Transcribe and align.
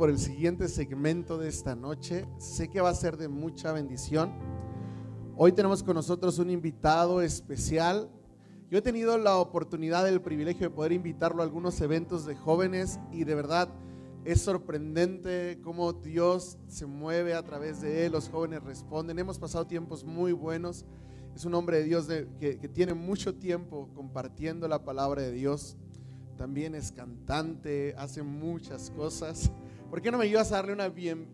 por 0.00 0.08
el 0.08 0.18
siguiente 0.18 0.66
segmento 0.68 1.36
de 1.36 1.50
esta 1.50 1.76
noche. 1.76 2.24
Sé 2.38 2.68
que 2.70 2.80
va 2.80 2.88
a 2.88 2.94
ser 2.94 3.18
de 3.18 3.28
mucha 3.28 3.70
bendición. 3.70 4.32
Hoy 5.36 5.52
tenemos 5.52 5.82
con 5.82 5.94
nosotros 5.94 6.38
un 6.38 6.48
invitado 6.48 7.20
especial. 7.20 8.08
Yo 8.70 8.78
he 8.78 8.80
tenido 8.80 9.18
la 9.18 9.36
oportunidad, 9.36 10.08
el 10.08 10.22
privilegio 10.22 10.70
de 10.70 10.74
poder 10.74 10.92
invitarlo 10.92 11.42
a 11.42 11.44
algunos 11.44 11.78
eventos 11.82 12.24
de 12.24 12.34
jóvenes 12.34 12.98
y 13.12 13.24
de 13.24 13.34
verdad 13.34 13.68
es 14.24 14.40
sorprendente 14.40 15.60
cómo 15.62 15.92
Dios 15.92 16.56
se 16.66 16.86
mueve 16.86 17.34
a 17.34 17.42
través 17.42 17.82
de 17.82 18.06
él, 18.06 18.12
los 18.12 18.30
jóvenes 18.30 18.62
responden. 18.62 19.18
Hemos 19.18 19.38
pasado 19.38 19.66
tiempos 19.66 20.02
muy 20.02 20.32
buenos. 20.32 20.86
Es 21.36 21.44
un 21.44 21.52
hombre 21.52 21.76
de 21.76 21.84
Dios 21.84 22.06
que, 22.06 22.58
que 22.58 22.68
tiene 22.70 22.94
mucho 22.94 23.34
tiempo 23.34 23.90
compartiendo 23.94 24.66
la 24.66 24.82
palabra 24.82 25.20
de 25.20 25.32
Dios 25.32 25.76
también 26.40 26.74
es 26.74 26.90
cantante, 26.90 27.94
hace 27.98 28.22
muchas 28.22 28.88
cosas. 28.88 29.52
¿Por 29.90 30.00
qué 30.00 30.12
no 30.12 30.18
me 30.18 30.24
ayudas 30.24 30.52
a 30.52 30.62
darle 30.62 30.72
una 30.72 30.92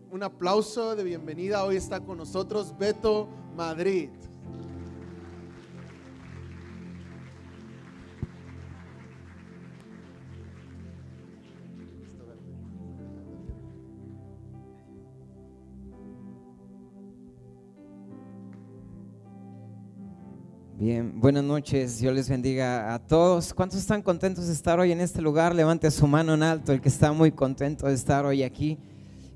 un 0.09 0.23
aplauso 0.23 0.95
de 0.95 1.03
bienvenida? 1.03 1.63
Hoy 1.63 1.75
está 1.75 1.99
con 1.99 2.17
nosotros 2.17 2.75
Beto 2.75 3.29
Madrid. 3.55 4.09
Buenas 20.87 21.43
noches, 21.43 21.99
Dios 21.99 22.15
les 22.15 22.29
bendiga 22.29 22.93
a 22.93 22.99
todos. 22.99 23.53
¿Cuántos 23.53 23.77
están 23.77 24.01
contentos 24.01 24.47
de 24.47 24.53
estar 24.53 24.79
hoy 24.79 24.93
en 24.93 25.01
este 25.01 25.21
lugar? 25.21 25.53
Levante 25.53 25.91
su 25.91 26.07
mano 26.07 26.33
en 26.33 26.43
alto, 26.43 26.71
el 26.71 26.79
que 26.79 26.87
está 26.87 27.11
muy 27.11 27.33
contento 27.33 27.87
de 27.87 27.93
estar 27.93 28.25
hoy 28.25 28.41
aquí. 28.41 28.77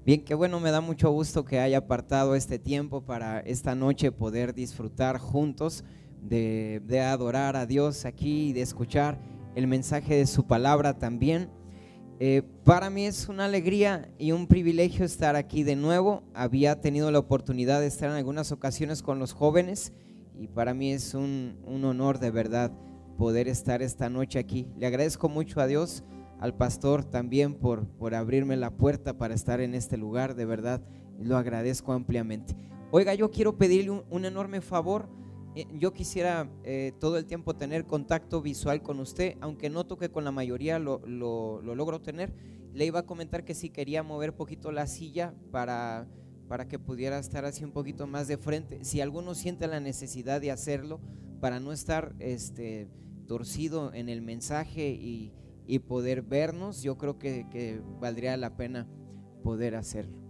Bien, 0.05 0.23
qué 0.23 0.33
bueno, 0.33 0.61
me 0.61 0.71
da 0.71 0.79
mucho 0.79 1.11
gusto 1.11 1.43
que 1.43 1.59
haya 1.59 1.79
apartado 1.79 2.35
este 2.35 2.57
tiempo 2.57 3.01
para 3.01 3.41
esta 3.41 3.75
noche 3.75 4.13
poder 4.13 4.53
disfrutar 4.53 5.17
juntos 5.17 5.83
de, 6.21 7.01
adorar 7.05 7.57
a 7.57 7.65
Dios 7.65 8.05
aquí 8.05 8.51
y 8.51 8.53
de 8.53 8.61
escuchar 8.61 9.19
el 9.53 9.67
mensaje 9.67 10.15
de 10.15 10.27
su 10.27 10.47
palabra 10.47 10.99
también. 10.99 11.49
Eh, 12.21 12.43
para 12.63 12.89
mí 12.89 13.05
es 13.05 13.27
una 13.27 13.43
alegría 13.43 14.09
y 14.17 14.31
un 14.31 14.47
privilegio 14.47 15.03
estar 15.03 15.35
aquí 15.35 15.63
de 15.63 15.75
nuevo. 15.75 16.23
Había 16.33 16.79
tenido 16.79 17.11
la 17.11 17.19
oportunidad 17.19 17.81
de 17.81 17.87
estar 17.87 18.09
en 18.09 18.15
algunas 18.15 18.53
ocasiones 18.53 19.01
con 19.01 19.19
los 19.19 19.33
jóvenes 19.33 19.91
y 20.41 20.47
para 20.47 20.73
mí 20.73 20.91
es 20.91 21.13
un, 21.13 21.59
honor 21.67 22.17
de 22.17 22.31
verdad 22.31 22.71
poder 23.15 23.47
estar 23.47 23.83
esta 23.83 24.09
noche 24.09 24.39
aquí. 24.39 24.67
Le 24.75 24.87
agradezco 24.87 25.29
mucho 25.29 25.61
a 25.61 25.67
Dios, 25.67 26.03
al 26.39 26.57
pastor 26.57 27.05
también 27.05 27.53
por, 27.53 27.85
por 27.85 28.15
abrirme 28.15 28.57
la 28.57 28.71
puerta 28.71 29.19
para 29.19 29.35
estar 29.35 29.61
en 29.61 29.75
este 29.75 29.97
lugar, 29.97 30.33
de 30.33 30.45
verdad 30.45 30.81
lo 31.19 31.37
agradezco 31.37 31.93
ampliamente. 31.93 32.55
Oiga, 32.89 33.13
yo 33.13 33.29
quiero 33.29 33.55
pedirle 33.55 33.91
un, 34.09 34.25
enorme 34.25 34.61
favor. 34.61 35.07
Eh, 35.53 35.67
yo 35.77 35.93
quisiera 35.93 36.49
eh, 36.63 36.93
todo 36.99 37.19
el 37.19 37.27
tiempo 37.27 37.55
tener 37.55 37.85
contacto 37.85 38.41
visual 38.41 38.81
con 38.81 38.99
usted, 38.99 39.37
aunque 39.41 39.69
noto 39.69 39.99
que 39.99 40.09
con 40.09 40.23
la 40.23 40.31
mayoría 40.31 40.79
lo, 40.79 41.01
lo, 41.05 41.61
lo 41.61 41.75
logro 41.75 42.01
tener. 42.01 42.33
Le 42.73 42.85
iba 42.85 43.01
a 43.01 43.05
comentar 43.05 43.43
que 43.43 43.53
si 43.53 43.69
quería 43.69 44.01
mover 44.01 44.33
poquito 44.33 44.71
la 44.71 44.87
silla 44.87 45.35
para 45.51 46.07
para 46.51 46.67
que 46.67 46.77
pudiera 46.77 47.17
estar 47.17 47.45
así 47.45 47.63
un 47.63 47.71
poquito 47.71 48.07
más 48.07 48.27
de 48.27 48.35
frente. 48.35 48.83
Si 48.83 48.99
alguno 48.99 49.35
siente 49.35 49.67
la 49.67 49.79
necesidad 49.79 50.41
de 50.41 50.51
hacerlo, 50.51 50.99
para 51.39 51.61
no 51.61 51.71
estar 51.71 52.13
este, 52.19 52.89
torcido 53.25 53.93
en 53.93 54.09
el 54.09 54.21
mensaje 54.21 54.89
y, 54.89 55.31
poder 55.87 56.23
vernos, 56.23 56.83
yo 56.83 56.97
creo 56.97 57.17
que 57.17 57.81
valdría 58.01 58.35
la 58.35 58.57
pena 58.57 58.85
poder 59.45 59.75
hacerlo. 59.75 60.20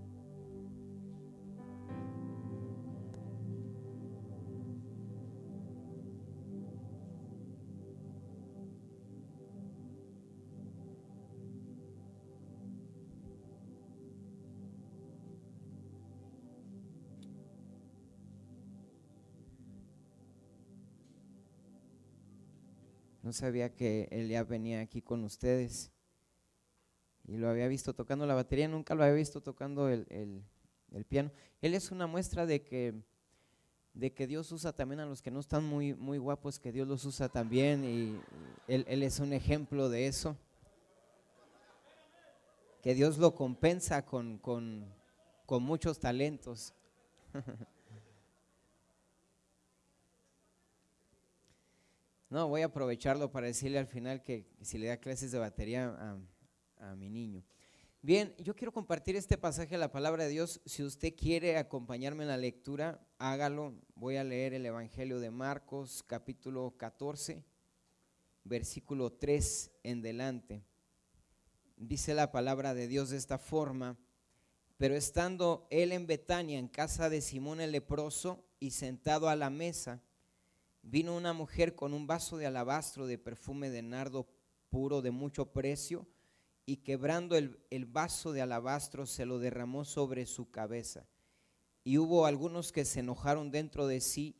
No 23.31 23.35
sabía 23.35 23.73
que 23.73 24.09
él 24.11 24.27
ya 24.27 24.43
venía 24.43 24.81
aquí 24.81 25.01
con 25.01 25.23
ustedes. 25.23 25.89
Y 27.23 27.37
lo 27.37 27.47
había 27.47 27.69
visto 27.69 27.93
tocando 27.93 28.25
la 28.25 28.33
batería, 28.35 28.67
nunca 28.67 28.93
lo 28.93 29.03
había 29.03 29.15
visto 29.15 29.39
tocando 29.39 29.87
el, 29.87 30.43
piano. 31.07 31.31
Él 31.61 31.73
es 31.73 31.91
una 31.91 32.07
muestra 32.07 32.45
de 32.45 32.61
que, 32.61 32.93
de 33.93 34.11
que 34.11 34.27
Dios 34.27 34.51
usa 34.51 34.73
también 34.73 34.99
a 34.99 35.05
los 35.05 35.21
que 35.21 35.31
no 35.31 35.39
están 35.39 35.63
muy, 35.63 35.93
muy 35.93 36.17
guapos, 36.17 36.59
que 36.59 36.73
Dios 36.73 36.89
los 36.89 37.05
usa 37.05 37.29
también. 37.29 37.85
Y 37.85 38.19
él, 38.67 38.83
él 38.89 39.01
es 39.01 39.21
un 39.21 39.31
ejemplo 39.31 39.87
de 39.87 40.07
eso. 40.07 40.35
Que 42.81 42.93
Dios 42.93 43.17
lo 43.17 43.33
compensa 43.33 44.05
con, 44.05 44.39
con, 44.39 44.93
con 45.45 45.63
muchos 45.63 46.01
talentos. 46.01 46.73
No, 52.31 52.47
voy 52.47 52.61
a 52.61 52.67
aprovecharlo 52.67 53.29
para 53.29 53.47
decirle 53.47 53.77
al 53.77 53.87
final 53.87 54.23
que 54.23 54.47
si 54.61 54.77
le 54.77 54.87
da 54.87 54.95
clases 54.95 55.33
de 55.33 55.37
batería 55.37 56.17
a, 56.79 56.95
mi 56.95 57.09
niño. 57.09 57.43
Bien, 58.01 58.33
yo 58.39 58.55
quiero 58.55 58.71
compartir 58.71 59.17
este 59.17 59.37
pasaje 59.37 59.71
de 59.71 59.77
la 59.77 59.91
palabra 59.91 60.23
de 60.23 60.29
Dios. 60.29 60.61
Si 60.65 60.81
usted 60.81 61.13
quiere 61.13 61.57
acompañarme 61.57 62.23
en 62.23 62.29
la 62.29 62.37
lectura, 62.37 63.05
hágalo. 63.17 63.75
Voy 63.95 64.15
a 64.15 64.23
leer 64.23 64.53
el 64.53 64.65
Evangelio 64.65 65.19
de 65.19 65.29
Marcos, 65.29 66.03
capítulo 66.07 66.73
14, 66.77 67.43
versículo 68.45 69.11
3 69.11 69.69
en 69.83 70.01
delante. 70.01 70.63
Dice 71.75 72.13
la 72.13 72.31
palabra 72.31 72.73
de 72.73 72.87
Dios 72.87 73.09
de 73.09 73.17
esta 73.17 73.39
forma, 73.39 73.99
pero 74.77 74.95
estando 74.95 75.67
él 75.69 75.91
en 75.91 76.07
Betania, 76.07 76.59
en 76.59 76.69
casa 76.69 77.09
de 77.09 77.19
Simón 77.19 77.59
el 77.59 77.73
leproso, 77.73 78.45
y 78.57 78.71
sentado 78.71 79.27
a 79.27 79.35
la 79.35 79.49
mesa, 79.49 80.01
vino 80.83 81.15
una 81.15 81.33
mujer 81.33 81.75
con 81.75 81.93
un 81.93 82.07
vaso 82.07 82.37
de 82.37 82.45
alabastro 82.45 83.07
de 83.07 83.17
perfume 83.17 83.69
de 83.69 83.81
nardo 83.81 84.27
puro 84.69 85.01
de 85.01 85.11
mucho 85.11 85.51
precio 85.51 86.07
y 86.65 86.77
quebrando 86.77 87.35
el, 87.35 87.85
vaso 87.85 88.31
de 88.31 88.41
alabastro 88.41 89.05
se 89.05 89.25
lo 89.25 89.39
derramó 89.39 89.83
sobre 89.83 90.25
su 90.25 90.49
cabeza. 90.49 91.05
Y 91.83 91.97
hubo 91.97 92.25
algunos 92.25 92.71
que 92.71 92.85
se 92.85 93.01
enojaron 93.01 93.51
dentro 93.51 93.87
de 93.87 93.99
sí 93.99 94.35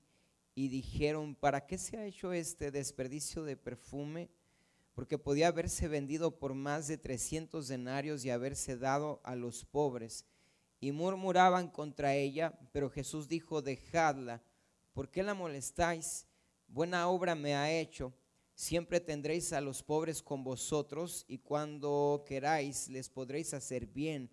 y 0.55 0.69
dijeron, 0.69 1.35
¿para 1.35 1.65
qué 1.65 1.77
se 1.77 1.97
ha 1.97 2.05
hecho 2.05 2.33
este 2.33 2.71
desperdicio 2.71 3.43
de 3.43 3.57
perfume? 3.57 4.29
Porque 4.93 5.17
podía 5.17 5.47
haberse 5.47 5.87
vendido 5.87 6.37
por 6.37 6.53
más 6.53 6.87
de 6.87 6.97
300 6.97 7.67
denarios 7.67 8.23
y 8.23 8.29
haberse 8.29 8.77
dado 8.77 9.21
a 9.23 9.35
los 9.35 9.65
pobres. 9.65 10.25
Y 10.79 10.91
murmuraban 10.91 11.69
contra 11.69 12.15
ella, 12.15 12.57
pero 12.71 12.89
Jesús 12.89 13.27
dijo, 13.27 13.61
dejadla, 13.61 14.43
¿por 14.93 15.09
qué 15.09 15.23
la 15.23 15.33
molestáis? 15.33 16.27
Buena 16.71 17.07
obra 17.09 17.35
me 17.35 17.55
ha 17.55 17.71
hecho. 17.71 18.13
Siempre 18.55 18.99
tendréis 18.99 19.53
a 19.53 19.61
los 19.61 19.83
pobres 19.83 20.21
con 20.21 20.43
vosotros 20.43 21.25
y 21.27 21.39
cuando 21.39 22.23
queráis 22.27 22.89
les 22.89 23.09
podréis 23.09 23.53
hacer 23.53 23.87
bien, 23.87 24.29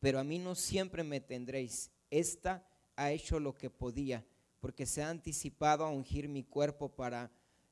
pero 0.00 0.18
a 0.18 0.24
mí 0.24 0.38
no 0.38 0.54
siempre 0.54 1.02
me 1.02 1.20
tendréis. 1.20 1.90
Esta 2.10 2.66
ha 2.96 3.10
hecho 3.12 3.38
lo 3.38 3.54
que 3.54 3.70
podía, 3.70 4.26
porque 4.60 4.86
se 4.86 5.02
ha 5.02 5.10
anticipado 5.10 5.84
a 5.84 5.90
ungir 5.90 6.28
mi 6.28 6.42
cuerpo 6.42 6.88
para 6.88 7.30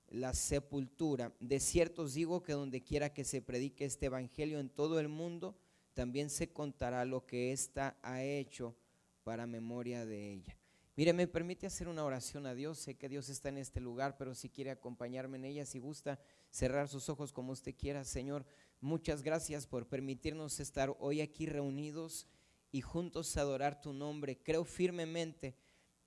la 0.09 0.33
sepultura. 0.33 1.35
De 1.41 1.59
cierto 1.59 2.03
os 2.03 2.15
digo 2.15 2.43
que 2.43 2.53
donde 2.53 2.83
quiera 2.83 3.13
que 3.13 3.25
se 3.25 3.43
predique 3.43 3.85
este 3.85 4.07
evangelio 4.07 4.61
en 4.61 4.69
todo 4.69 5.01
el 5.01 5.09
mundo, 5.09 5.57
también 5.95 6.31
se 6.31 6.53
contará 6.53 7.05
lo 7.05 7.27
que 7.27 7.53
ésta 7.53 7.99
ha 8.03 8.23
hecho 8.23 8.77
para 9.25 9.47
memoria 9.47 10.07
de 10.07 10.33
ella. 10.33 10.57
Mire, 10.99 11.13
me 11.13 11.27
permite 11.27 11.67
hacer 11.67 11.89
una 11.89 12.05
oración 12.07 12.47
a 12.47 12.55
Dios. 12.55 12.79
Sé 12.79 12.95
que 12.95 13.11
Dios 13.11 13.29
está 13.29 13.51
en 13.51 13.59
este 13.59 13.81
lugar, 13.81 14.17
pero 14.17 14.35
si 14.35 14.49
quiere 14.49 14.71
acompañarme 14.71 15.37
en 15.37 15.45
ella, 15.45 15.67
si 15.67 15.79
gusta 15.79 16.19
cerrar 16.49 16.89
sus 16.89 17.11
ojos 17.11 17.35
como 17.35 17.53
usted 17.53 17.77
quiera, 17.77 18.03
Señor, 18.03 18.47
muchas 18.81 19.23
gracias 19.23 19.67
por 19.67 19.87
permitirnos 19.87 20.59
estar 20.59 20.97
hoy 20.99 21.21
aquí 21.21 21.45
reunidos 21.45 22.27
y 22.73 22.81
juntos 22.81 23.37
adorar 23.37 23.83
tu 23.83 23.93
nombre. 23.93 24.39
Creo 24.43 24.65
firmemente 24.65 25.55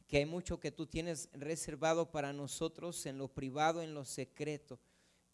que 0.08 0.18
hay 0.18 0.26
mucho 0.26 0.60
que 0.60 0.72
tú 0.72 0.88
tienes 0.88 1.30
reservado 1.34 2.10
para 2.10 2.34
nosotros 2.34 3.06
en 3.06 3.20
lo 3.20 3.28
privado, 3.28 3.84
en 3.84 3.94
lo 3.94 4.06
secreto, 4.06 4.80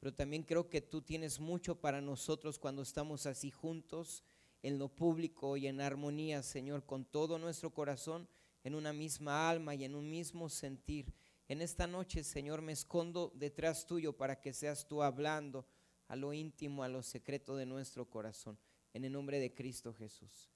pero 0.01 0.13
también 0.13 0.43
creo 0.43 0.69
que 0.69 0.81
tú 0.81 1.01
tienes 1.01 1.39
mucho 1.39 1.79
para 1.79 2.01
nosotros 2.01 2.59
cuando 2.59 2.81
estamos 2.81 3.25
así 3.25 3.51
juntos 3.51 4.21
en 4.63 4.79
lo 4.79 4.89
público 4.89 5.55
y 5.55 5.67
en 5.67 5.79
armonía, 5.79 6.43
Señor, 6.43 6.85
con 6.85 7.05
todo 7.05 7.39
nuestro 7.39 7.73
corazón 7.73 8.27
en 8.65 8.73
una 8.73 8.91
misma 8.91 9.47
alma 9.47 9.75
y 9.75 9.85
en 9.85 9.95
un 9.95 10.09
mismo 10.09 10.49
sentir. 10.49 11.13
En 11.47 11.61
esta 11.61 11.85
noche, 11.85 12.23
Señor, 12.23 12.63
me 12.63 12.71
escondo 12.71 13.31
detrás 13.35 13.85
tuyo 13.85 14.17
para 14.17 14.41
que 14.41 14.53
seas 14.53 14.87
tú 14.87 15.03
hablando 15.03 15.67
a 16.07 16.15
lo 16.15 16.33
íntimo, 16.33 16.83
a 16.83 16.89
lo 16.89 17.03
secreto 17.03 17.55
de 17.55 17.67
nuestro 17.67 18.09
corazón. 18.09 18.57
en 18.93 19.05
el 19.05 19.11
nombre 19.11 19.39
de 19.39 19.53
Cristo 19.53 19.93
Jesús. 19.93 20.49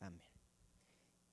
Amén. 0.00 0.22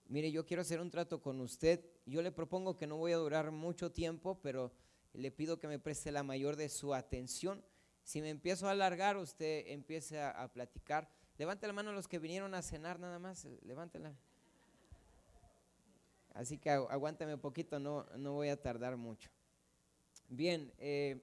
Mire, 0.05 0.31
yo 0.31 0.45
quiero 0.45 0.61
hacer 0.61 0.79
un 0.79 0.89
trato 0.89 1.21
con 1.21 1.39
usted. 1.39 1.85
Yo 2.05 2.21
le 2.21 2.31
propongo 2.31 2.77
que 2.77 2.87
no 2.87 2.97
voy 2.97 3.11
a 3.11 3.17
durar 3.17 3.51
mucho 3.51 3.91
tiempo, 3.91 4.39
pero 4.41 4.71
le 5.13 5.29
pido 5.29 5.59
que 5.59 5.67
me 5.67 5.77
preste 5.77 6.11
la 6.11 6.23
mayor 6.23 6.55
de 6.55 6.69
su 6.69 6.95
atención. 6.95 7.63
Si 8.03 8.21
me 8.21 8.29
empiezo 8.29 8.67
a 8.67 8.71
alargar, 8.71 9.17
usted 9.17 9.65
empiece 9.67 10.19
a, 10.19 10.51
platicar. 10.51 11.09
Levante 11.37 11.67
la 11.67 11.73
mano 11.73 11.91
a 11.91 11.93
los 11.93 12.07
que 12.07 12.17
vinieron 12.17 12.55
a 12.55 12.61
cenar 12.61 12.99
nada 12.99 13.19
más. 13.19 13.45
Levántela. 13.61 14.15
Así 16.33 16.57
que 16.57 16.69
aguánteme 16.69 17.35
un 17.35 17.39
poquito, 17.39 17.79
no, 17.79 18.05
no 18.17 18.33
voy 18.33 18.49
a 18.49 18.59
tardar 18.59 18.97
mucho. 18.97 19.29
Bien, 20.29 20.73
eh, 20.79 21.21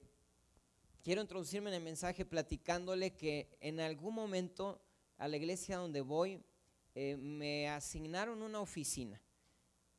quiero 1.03 1.21
introducirme 1.21 1.69
en 1.69 1.75
el 1.75 1.83
mensaje 1.83 2.23
platicándole 2.23 3.13
que 3.13 3.49
en 3.59 3.81
algún 3.81 4.15
momento 4.15 4.81
a 5.17 5.27
la 5.27 5.35
iglesia 5.35 5.77
donde 5.77 6.01
voy 6.01 6.41
eh, 6.95 7.17
me 7.17 7.69
asignaron 7.69 8.41
una 8.41 8.61
oficina. 8.61 9.21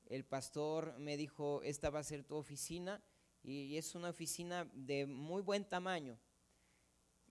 El 0.06 0.24
pastor 0.24 0.98
me 0.98 1.16
dijo, 1.16 1.60
esta 1.62 1.90
va 1.90 2.00
a 2.00 2.04
ser 2.04 2.24
tu 2.24 2.36
oficina 2.36 3.02
y 3.42 3.76
es 3.76 3.94
una 3.94 4.10
oficina 4.10 4.70
de 4.72 5.06
muy 5.06 5.42
buen 5.42 5.64
tamaño. 5.64 6.18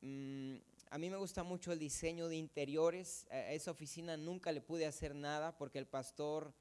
Mm, 0.01 0.55
a 0.91 0.97
mí 0.97 1.09
me 1.09 1.17
gusta 1.17 1.43
mucho 1.43 1.71
el 1.71 1.79
diseño 1.79 2.27
de 2.27 2.35
interiores. 2.35 3.27
A 3.31 3.53
esa 3.53 3.71
oficina 3.71 4.17
nunca 4.17 4.51
le 4.51 4.61
pude 4.61 4.85
hacer 4.85 5.15
nada 5.15 5.57
porque 5.57 5.79
el 5.79 5.87
pastor 5.87 6.53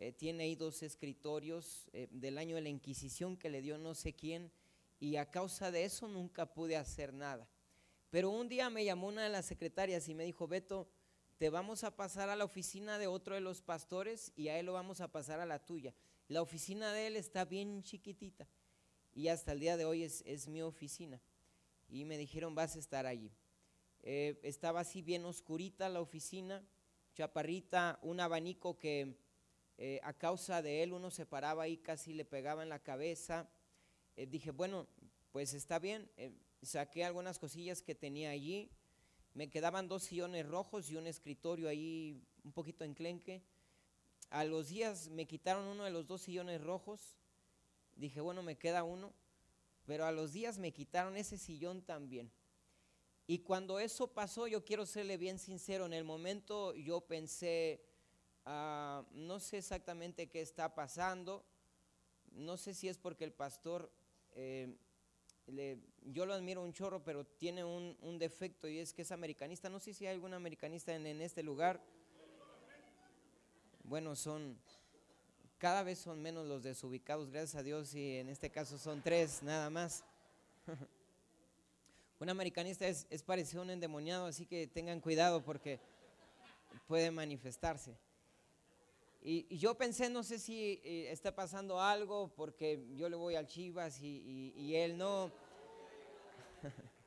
eh, 0.00 0.12
tiene 0.12 0.44
ahí 0.44 0.54
dos 0.54 0.84
escritorios 0.84 1.88
eh, 1.92 2.06
del 2.12 2.38
año 2.38 2.54
de 2.54 2.62
la 2.62 2.68
Inquisición 2.68 3.36
que 3.36 3.50
le 3.50 3.60
dio 3.60 3.78
no 3.78 3.96
sé 3.96 4.12
quién 4.12 4.52
y 5.00 5.16
a 5.16 5.28
causa 5.28 5.72
de 5.72 5.84
eso 5.84 6.06
nunca 6.06 6.46
pude 6.46 6.76
hacer 6.76 7.12
nada. 7.12 7.48
Pero 8.08 8.30
un 8.30 8.48
día 8.48 8.70
me 8.70 8.84
llamó 8.84 9.08
una 9.08 9.24
de 9.24 9.28
las 9.28 9.46
secretarias 9.46 10.08
y 10.08 10.14
me 10.14 10.24
dijo, 10.24 10.46
Beto, 10.46 10.88
te 11.36 11.50
vamos 11.50 11.82
a 11.82 11.96
pasar 11.96 12.28
a 12.28 12.36
la 12.36 12.44
oficina 12.44 12.96
de 12.96 13.08
otro 13.08 13.34
de 13.34 13.40
los 13.40 13.60
pastores 13.60 14.32
y 14.36 14.48
a 14.48 14.58
él 14.60 14.66
lo 14.66 14.72
vamos 14.72 15.00
a 15.00 15.10
pasar 15.10 15.40
a 15.40 15.46
la 15.46 15.64
tuya. 15.66 15.92
La 16.28 16.42
oficina 16.42 16.92
de 16.92 17.08
él 17.08 17.16
está 17.16 17.44
bien 17.44 17.82
chiquitita 17.82 18.48
y 19.14 19.26
hasta 19.26 19.50
el 19.50 19.58
día 19.58 19.76
de 19.76 19.84
hoy 19.84 20.04
es, 20.04 20.22
es 20.26 20.46
mi 20.46 20.62
oficina. 20.62 21.20
Y 21.88 22.04
me 22.04 22.18
dijeron, 22.18 22.54
vas 22.54 22.76
a 22.76 22.78
estar 22.78 23.04
allí. 23.04 23.32
Eh, 24.04 24.38
estaba 24.44 24.78
así 24.78 25.02
bien 25.02 25.24
oscurita 25.24 25.88
la 25.88 26.00
oficina, 26.00 26.64
chaparrita, 27.14 27.98
un 28.02 28.20
abanico 28.20 28.78
que 28.78 29.18
eh, 29.80 30.00
a 30.02 30.12
causa 30.12 30.60
de 30.60 30.82
él 30.82 30.92
uno 30.92 31.08
se 31.10 31.24
paraba 31.24 31.62
ahí, 31.62 31.76
casi 31.76 32.12
le 32.12 32.24
pegaba 32.24 32.64
en 32.64 32.68
la 32.68 32.80
cabeza. 32.80 33.48
Eh, 34.16 34.26
dije, 34.26 34.50
bueno, 34.50 34.88
pues 35.30 35.54
está 35.54 35.78
bien, 35.78 36.10
eh, 36.16 36.32
saqué 36.62 37.04
algunas 37.04 37.38
cosillas 37.38 37.80
que 37.80 37.94
tenía 37.94 38.30
allí, 38.30 38.70
me 39.34 39.48
quedaban 39.48 39.86
dos 39.86 40.02
sillones 40.02 40.46
rojos 40.46 40.90
y 40.90 40.96
un 40.96 41.06
escritorio 41.06 41.68
ahí 41.68 42.20
un 42.42 42.50
poquito 42.50 42.82
enclenque. 42.82 43.40
A 44.30 44.42
los 44.42 44.68
días 44.68 45.08
me 45.10 45.26
quitaron 45.26 45.64
uno 45.66 45.84
de 45.84 45.90
los 45.90 46.08
dos 46.08 46.22
sillones 46.22 46.60
rojos, 46.60 47.16
dije, 47.94 48.20
bueno, 48.20 48.42
me 48.42 48.58
queda 48.58 48.82
uno, 48.82 49.12
pero 49.86 50.06
a 50.06 50.12
los 50.12 50.32
días 50.32 50.58
me 50.58 50.72
quitaron 50.72 51.16
ese 51.16 51.38
sillón 51.38 51.82
también. 51.82 52.32
Y 53.28 53.38
cuando 53.40 53.78
eso 53.78 54.08
pasó, 54.08 54.48
yo 54.48 54.64
quiero 54.64 54.86
serle 54.86 55.18
bien 55.18 55.38
sincero, 55.38 55.86
en 55.86 55.92
el 55.92 56.02
momento 56.02 56.74
yo 56.74 57.02
pensé, 57.02 57.80
Ah, 58.50 59.04
no 59.12 59.40
sé 59.40 59.58
exactamente 59.58 60.28
qué 60.28 60.40
está 60.40 60.74
pasando. 60.74 61.44
No 62.32 62.56
sé 62.56 62.72
si 62.72 62.88
es 62.88 62.96
porque 62.96 63.24
el 63.24 63.32
pastor, 63.32 63.92
eh, 64.36 64.74
yo 66.06 66.24
lo 66.24 66.32
admiro 66.32 66.62
un 66.62 66.72
chorro, 66.72 67.04
pero 67.04 67.26
tiene 67.26 67.62
un, 67.62 68.18
defecto 68.18 68.66
y 68.66 68.78
es 68.78 68.94
que 68.94 69.02
es 69.02 69.12
americanista. 69.12 69.68
No 69.68 69.78
sé 69.80 69.92
si 69.92 70.06
hay 70.06 70.14
algún 70.14 70.32
americanista 70.32 70.94
en, 70.94 71.06
en 71.06 71.20
este 71.20 71.42
lugar. 71.42 71.78
Bueno, 73.84 74.16
son, 74.16 74.58
cada 75.58 75.82
vez 75.82 75.98
son 75.98 76.22
menos 76.22 76.46
los 76.46 76.62
desubicados, 76.62 77.30
gracias 77.30 77.54
a 77.56 77.62
Dios, 77.62 77.94
y 77.94 78.16
en 78.16 78.30
este 78.30 78.48
caso 78.48 78.78
son 78.78 79.02
tres 79.02 79.42
nada 79.42 79.68
más. 79.68 80.04
un 82.18 82.30
americanista 82.30 82.88
es, 82.88 83.06
es 83.10 83.22
parecido 83.22 83.60
a 83.60 83.64
un 83.64 83.70
endemoniado, 83.70 84.24
así 84.24 84.46
que 84.46 84.66
tengan 84.66 85.00
cuidado 85.00 85.44
porque 85.44 85.80
puede 86.86 87.10
manifestarse. 87.10 88.07
Y, 89.20 89.56
yo 89.56 89.76
pensé, 89.76 90.08
no 90.08 90.22
sé 90.22 90.38
si 90.38 90.80
eh, 90.84 91.10
está 91.10 91.34
pasando 91.34 91.80
algo 91.80 92.32
porque 92.36 92.86
yo 92.94 93.08
le 93.08 93.16
voy 93.16 93.34
al 93.34 93.46
Chivas 93.46 94.00
y, 94.00 94.74
él 94.74 94.96
no. 94.96 95.30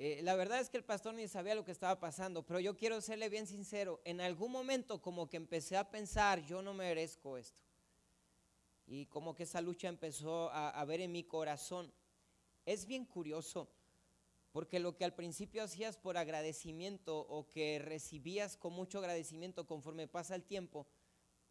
Eh, 0.00 0.20
la 0.22 0.36
verdad 0.36 0.60
es 0.60 0.70
que 0.70 0.76
el 0.76 0.84
pastor 0.84 1.12
ni 1.12 1.26
sabía 1.26 1.56
lo 1.56 1.64
que 1.64 1.72
estaba 1.72 1.98
pasando, 1.98 2.46
pero 2.46 2.60
yo 2.60 2.76
quiero 2.76 3.00
serle 3.00 3.28
bien 3.28 3.48
sincero, 3.48 4.00
en 4.04 4.20
algún 4.20 4.52
momento 4.52 5.02
como 5.02 5.28
que 5.28 5.36
empecé 5.36 5.76
a 5.76 5.90
pensar, 5.90 6.46
yo 6.46 6.62
no 6.62 6.72
merezco 6.72 7.36
esto. 7.36 7.58
Y 8.86 9.06
como 9.06 9.34
que 9.34 9.42
esa 9.42 9.60
lucha 9.60 9.88
empezó 9.88 10.50
a, 10.50 10.70
a 10.70 10.84
ver 10.84 11.00
en 11.00 11.10
mi 11.10 11.24
corazón. 11.24 11.92
Es 12.64 12.86
bien 12.86 13.06
curioso 13.06 13.68
porque 14.52 14.80
lo 14.80 14.96
que 14.96 15.04
al 15.04 15.14
principio 15.14 15.62
hacías 15.62 15.96
por 15.96 16.16
agradecimiento 16.16 17.18
o 17.18 17.48
que 17.48 17.78
recibías 17.78 18.56
con 18.56 18.72
mucho 18.72 18.98
agradecimiento 18.98 19.66
conforme 19.66 20.08
pasa 20.08 20.34
el 20.34 20.44
tiempo, 20.44 20.86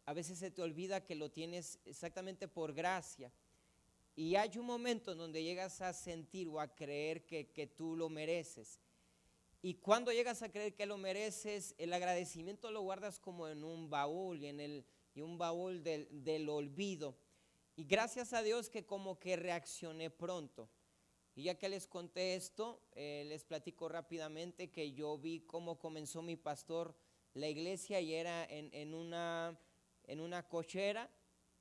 a 0.04 0.12
veces 0.14 0.38
se 0.38 0.50
te 0.50 0.62
olvida 0.62 1.04
que 1.04 1.14
lo 1.14 1.30
tienes 1.30 1.78
exactamente 1.84 2.48
por 2.48 2.72
gracia. 2.72 3.32
Y 4.16 4.34
hay 4.34 4.58
un 4.58 4.66
momento 4.66 5.12
en 5.12 5.18
donde 5.18 5.44
llegas 5.44 5.80
a 5.80 5.92
sentir 5.92 6.48
o 6.48 6.60
a 6.60 6.74
creer 6.74 7.24
que, 7.24 7.72
tú 7.76 7.94
lo 7.94 8.08
mereces. 8.08 8.80
Y 9.62 9.74
cuando 9.74 10.12
llegas 10.12 10.42
a 10.42 10.50
creer 10.50 10.74
que 10.74 10.86
lo 10.86 10.98
mereces, 10.98 11.74
el 11.78 11.92
agradecimiento 11.92 12.70
lo 12.70 12.80
guardas 12.80 13.20
como 13.20 13.48
en 13.48 13.62
un 13.62 13.90
baúl 13.90 14.42
y 14.42 14.46
en 14.46 14.60
el, 14.60 14.84
y 15.14 15.20
un 15.20 15.38
baúl 15.38 15.84
del, 15.84 16.08
del 16.10 16.48
olvido. 16.48 17.16
Y 17.76 17.84
gracias 17.84 18.32
a 18.32 18.42
Dios 18.42 18.70
que 18.70 18.84
como 18.84 19.20
que 19.20 19.36
reaccioné 19.36 20.10
pronto. 20.10 20.68
Y 21.38 21.44
ya 21.44 21.54
que 21.54 21.68
les 21.68 21.86
conté 21.86 22.34
esto, 22.34 22.82
eh, 22.96 23.24
les 23.28 23.44
platico 23.44 23.88
rápidamente 23.88 24.72
que 24.72 24.90
yo 24.90 25.16
vi 25.16 25.38
cómo 25.38 25.78
comenzó 25.78 26.20
mi 26.20 26.34
pastor 26.34 26.96
la 27.32 27.46
iglesia 27.46 28.00
y 28.00 28.12
era 28.12 28.44
en, 28.44 28.92
una, 28.92 29.56
en 30.08 30.18
una 30.18 30.48
cochera, 30.48 31.08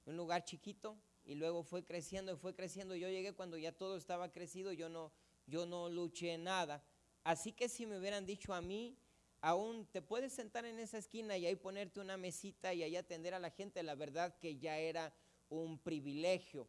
un 0.08 0.18
lugar 0.18 0.46
chiquito, 0.46 0.98
y 1.26 1.36
luego 1.36 1.62
fue 1.62 1.86
creciendo 1.86 2.34
y 2.34 2.38
fue 2.38 2.56
creciendo. 2.56 2.96
Yo 2.96 3.08
llegué 3.08 3.34
cuando 3.34 3.56
ya 3.56 3.72
todo 3.72 3.98
estaba 3.98 4.32
crecido, 4.32 4.74
yo 4.74 4.90
no, 4.90 5.12
yo 5.46 5.68
no 5.68 5.90
luché 5.90 6.40
nada. 6.40 6.84
Así 7.24 7.52
que 7.52 7.70
si 7.70 7.86
me 7.86 8.00
hubieran 8.00 8.26
dicho 8.26 8.56
a 8.56 8.62
mí, 8.62 8.98
aún 9.42 9.86
te 9.86 10.02
puedes 10.02 10.34
sentar 10.34 10.66
en 10.66 10.80
esa 10.80 10.98
esquina 10.98 11.38
y 11.38 11.46
ahí 11.46 11.56
ponerte 11.56 12.00
una 12.00 12.18
mesita 12.18 12.74
y 12.74 12.82
ahí 12.82 12.96
atender 12.96 13.36
a 13.36 13.40
la 13.40 13.52
gente, 13.52 13.84
la 13.84 13.94
verdad 13.94 14.40
que 14.40 14.58
ya 14.58 14.80
era 14.80 15.14
un 15.50 15.78
privilegio. 15.78 16.68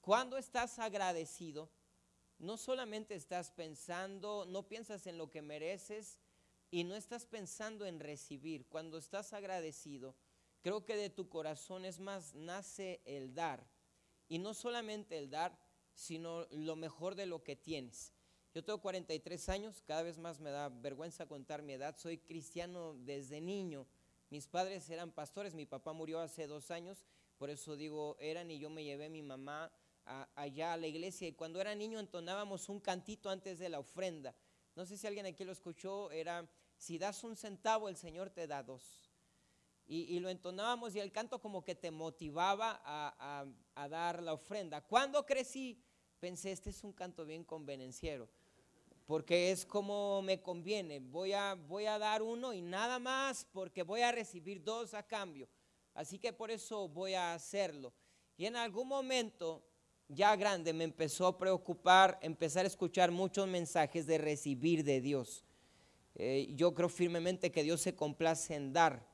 Cuando 0.00 0.36
estás 0.36 0.78
agradecido, 0.78 1.68
no 2.44 2.56
solamente 2.56 3.14
estás 3.14 3.50
pensando, 3.50 4.44
no 4.46 4.68
piensas 4.68 5.06
en 5.06 5.18
lo 5.18 5.30
que 5.30 5.42
mereces 5.42 6.18
y 6.70 6.84
no 6.84 6.94
estás 6.94 7.24
pensando 7.26 7.86
en 7.86 8.00
recibir. 8.00 8.66
Cuando 8.66 8.98
estás 8.98 9.32
agradecido, 9.32 10.14
creo 10.60 10.84
que 10.84 10.96
de 10.96 11.10
tu 11.10 11.28
corazón 11.28 11.84
es 11.84 12.00
más, 12.00 12.34
nace 12.34 13.00
el 13.06 13.34
dar. 13.34 13.66
Y 14.28 14.38
no 14.38 14.54
solamente 14.54 15.18
el 15.18 15.30
dar, 15.30 15.58
sino 15.94 16.46
lo 16.50 16.76
mejor 16.76 17.14
de 17.14 17.26
lo 17.26 17.42
que 17.42 17.56
tienes. 17.56 18.12
Yo 18.54 18.62
tengo 18.62 18.80
43 18.80 19.48
años, 19.48 19.82
cada 19.86 20.02
vez 20.02 20.18
más 20.18 20.38
me 20.38 20.50
da 20.50 20.68
vergüenza 20.68 21.26
contar 21.26 21.62
mi 21.62 21.72
edad. 21.72 21.96
Soy 21.98 22.18
cristiano 22.18 22.94
desde 22.94 23.40
niño. 23.40 23.86
Mis 24.30 24.46
padres 24.46 24.88
eran 24.90 25.12
pastores, 25.12 25.54
mi 25.54 25.66
papá 25.66 25.92
murió 25.92 26.20
hace 26.20 26.46
dos 26.46 26.70
años, 26.70 27.04
por 27.38 27.50
eso 27.50 27.76
digo 27.76 28.16
eran 28.20 28.50
y 28.50 28.58
yo 28.58 28.70
me 28.70 28.84
llevé 28.84 29.06
a 29.06 29.10
mi 29.10 29.22
mamá 29.22 29.72
allá 30.34 30.72
a 30.72 30.76
la 30.76 30.86
iglesia 30.86 31.28
y 31.28 31.32
cuando 31.32 31.60
era 31.60 31.74
niño 31.74 31.98
entonábamos 31.98 32.68
un 32.68 32.80
cantito 32.80 33.30
antes 33.30 33.58
de 33.58 33.68
la 33.68 33.78
ofrenda. 33.78 34.34
No 34.74 34.84
sé 34.84 34.96
si 34.96 35.06
alguien 35.06 35.26
aquí 35.26 35.44
lo 35.44 35.52
escuchó, 35.52 36.10
era, 36.10 36.48
si 36.76 36.98
das 36.98 37.22
un 37.24 37.36
centavo, 37.36 37.88
el 37.88 37.96
Señor 37.96 38.30
te 38.30 38.46
da 38.46 38.62
dos. 38.62 39.10
Y, 39.86 40.18
lo 40.18 40.30
entonábamos 40.30 40.94
y 40.94 41.00
el 41.00 41.12
canto 41.12 41.40
como 41.40 41.62
que 41.62 41.74
te 41.74 41.90
motivaba 41.90 42.80
a, 42.84 43.88
dar 43.88 44.22
la 44.22 44.32
ofrenda. 44.32 44.80
Cuando 44.80 45.26
crecí, 45.26 45.78
pensé, 46.18 46.52
este 46.52 46.70
es 46.70 46.82
un 46.82 46.92
canto 46.94 47.26
bien 47.26 47.44
convenenciero, 47.44 48.30
porque 49.04 49.50
es 49.50 49.66
como 49.66 50.22
me 50.22 50.40
conviene, 50.40 51.00
voy 51.00 51.34
a, 51.34 51.54
voy 51.54 51.84
a 51.84 51.98
dar 51.98 52.22
uno 52.22 52.54
y 52.54 52.62
nada 52.62 52.98
más, 52.98 53.46
porque 53.52 53.82
voy 53.82 54.00
a 54.00 54.10
recibir 54.10 54.64
dos 54.64 54.94
a 54.94 55.02
cambio. 55.02 55.50
Así 55.92 56.18
que 56.18 56.32
por 56.32 56.50
eso 56.50 56.88
voy 56.88 57.12
a 57.12 57.34
hacerlo. 57.34 57.92
Y 58.38 58.46
en 58.46 58.56
algún 58.56 58.88
momento 58.88 59.62
ya 60.08 60.36
grande 60.36 60.72
me 60.72 60.84
empezó 60.84 61.26
a 61.26 61.38
preocupar, 61.38 62.18
empezar 62.22 62.64
a 62.64 62.68
escuchar 62.68 63.10
muchos 63.10 63.46
mensajes 63.46 64.06
de 64.06 64.18
recibir 64.18 64.84
de 64.84 65.00
Dios. 65.00 65.44
Eh, 66.14 66.52
yo 66.54 66.74
creo 66.74 66.88
firmemente 66.88 67.50
que 67.50 67.62
Dios 67.62 67.80
se 67.80 67.94
complace 67.94 68.54
en 68.54 68.72
dar, 68.72 69.04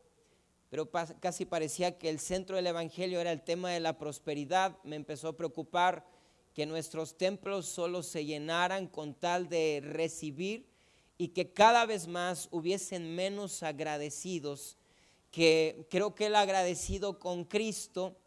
pero 0.69 0.91
casi 0.91 1.47
parecía 1.47 1.99
que 1.99 2.09
el 2.09 2.19
centro 2.19 2.57
del 2.57 2.67
Evangelio 2.67 3.21
era 3.21 3.33
el 3.33 3.43
tema 3.43 3.71
de 3.71 3.81
la 3.81 3.99
prosperidad, 3.99 4.77
me 4.85 4.97
empezó 4.97 5.29
a 5.29 5.37
preocupar 5.37 6.07
que 6.55 6.67
nuestros 6.67 7.17
templos 7.17 7.67
solo 7.67 8.03
se 8.03 8.25
llenaran 8.25 8.87
con 8.87 9.15
tal 9.15 9.49
de 9.49 9.81
recibir 9.83 10.69
y 11.17 11.29
que 11.29 11.53
cada 11.53 11.87
vez 11.87 12.07
más 12.07 12.49
hubiesen 12.51 13.15
menos 13.15 13.63
agradecidos, 13.63 14.77
que 15.31 15.87
creo 15.91 16.15
que 16.15 16.27
el 16.27 16.37
agradecido 16.37 17.19
con 17.19 17.45
Cristo 17.45 18.20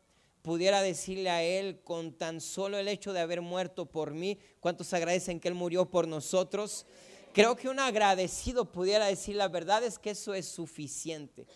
pudiera 0.44 0.82
decirle 0.82 1.30
a 1.30 1.42
Él 1.42 1.82
con 1.84 2.14
tan 2.14 2.42
solo 2.42 2.78
el 2.78 2.90
hecho 2.90 3.14
de 3.14 3.22
haber 3.22 3.42
muerto 3.42 3.88
por 3.88 4.14
mí, 4.14 4.38
¿cuántos 4.60 4.94
agradecen 4.94 5.40
que 5.40 5.48
Él 5.48 5.56
murió 5.56 5.90
por 5.90 6.08
nosotros? 6.08 6.86
Creo 7.34 7.56
que 7.56 7.70
un 7.70 7.80
agradecido 7.80 8.66
pudiera 8.66 9.08
decir, 9.08 9.38
la 9.38 9.48
verdad 9.48 9.84
es 9.84 9.98
que 9.98 10.12
eso 10.12 10.36
es 10.36 10.46
suficiente. 10.46 11.48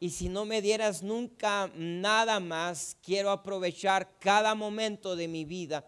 Y 0.00 0.10
si 0.10 0.28
no 0.28 0.44
me 0.44 0.60
dieras 0.60 1.02
nunca 1.02 1.70
nada 1.76 2.40
más, 2.40 2.98
quiero 3.00 3.30
aprovechar 3.30 4.18
cada 4.18 4.54
momento 4.54 5.16
de 5.16 5.28
mi 5.28 5.44
vida 5.44 5.86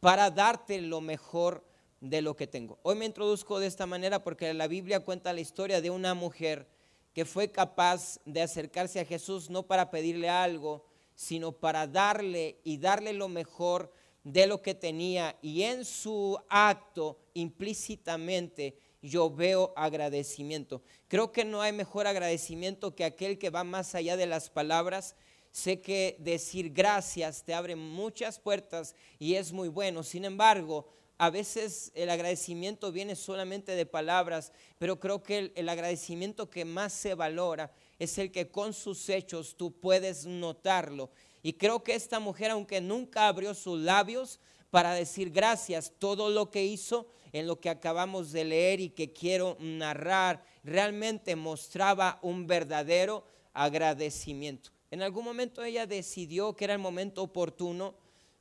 para 0.00 0.30
darte 0.30 0.80
lo 0.80 1.00
mejor 1.00 1.66
de 2.00 2.22
lo 2.22 2.36
que 2.36 2.46
tengo. 2.46 2.78
Hoy 2.82 2.94
me 2.94 3.04
introduzco 3.06 3.58
de 3.58 3.66
esta 3.66 3.86
manera 3.86 4.22
porque 4.22 4.54
la 4.54 4.68
Biblia 4.68 5.00
cuenta 5.00 5.32
la 5.32 5.40
historia 5.40 5.80
de 5.80 5.90
una 5.90 6.14
mujer 6.14 6.68
que 7.12 7.24
fue 7.24 7.50
capaz 7.50 8.20
de 8.24 8.40
acercarse 8.40 9.00
a 9.00 9.04
Jesús 9.04 9.50
no 9.50 9.64
para 9.64 9.90
pedirle 9.90 10.28
algo, 10.28 10.86
sino 11.18 11.50
para 11.50 11.88
darle 11.88 12.60
y 12.62 12.78
darle 12.78 13.12
lo 13.12 13.26
mejor 13.26 13.92
de 14.22 14.46
lo 14.46 14.62
que 14.62 14.72
tenía. 14.72 15.36
Y 15.42 15.64
en 15.64 15.84
su 15.84 16.38
acto, 16.48 17.18
implícitamente, 17.34 18.78
yo 19.02 19.28
veo 19.28 19.72
agradecimiento. 19.74 20.80
Creo 21.08 21.32
que 21.32 21.44
no 21.44 21.60
hay 21.60 21.72
mejor 21.72 22.06
agradecimiento 22.06 22.94
que 22.94 23.04
aquel 23.04 23.36
que 23.36 23.50
va 23.50 23.64
más 23.64 23.96
allá 23.96 24.16
de 24.16 24.26
las 24.26 24.48
palabras. 24.48 25.16
Sé 25.50 25.80
que 25.80 26.14
decir 26.20 26.70
gracias 26.72 27.42
te 27.42 27.52
abre 27.52 27.74
muchas 27.74 28.38
puertas 28.38 28.94
y 29.18 29.34
es 29.34 29.52
muy 29.52 29.68
bueno. 29.68 30.04
Sin 30.04 30.24
embargo, 30.24 30.86
a 31.18 31.30
veces 31.30 31.90
el 31.96 32.10
agradecimiento 32.10 32.92
viene 32.92 33.16
solamente 33.16 33.72
de 33.72 33.86
palabras, 33.86 34.52
pero 34.78 35.00
creo 35.00 35.20
que 35.24 35.50
el, 35.52 35.68
agradecimiento 35.68 36.48
que 36.48 36.64
más 36.64 36.92
se 36.92 37.14
valora 37.16 37.72
es 37.98 38.18
el 38.18 38.30
que 38.30 38.50
con 38.50 38.72
sus 38.72 39.08
hechos 39.08 39.56
tú 39.56 39.72
puedes 39.72 40.26
notarlo. 40.26 41.10
Y 41.42 41.54
creo 41.54 41.82
que 41.82 41.94
esta 41.94 42.20
mujer, 42.20 42.50
aunque 42.50 42.80
nunca 42.80 43.28
abrió 43.28 43.54
sus 43.54 43.80
labios 43.80 44.40
para 44.70 44.92
decir 44.92 45.30
gracias, 45.30 45.92
todo 45.98 46.30
lo 46.30 46.50
que 46.50 46.64
hizo 46.64 47.06
en 47.32 47.46
lo 47.46 47.60
que 47.60 47.70
acabamos 47.70 48.32
de 48.32 48.44
leer 48.44 48.80
y 48.80 48.90
que 48.90 49.12
quiero 49.12 49.56
narrar, 49.60 50.42
realmente 50.62 51.36
mostraba 51.36 52.18
un 52.22 52.46
verdadero 52.46 53.24
agradecimiento. 53.52 54.70
En 54.90 55.02
algún 55.02 55.24
momento 55.24 55.62
ella 55.62 55.86
decidió 55.86 56.54
que 56.54 56.64
era 56.64 56.74
el 56.74 56.78
momento 56.80 57.22
oportuno 57.22 57.94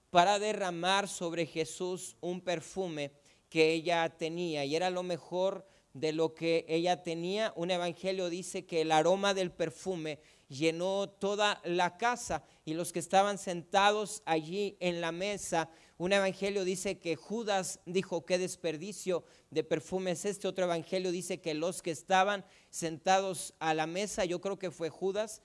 para 0.10 0.40
derramar 0.40 1.08
sobre 1.08 1.46
Jesús 1.46 2.16
un 2.22 2.42
perfume 2.42 3.12
que 3.50 3.74
ella 3.74 4.08
tenía 4.10 4.64
y 4.66 4.76
era 4.76 4.90
lo 4.90 5.04
mejor 5.04 5.66
de 6.00 6.14
lo 6.14 6.34
que 6.34 6.66
ella 6.68 7.02
tenía. 7.02 7.54
Un 7.56 7.72
evangelio 7.72 8.30
dice 8.30 8.66
que 8.66 8.82
el 8.82 8.92
aroma 8.92 9.34
del 9.34 9.52
perfume 9.52 10.20
llenó 10.48 11.10
toda 11.10 11.60
la 11.66 11.98
casa 11.98 12.44
y 12.66 12.74
los 12.74 12.94
que 12.94 13.00
estaban 13.00 13.38
sentados 13.38 14.22
allí 14.26 14.78
en 14.80 15.02
la 15.02 15.12
mesa. 15.12 15.70
Un 15.98 16.14
evangelio 16.14 16.64
dice 16.64 17.00
que 17.00 17.16
Judas 17.16 17.80
dijo, 17.86 18.26
qué 18.26 18.38
desperdicio 18.38 19.24
de 19.50 19.64
perfume 19.64 20.12
es 20.12 20.26
este. 20.26 20.48
Otro 20.48 20.66
evangelio 20.66 21.12
dice 21.12 21.42
que 21.42 21.56
los 21.56 21.82
que 21.82 21.92
estaban 21.92 22.46
sentados 22.70 23.56
a 23.60 23.74
la 23.74 23.88
mesa, 23.88 24.24
yo 24.26 24.40
creo 24.40 24.60
que 24.60 24.70
fue 24.70 24.90
Judas, 24.90 25.42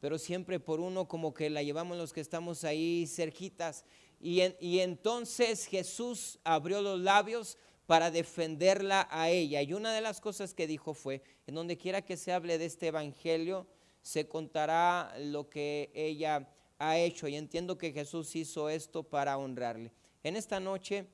pero 0.00 0.18
siempre 0.18 0.60
por 0.60 0.80
uno 0.80 1.08
como 1.08 1.32
que 1.32 1.48
la 1.48 1.62
llevamos 1.62 1.96
los 1.96 2.12
que 2.12 2.20
estamos 2.20 2.64
ahí 2.64 3.06
cerquitas. 3.06 3.86
Y, 4.20 4.42
y 4.60 4.80
entonces 4.80 5.64
Jesús 5.66 6.38
abrió 6.44 6.82
los 6.82 7.00
labios 7.00 7.56
para 7.86 8.10
defenderla 8.10 9.08
a 9.10 9.30
ella. 9.30 9.62
Y 9.62 9.72
una 9.72 9.92
de 9.92 10.00
las 10.00 10.20
cosas 10.20 10.54
que 10.54 10.66
dijo 10.66 10.94
fue, 10.94 11.22
en 11.46 11.54
donde 11.54 11.76
quiera 11.76 12.02
que 12.02 12.16
se 12.16 12.32
hable 12.32 12.58
de 12.58 12.66
este 12.66 12.88
evangelio, 12.88 13.66
se 14.02 14.28
contará 14.28 15.14
lo 15.18 15.48
que 15.48 15.90
ella 15.94 16.48
ha 16.78 16.98
hecho. 16.98 17.28
Y 17.28 17.36
entiendo 17.36 17.78
que 17.78 17.92
Jesús 17.92 18.34
hizo 18.36 18.68
esto 18.68 19.02
para 19.02 19.38
honrarle. 19.38 19.92
En 20.22 20.36
esta 20.36 20.60
noche, 20.60 21.06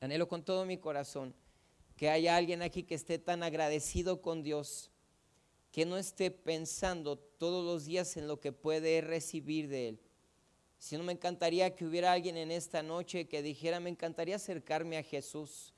anhelo 0.00 0.28
con 0.28 0.44
todo 0.44 0.64
mi 0.64 0.78
corazón 0.78 1.34
que 1.96 2.10
haya 2.10 2.36
alguien 2.36 2.62
aquí 2.62 2.82
que 2.82 2.94
esté 2.94 3.18
tan 3.18 3.42
agradecido 3.42 4.20
con 4.20 4.42
Dios 4.42 4.90
que 5.76 5.84
no 5.84 5.98
esté 5.98 6.30
pensando 6.30 7.18
todos 7.18 7.62
los 7.62 7.84
días 7.84 8.16
en 8.16 8.28
lo 8.28 8.40
que 8.40 8.50
puede 8.50 9.02
recibir 9.02 9.68
de 9.68 9.88
Él. 9.88 10.00
Si 10.86 10.96
no 10.96 11.02
me 11.02 11.14
encantaría 11.14 11.74
que 11.74 11.84
hubiera 11.84 12.12
alguien 12.12 12.36
en 12.36 12.52
esta 12.52 12.80
noche 12.80 13.26
que 13.26 13.42
dijera, 13.42 13.80
me 13.80 13.90
encantaría 13.90 14.36
acercarme 14.36 14.96
a 14.96 15.02
Jesús 15.02 15.74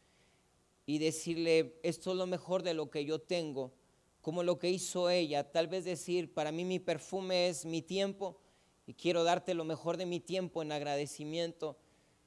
y 0.84 0.98
decirle, 0.98 1.80
esto 1.82 2.10
es 2.10 2.18
lo 2.18 2.26
mejor 2.26 2.62
de 2.62 2.74
lo 2.74 2.90
que 2.90 3.06
yo 3.06 3.18
tengo, 3.18 3.72
como 4.20 4.42
lo 4.42 4.58
que 4.58 4.68
hizo 4.68 5.08
ella. 5.08 5.50
Tal 5.50 5.66
vez 5.66 5.86
decir, 5.86 6.34
para 6.34 6.52
mí 6.52 6.66
mi 6.66 6.78
perfume 6.78 7.48
es 7.48 7.64
mi 7.64 7.80
tiempo 7.80 8.38
y 8.86 8.92
quiero 8.92 9.24
darte 9.24 9.54
lo 9.54 9.64
mejor 9.64 9.96
de 9.96 10.04
mi 10.04 10.20
tiempo 10.20 10.60
en 10.60 10.72
agradecimiento. 10.72 11.78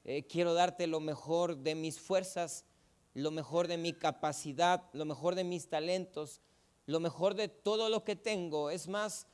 Eh, 0.02 0.26
quiero 0.26 0.52
darte 0.52 0.88
lo 0.88 0.98
mejor 0.98 1.58
de 1.58 1.76
mis 1.76 2.00
fuerzas, 2.00 2.64
lo 3.14 3.30
mejor 3.30 3.68
de 3.68 3.76
mi 3.76 3.92
capacidad, 3.92 4.90
lo 4.92 5.04
mejor 5.04 5.36
de 5.36 5.44
mis 5.44 5.68
talentos 5.68 6.40
lo 6.86 7.00
mejor 7.00 7.34
de 7.34 7.48
todo 7.48 7.88
lo 7.88 8.04
que 8.04 8.16
tengo. 8.16 8.70
Es 8.70 8.88
más, 8.88 9.26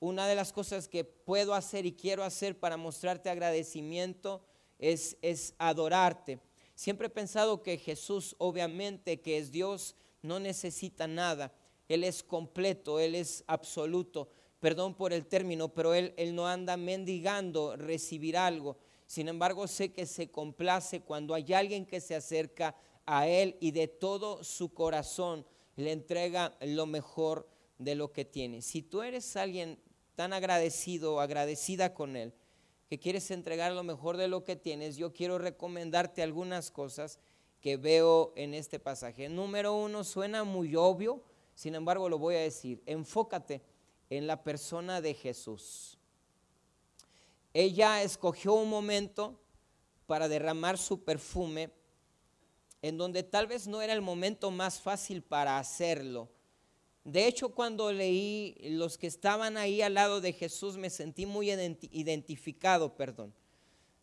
una 0.00 0.26
de 0.26 0.34
las 0.34 0.52
cosas 0.52 0.88
que 0.88 1.04
puedo 1.04 1.54
hacer 1.54 1.86
y 1.86 1.92
quiero 1.92 2.24
hacer 2.24 2.58
para 2.58 2.78
mostrarte 2.78 3.28
agradecimiento 3.28 4.42
es, 4.78 5.16
es 5.20 5.54
adorarte. 5.58 6.40
Siempre 6.74 7.08
he 7.08 7.10
pensado 7.10 7.62
que 7.62 7.76
Jesús, 7.76 8.34
obviamente, 8.38 9.20
que 9.20 9.36
es 9.36 9.52
Dios, 9.52 9.94
no 10.22 10.40
necesita 10.40 11.06
nada. 11.06 11.52
Él 11.88 12.04
es 12.04 12.22
completo, 12.22 12.98
Él 12.98 13.14
es 13.14 13.44
absoluto. 13.46 14.30
Perdón 14.58 14.94
por 14.94 15.12
el 15.12 15.26
término, 15.26 15.68
pero 15.68 15.92
Él, 15.92 16.14
él 16.16 16.34
no 16.34 16.48
anda 16.48 16.78
mendigando 16.78 17.76
recibir 17.76 18.38
algo. 18.38 18.78
Sin 19.06 19.28
embargo, 19.28 19.66
sé 19.66 19.92
que 19.92 20.06
se 20.06 20.30
complace 20.30 21.00
cuando 21.00 21.34
hay 21.34 21.52
alguien 21.52 21.84
que 21.84 22.00
se 22.00 22.14
acerca 22.14 22.74
a 23.04 23.28
Él 23.28 23.56
y 23.60 23.72
de 23.72 23.88
todo 23.88 24.42
su 24.44 24.72
corazón 24.72 25.44
le 25.76 25.92
entrega 25.92 26.56
lo 26.60 26.86
mejor 26.86 27.48
de 27.78 27.94
lo 27.94 28.12
que 28.12 28.24
tiene. 28.24 28.62
Si 28.62 28.82
tú 28.82 29.02
eres 29.02 29.36
alguien 29.36 29.78
tan 30.20 30.34
agradecido 30.34 31.18
agradecida 31.18 31.94
con 31.94 32.14
Él, 32.14 32.34
que 32.90 32.98
quieres 32.98 33.30
entregar 33.30 33.72
lo 33.72 33.82
mejor 33.82 34.18
de 34.18 34.28
lo 34.28 34.44
que 34.44 34.54
tienes, 34.54 34.98
yo 34.98 35.14
quiero 35.14 35.38
recomendarte 35.38 36.22
algunas 36.22 36.70
cosas 36.70 37.18
que 37.62 37.78
veo 37.78 38.34
en 38.36 38.52
este 38.52 38.78
pasaje. 38.78 39.30
Número 39.30 39.72
uno, 39.72 40.04
suena 40.04 40.44
muy 40.44 40.76
obvio, 40.76 41.22
sin 41.54 41.74
embargo 41.74 42.10
lo 42.10 42.18
voy 42.18 42.34
a 42.34 42.40
decir, 42.40 42.82
enfócate 42.84 43.62
en 44.10 44.26
la 44.26 44.44
persona 44.44 45.00
de 45.00 45.14
Jesús. 45.14 45.96
Ella 47.54 48.02
escogió 48.02 48.52
un 48.52 48.68
momento 48.68 49.40
para 50.06 50.28
derramar 50.28 50.76
su 50.76 51.02
perfume 51.02 51.70
en 52.82 52.98
donde 52.98 53.22
tal 53.22 53.46
vez 53.46 53.66
no 53.66 53.80
era 53.80 53.94
el 53.94 54.02
momento 54.02 54.50
más 54.50 54.82
fácil 54.82 55.22
para 55.22 55.58
hacerlo. 55.58 56.28
De 57.04 57.26
hecho, 57.26 57.50
cuando 57.50 57.92
leí 57.92 58.56
los 58.62 58.98
que 58.98 59.06
estaban 59.06 59.56
ahí 59.56 59.80
al 59.80 59.94
lado 59.94 60.20
de 60.20 60.32
Jesús, 60.32 60.76
me 60.76 60.90
sentí 60.90 61.26
muy 61.26 61.50
identificado, 61.50 62.94
perdón. 62.94 63.32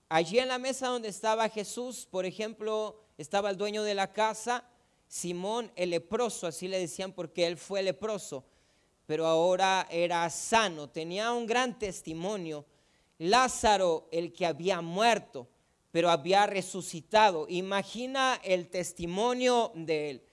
Allí 0.10 0.40
en 0.40 0.48
la 0.48 0.58
mesa 0.58 0.88
donde 0.88 1.10
estaba 1.10 1.50
Jesús, 1.50 2.08
por 2.10 2.26
ejemplo, 2.26 3.00
estaba 3.18 3.50
el 3.50 3.58
dueño 3.58 3.84
de 3.84 3.94
la 3.94 4.14
casa, 4.14 4.64
Simón 5.08 5.72
el 5.76 5.92
leproso, 5.92 6.48
así 6.48 6.68
le 6.68 6.80
decían 6.80 7.14
porque 7.14 7.46
él 7.46 7.58
fue 7.58 7.84
leproso, 7.84 8.44
pero 9.06 9.26
ahora 9.26 9.88
era 9.90 10.30
sano, 10.30 10.90
tenía 10.90 11.32
un 11.32 11.46
gran 11.46 11.78
testimonio. 11.78 12.66
Lázaro, 13.20 14.08
el 14.12 14.32
que 14.32 14.46
había 14.46 14.82
muerto, 14.82 15.48
pero 15.92 16.10
había 16.10 16.46
resucitado. 16.46 17.48
Imagina 17.50 18.40
el 18.44 18.70
testimonio 18.70 19.72
de 19.74 20.10
él. 20.10 20.27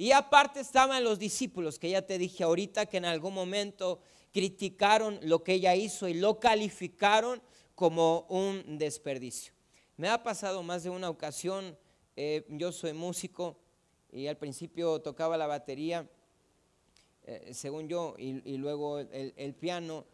Y 0.00 0.12
aparte 0.12 0.60
estaban 0.60 1.04
los 1.04 1.18
discípulos, 1.18 1.78
que 1.78 1.90
ya 1.90 2.00
te 2.00 2.16
dije 2.16 2.42
ahorita, 2.42 2.86
que 2.86 2.96
en 2.96 3.04
algún 3.04 3.34
momento 3.34 4.00
criticaron 4.32 5.20
lo 5.22 5.44
que 5.44 5.52
ella 5.52 5.76
hizo 5.76 6.08
y 6.08 6.14
lo 6.14 6.40
calificaron 6.40 7.42
como 7.74 8.24
un 8.30 8.78
desperdicio. 8.78 9.52
Me 9.98 10.08
ha 10.08 10.22
pasado 10.22 10.62
más 10.62 10.84
de 10.84 10.88
una 10.88 11.10
ocasión, 11.10 11.76
eh, 12.16 12.46
yo 12.48 12.72
soy 12.72 12.94
músico 12.94 13.58
y 14.10 14.26
al 14.26 14.38
principio 14.38 15.02
tocaba 15.02 15.36
la 15.36 15.46
batería, 15.46 16.08
eh, 17.26 17.50
según 17.52 17.86
yo, 17.86 18.14
y, 18.16 18.56
luego 18.56 19.00
el, 19.00 19.54
piano, 19.54 20.06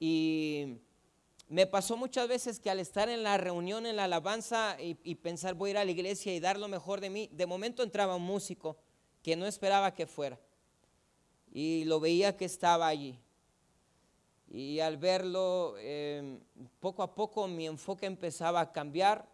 y 0.00 0.78
me 1.50 1.66
pasó 1.66 1.98
muchas 1.98 2.28
veces 2.28 2.60
que 2.60 2.70
al 2.70 2.80
estar 2.80 3.10
en 3.10 3.22
la 3.22 3.36
reunión, 3.36 3.84
en 3.84 3.96
la 3.96 4.04
alabanza 4.04 4.78
y, 4.80 4.94
pensar 5.16 5.52
voy 5.52 5.68
a 5.68 5.70
ir 5.72 5.76
a 5.76 5.84
la 5.84 5.90
iglesia 5.90 6.34
y 6.34 6.40
dar 6.40 6.58
lo 6.58 6.68
mejor 6.68 7.02
de 7.02 7.10
mí, 7.10 7.28
de 7.30 7.44
momento 7.44 7.82
entraba 7.82 8.16
un 8.16 8.22
músico 8.22 8.78
que 9.28 9.36
no 9.36 9.46
esperaba 9.46 9.92
que 9.92 10.06
fuera. 10.06 10.40
Y 11.52 11.84
lo 11.84 12.00
veía 12.00 12.34
que 12.34 12.46
estaba 12.46 12.86
allí. 12.86 13.18
Y 14.50 14.80
al 14.80 14.96
verlo, 14.96 15.76
em, 15.80 16.40
poco 16.80 17.02
a 17.02 17.14
poco 17.14 17.46
mi 17.46 17.66
enfoque 17.66 18.06
empezaba 18.06 18.62
a 18.62 18.72
cambiar 18.72 19.28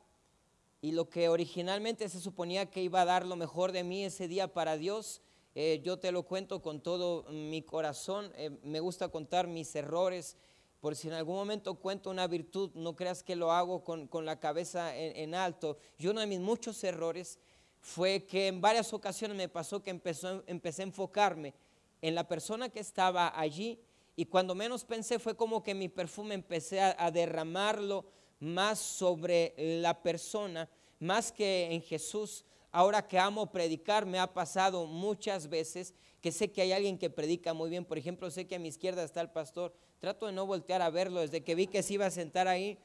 y 0.81 0.91
lo 0.91 1.09
que 1.09 1.29
originalmente 1.29 2.09
se 2.09 2.19
suponía 2.19 2.67
que 2.67 2.83
iba 2.83 3.03
a 3.03 3.05
dar 3.05 3.25
lo 3.25 3.37
mejor 3.37 3.71
de 3.71 3.85
mí 3.85 4.05
ese 4.05 4.27
día 4.27 4.53
para 4.53 4.77
Dios, 4.77 5.21
eh, 5.55 5.81
yo 5.85 5.97
te 6.01 6.11
lo 6.11 6.25
cuento 6.25 6.61
con 6.61 6.81
todo 6.81 7.23
mi 7.31 7.63
corazón. 7.63 8.33
Eh, 8.35 8.51
me 8.65 8.81
gusta 8.81 9.11
contar 9.11 9.47
mis 9.47 9.77
errores, 9.77 10.37
por 10.81 10.97
si 10.97 11.07
en 11.07 11.15
algún 11.15 11.37
momento 11.37 11.77
cuento 11.77 12.11
una 12.11 12.27
virtud, 12.27 12.73
no 12.75 12.97
creas 12.97 13.23
que 13.23 13.37
lo 13.37 13.53
hago 13.53 13.85
con, 13.85 14.09
la 14.25 14.41
cabeza 14.41 14.93
en, 14.97 15.37
alto. 15.37 15.79
Y 15.99 16.09
uno 16.09 16.19
de 16.19 16.27
mis 16.27 16.41
muchos 16.41 16.83
errores 16.83 17.39
fue 17.85 18.25
que 18.25 18.47
en 18.47 18.63
varias 18.63 18.95
ocasiones 18.95 19.37
me 19.37 19.47
pasó 19.47 19.83
que 19.83 19.91
empezó, 19.91 20.43
empecé 20.47 20.81
a 20.81 20.87
enfocarme 20.87 21.53
en 22.01 22.15
la 22.15 22.27
persona 22.27 22.71
que 22.71 22.81
estaba 22.81 23.39
allí 23.39 23.79
y 24.17 24.25
cuando 24.25 24.55
menos 24.55 24.87
pensé 24.87 25.19
fue 25.19 25.37
como 25.37 25.63
que 25.63 25.75
mi 25.75 25.91
perfume 25.91 26.35
empecé 26.35 26.81
a 26.81 27.11
derramarlo 27.11 28.07
más 28.41 28.79
sobre 28.79 29.55
la 29.83 30.03
persona, 30.03 30.71
más 30.99 31.31
que 31.31 31.75
en 31.75 31.83
Jesús. 31.83 32.47
Ahora 32.73 33.07
que 33.07 33.19
amo 33.19 33.53
predicar, 33.53 34.07
me 34.07 34.19
ha 34.19 34.33
pasado 34.33 34.87
muchas 34.87 35.51
veces 35.51 35.93
que 36.23 36.33
sé 36.33 36.51
que 36.51 36.63
hay 36.63 36.73
alguien 36.73 36.97
que 36.97 37.11
predica 37.11 37.53
muy 37.53 37.69
bien. 37.69 37.85
Por 37.85 37.99
ejemplo, 37.99 38.31
sé 38.31 38.47
que 38.47 38.55
a 38.55 38.59
mi 38.59 38.69
izquierda 38.69 39.05
está 39.05 39.21
el 39.21 39.31
pastor. 39.31 39.75
Trato 40.01 40.25
de 40.25 40.33
no 40.33 40.47
voltear 40.47 40.81
a 40.81 40.89
verlo. 40.89 41.21
Desde 41.21 41.45
que 41.45 41.55
vi 41.55 41.67
que 41.67 41.83
se 41.83 41.93
iba 41.93 42.07
a 42.07 42.11
sentar 42.11 42.49
ahí, 42.49 42.79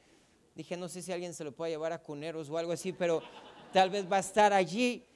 dije, 0.54 0.76
no 0.76 0.90
sé 0.90 1.00
si 1.00 1.10
alguien 1.10 1.32
se 1.32 1.42
lo 1.44 1.52
puede 1.52 1.72
llevar 1.72 1.94
a 1.94 2.02
cuneros 2.02 2.50
o 2.50 2.58
algo 2.58 2.72
así, 2.72 2.92
pero 2.92 3.22
tal 3.72 3.90
vez 3.90 4.10
va 4.10 4.16
a 4.16 4.20
estar 4.20 4.52
allí. 4.52 5.06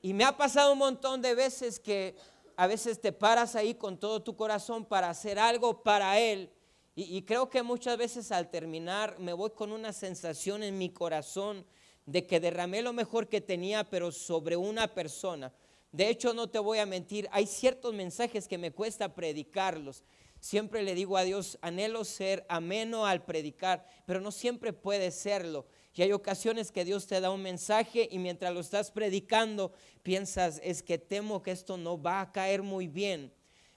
Y 0.00 0.14
me 0.14 0.24
ha 0.24 0.36
pasado 0.36 0.72
un 0.72 0.78
montón 0.78 1.22
de 1.22 1.34
veces 1.34 1.78
que 1.78 2.16
a 2.56 2.66
veces 2.66 3.00
te 3.00 3.12
paras 3.12 3.54
ahí 3.56 3.74
con 3.74 3.98
todo 3.98 4.22
tu 4.22 4.36
corazón 4.36 4.84
para 4.84 5.08
hacer 5.08 5.38
algo 5.38 5.82
para 5.82 6.18
Él 6.18 6.50
y, 6.94 7.22
creo 7.22 7.48
que 7.48 7.62
muchas 7.62 7.96
veces 7.96 8.30
al 8.32 8.50
terminar 8.50 9.18
me 9.18 9.32
voy 9.32 9.50
con 9.50 9.72
una 9.72 9.94
sensación 9.94 10.62
en 10.62 10.76
mi 10.76 10.90
corazón 10.90 11.64
de 12.04 12.26
que 12.26 12.38
derramé 12.38 12.82
lo 12.82 12.92
mejor 12.92 13.28
que 13.28 13.40
tenía, 13.40 13.88
pero 13.88 14.12
sobre 14.12 14.56
una 14.56 14.92
persona. 14.92 15.54
De 15.90 16.08
hecho, 16.10 16.34
no 16.34 16.50
te 16.50 16.58
voy 16.58 16.80
a 16.80 16.86
mentir, 16.86 17.28
hay 17.32 17.46
ciertos 17.46 17.94
mensajes 17.94 18.46
que 18.46 18.58
me 18.58 18.72
cuesta 18.72 19.14
predicarlos. 19.14 20.04
Siempre 20.38 20.82
le 20.82 20.94
digo 20.94 21.16
a 21.16 21.22
Dios, 21.22 21.58
anhelo 21.62 22.04
ser 22.04 22.44
ameno 22.48 23.06
al 23.06 23.24
predicar, 23.24 23.86
pero 24.04 24.20
no 24.20 24.30
siempre 24.30 24.74
puede 24.74 25.12
serlo. 25.12 25.66
Y 25.94 26.02
hay 26.02 26.12
ocasiones 26.12 26.72
que 26.72 26.84
Dios 26.84 27.06
te 27.06 27.20
da 27.20 27.30
un 27.30 27.42
mensaje 27.42 28.08
y 28.10 28.18
mientras 28.18 28.54
lo 28.54 28.60
estás 28.60 28.90
predicando 28.90 29.72
piensas, 30.02 30.60
es 30.64 30.82
que 30.82 30.98
temo 30.98 31.42
que 31.42 31.50
esto 31.50 31.76
no 31.76 32.00
va 32.00 32.20
a 32.20 32.32
caer 32.32 32.62
muy 32.62 32.88
bien. 32.88 33.32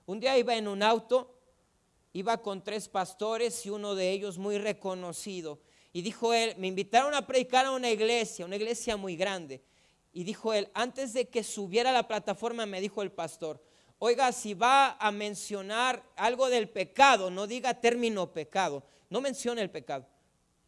Un 0.05 0.19
día 0.19 0.38
iba 0.38 0.55
en 0.55 0.67
un 0.67 0.81
auto 0.81 1.36
iba 2.15 2.38
con 2.38 2.63
tres 2.63 2.88
pastores 2.88 3.65
y 3.65 3.69
uno 3.69 3.93
de 3.93 4.10
ellos 4.10 4.38
muy 4.38 4.57
reconocido. 4.57 5.60
Y 5.91 6.01
dijo 6.01 6.34
él, 6.34 6.55
me 6.57 6.67
invitaron 6.67 7.13
a 7.13 7.27
predicar 7.27 7.65
a 7.65 7.72
una 7.72 7.91
iglesia, 7.91 8.45
una 8.45 8.55
iglesia 8.55 8.95
muy 8.95 9.17
grande. 9.17 9.62
Y 10.13 10.24
dijo 10.24 10.53
él, 10.53 10.69
antes 10.74 11.12
de 11.12 11.27
que 11.27 11.43
subiera 11.43 11.89
a 11.89 11.93
la 11.93 12.07
plataforma, 12.07 12.65
me 12.65 12.79
dijo 12.79 13.01
el 13.01 13.12
pastor, 13.12 13.62
oiga, 14.00 14.31
si 14.31 14.53
va 14.53 14.95
a 14.98 15.12
mencionar 15.12 16.10
algo 16.15 16.48
del 16.48 16.69
pecado, 16.69 17.29
no 17.29 17.48
diga 17.48 17.81
término 17.81 18.31
pecado, 18.31 18.86
no 19.10 19.19
mencione 19.19 19.62
el 19.62 19.69
pecado. 19.69 20.07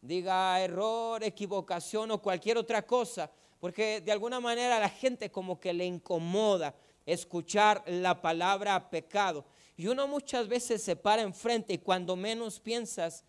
Diga 0.00 0.60
error, 0.60 1.22
equivocación 1.24 2.10
o 2.10 2.22
cualquier 2.22 2.58
otra 2.58 2.86
cosa, 2.86 3.30
porque 3.58 4.00
de 4.00 4.12
alguna 4.12 4.40
manera 4.40 4.76
a 4.76 4.80
la 4.80 4.88
gente 4.88 5.30
como 5.30 5.58
que 5.58 5.72
le 5.72 5.84
incomoda 5.84 6.74
escuchar 7.04 7.82
la 7.86 8.20
palabra 8.20 8.90
pecado. 8.90 9.44
Y 9.76 9.86
uno 9.86 10.06
muchas 10.06 10.46
veces 10.46 10.82
se 10.82 10.96
para 10.96 11.22
enfrente 11.22 11.72
y 11.72 11.78
cuando 11.78 12.16
menos 12.16 12.60
piensas, 12.60 13.24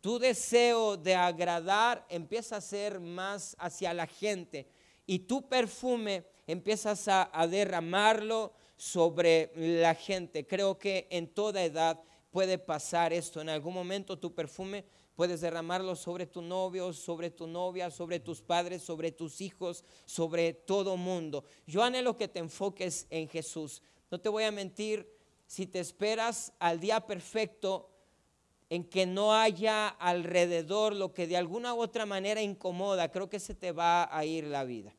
tu 0.00 0.18
deseo 0.18 0.96
de 0.96 1.14
agradar 1.14 2.04
empieza 2.08 2.56
a 2.56 2.60
ser 2.60 3.00
más 3.00 3.56
hacia 3.58 3.94
la 3.94 4.06
gente 4.06 4.68
y 5.06 5.20
tu 5.20 5.48
perfume 5.48 6.24
empiezas 6.46 7.08
a, 7.08 7.46
derramarlo 7.48 8.52
sobre 8.76 9.50
la 9.56 9.94
gente. 9.94 10.46
Creo 10.46 10.78
que 10.78 11.06
en 11.10 11.28
toda 11.28 11.62
edad 11.64 12.00
puede 12.30 12.58
pasar 12.58 13.12
esto. 13.12 13.40
En 13.40 13.48
algún 13.48 13.74
momento 13.74 14.18
tu 14.18 14.34
perfume 14.34 14.84
puedes 15.14 15.40
derramarlo 15.40 15.96
sobre 15.96 16.26
tu 16.26 16.42
novio, 16.42 16.92
sobre 16.92 17.30
tu 17.30 17.46
novia, 17.46 17.90
sobre 17.90 18.20
tus 18.20 18.42
padres, 18.42 18.82
sobre 18.82 19.12
tus 19.12 19.40
hijos, 19.40 19.84
sobre 20.04 20.52
todo 20.52 20.96
mundo. 20.96 21.44
Yo 21.66 21.82
anhelo 21.82 22.16
que 22.16 22.28
te 22.28 22.40
enfoques 22.40 23.06
en 23.10 23.28
Jesús. 23.28 23.82
No 24.10 24.20
te 24.20 24.28
voy 24.28 24.44
a 24.44 24.50
mentir, 24.50 25.08
si 25.46 25.66
te 25.66 25.80
esperas 25.80 26.52
al 26.58 26.80
día 26.80 27.06
perfecto 27.06 27.90
en 28.70 28.84
que 28.84 29.06
no 29.06 29.34
haya 29.34 29.88
alrededor 29.88 30.94
lo 30.94 31.12
que 31.12 31.26
de 31.26 31.36
alguna 31.36 31.74
u 31.74 31.80
otra 31.80 32.06
manera 32.06 32.42
incomoda, 32.42 33.10
creo 33.10 33.28
que 33.28 33.38
se 33.38 33.54
te 33.54 33.72
va 33.72 34.08
a 34.10 34.24
ir 34.24 34.44
la 34.44 34.64
vida. 34.64 34.94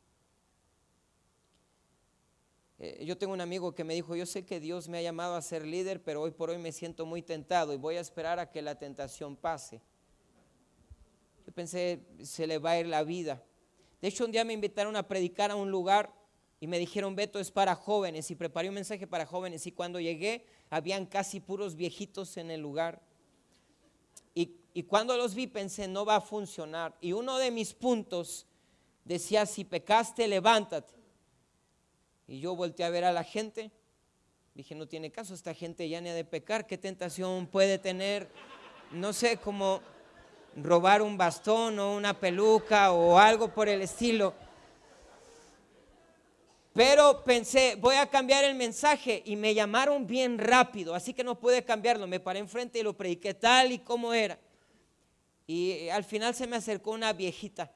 Eh, 2.77 3.05
yo 3.05 3.17
tengo 3.17 3.33
un 3.33 3.41
amigo 3.41 3.73
que 3.73 3.83
me 3.83 3.93
dijo, 3.93 4.15
yo 4.15 4.25
sé 4.25 4.45
que 4.45 4.59
Dios 4.59 4.87
me 4.87 4.97
ha 4.97 5.01
llamado 5.01 5.35
a 5.35 5.41
ser 5.41 5.65
líder, 5.65 6.03
pero 6.03 6.21
hoy 6.21 6.31
por 6.31 6.49
hoy 6.49 6.57
me 6.57 6.71
siento 6.71 7.05
muy 7.05 7.21
tentado 7.21 7.73
y 7.73 7.77
voy 7.77 7.95
a 7.95 8.01
esperar 8.01 8.39
a 8.39 8.51
que 8.51 8.61
la 8.61 8.75
tentación 8.75 9.35
pase. 9.35 9.81
Pensé, 11.55 12.01
se 12.21 12.45
le 12.45 12.59
va 12.59 12.71
a 12.71 12.79
ir 12.79 12.85
la 12.85 13.03
vida. 13.03 13.41
De 14.01 14.09
hecho, 14.09 14.25
un 14.25 14.31
día 14.31 14.43
me 14.43 14.53
invitaron 14.53 14.95
a 14.97 15.07
predicar 15.07 15.51
a 15.51 15.55
un 15.55 15.71
lugar 15.71 16.13
y 16.59 16.67
me 16.67 16.77
dijeron, 16.77 17.15
Beto, 17.15 17.39
es 17.39 17.49
para 17.49 17.75
jóvenes. 17.75 18.29
Y 18.29 18.35
preparé 18.35 18.67
un 18.67 18.75
mensaje 18.75 19.07
para 19.07 19.25
jóvenes. 19.25 19.65
Y 19.65 19.71
cuando 19.71 19.99
llegué, 19.99 20.45
habían 20.69 21.05
casi 21.05 21.39
puros 21.39 21.75
viejitos 21.75 22.35
en 22.35 22.51
el 22.51 22.61
lugar. 22.61 23.01
Y, 24.33 24.57
y 24.73 24.83
cuando 24.83 25.15
los 25.15 25.33
vi, 25.33 25.47
pensé, 25.47 25.87
no 25.87 26.05
va 26.05 26.17
a 26.17 26.21
funcionar. 26.21 26.95
Y 26.99 27.13
uno 27.13 27.37
de 27.37 27.51
mis 27.51 27.73
puntos 27.73 28.45
decía, 29.05 29.45
si 29.45 29.63
pecaste, 29.63 30.27
levántate. 30.27 30.93
Y 32.27 32.41
yo 32.41 32.55
volteé 32.55 32.85
a 32.85 32.89
ver 32.89 33.05
a 33.05 33.13
la 33.13 33.23
gente. 33.23 33.71
Dije, 34.53 34.75
no 34.75 34.87
tiene 34.87 35.11
caso, 35.11 35.33
esta 35.33 35.53
gente 35.53 35.87
ya 35.87 36.01
ni 36.01 36.09
ha 36.09 36.13
de 36.13 36.25
pecar. 36.25 36.67
¿Qué 36.67 36.77
tentación 36.77 37.47
puede 37.47 37.77
tener? 37.77 38.29
No 38.91 39.13
sé, 39.13 39.37
como 39.37 39.81
robar 40.55 41.01
un 41.01 41.17
bastón 41.17 41.79
o 41.79 41.95
una 41.95 42.19
peluca 42.19 42.91
o 42.91 43.17
algo 43.17 43.53
por 43.53 43.67
el 43.67 43.81
estilo. 43.81 44.33
Pero 46.73 47.23
pensé, 47.23 47.75
voy 47.79 47.95
a 47.95 48.09
cambiar 48.09 48.43
el 48.43 48.55
mensaje 48.55 49.23
y 49.25 49.37
me 49.37 49.53
llamaron 49.53 50.05
bien 50.05 50.37
rápido, 50.37 50.93
así 50.93 51.13
que 51.13 51.23
no 51.23 51.39
pude 51.39 51.63
cambiarlo. 51.63 52.05
Me 52.05 52.19
paré 52.19 52.39
enfrente 52.39 52.79
y 52.79 52.83
lo 52.83 52.97
prediqué 52.97 53.33
tal 53.33 53.71
y 53.71 53.79
como 53.79 54.13
era. 54.13 54.37
Y 55.47 55.87
al 55.89 56.03
final 56.03 56.35
se 56.35 56.47
me 56.47 56.57
acercó 56.57 56.91
una 56.91 57.13
viejita 57.13 57.71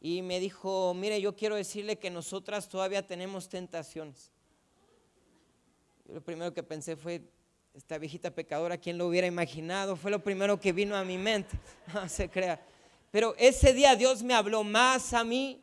y 0.00 0.22
me 0.22 0.40
dijo, 0.40 0.92
mire, 0.94 1.20
yo 1.20 1.36
quiero 1.36 1.56
decirle 1.56 1.98
que 1.98 2.10
nosotras 2.10 2.68
todavía 2.68 3.06
tenemos 3.06 3.48
tentaciones. 3.48 4.30
lo 6.06 6.20
primero 6.20 6.52
que 6.52 6.62
pensé 6.62 6.96
fue, 6.96 7.22
esta 7.74 7.98
viejita 7.98 8.30
pecadora, 8.32 8.78
¿quién 8.78 8.98
lo 8.98 9.06
hubiera 9.06 9.26
imaginado? 9.26 9.94
Fue 9.94 10.10
lo 10.10 10.22
primero 10.22 10.58
que 10.58 10.72
vino 10.72 10.96
a 10.96 11.04
mi 11.04 11.18
mente, 11.18 11.56
no 11.94 12.08
se 12.08 12.28
crea. 12.28 12.60
Pero 13.10 13.34
ese 13.38 13.72
día 13.72 13.94
Dios 13.94 14.22
me 14.22 14.34
habló 14.34 14.64
más 14.64 15.12
a 15.12 15.24
mí 15.24 15.62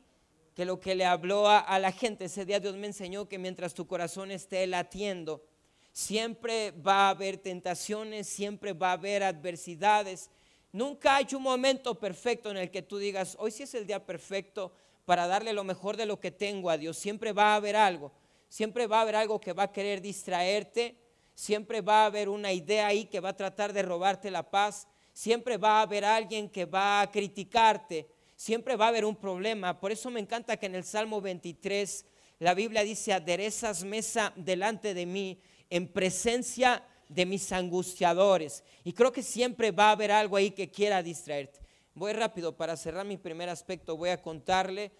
que 0.55 0.65
lo 0.65 0.79
que 0.79 0.95
le 0.95 1.05
habló 1.05 1.47
a, 1.47 1.77
la 1.79 1.91
gente. 1.91 2.25
Ese 2.25 2.45
día 2.45 2.59
Dios 2.59 2.75
me 2.75 2.87
enseñó 2.87 3.27
que 3.27 3.37
mientras 3.37 3.73
tu 3.73 3.85
corazón 3.85 4.31
esté 4.31 4.65
latiendo, 4.67 5.43
siempre 5.91 6.71
va 6.71 7.07
a 7.07 7.09
haber 7.09 7.37
tentaciones, 7.37 8.27
siempre 8.27 8.73
va 8.73 8.89
a 8.89 8.93
haber 8.93 9.23
adversidades. 9.23 10.31
Nunca 10.71 11.17
hay 11.17 11.27
un 11.35 11.43
momento 11.43 11.95
perfecto 11.99 12.49
en 12.49 12.57
el 12.57 12.71
que 12.71 12.81
tú 12.81 12.97
digas, 12.97 13.35
hoy 13.39 13.51
sí 13.51 13.63
es 13.63 13.73
el 13.75 13.85
día 13.85 14.05
perfecto 14.05 14.73
para 15.05 15.27
darle 15.27 15.53
lo 15.53 15.63
mejor 15.63 15.95
de 15.95 16.05
lo 16.05 16.19
que 16.19 16.31
tengo 16.31 16.69
a 16.69 16.77
Dios. 16.77 16.97
Siempre 16.97 17.33
va 17.33 17.53
a 17.53 17.55
haber 17.57 17.75
algo, 17.75 18.11
siempre 18.49 18.87
va 18.87 18.99
a 18.99 19.01
haber 19.01 19.15
algo 19.15 19.39
que 19.39 19.53
va 19.53 19.63
a 19.63 19.71
querer 19.71 20.01
distraerte, 20.01 20.95
siempre 21.37 21.81
va 21.81 22.01
a 22.01 22.05
haber 22.07 22.29
una 22.29 22.51
idea 22.51 22.87
ahí 22.87 23.05
que 23.05 23.19
va 23.19 23.29
a 23.29 23.35
tratar 23.35 23.71
de 23.71 23.83
robarte 23.83 24.31
la 24.31 24.49
paz, 24.49 24.87
siempre 25.13 25.57
va 25.57 25.77
a 25.77 25.81
haber 25.83 26.03
alguien 26.03 26.49
que 26.49 26.65
va 26.65 26.99
a 26.99 27.11
criticarte, 27.11 28.07
siempre 28.35 28.75
va 28.75 28.85
a 28.85 28.87
haber 28.87 29.05
un 29.05 29.15
problema. 29.15 29.79
Por 29.79 29.91
eso 29.91 30.09
me 30.09 30.19
encanta 30.19 30.57
que 30.57 30.65
en 30.65 30.73
el 30.73 30.83
Salmo 30.83 31.21
23 31.21 32.05
la 32.39 32.55
Biblia 32.55 32.81
dice, 32.81 33.13
aderezas 33.13 33.83
mesa 33.83 34.33
delante 34.35 34.95
de 34.95 35.05
mí 35.05 35.39
en 35.69 35.87
presencia 35.87 36.83
de 37.07 37.27
mis 37.27 37.51
angustiadores. 37.51 38.63
Y 38.83 38.93
creo 38.93 39.11
que 39.11 39.21
siempre 39.21 39.69
va 39.69 39.89
a 39.89 39.91
haber 39.91 40.11
algo 40.11 40.37
ahí 40.37 40.49
que 40.49 40.71
quiera 40.71 41.03
distraerte. 41.03 41.59
Voy 41.93 42.13
rápido 42.13 42.57
para 42.57 42.75
cerrar 42.75 43.05
mi 43.05 43.17
primer 43.17 43.49
aspecto. 43.49 43.95
Voy 43.95 44.09
a 44.09 44.23
contarle 44.23 44.91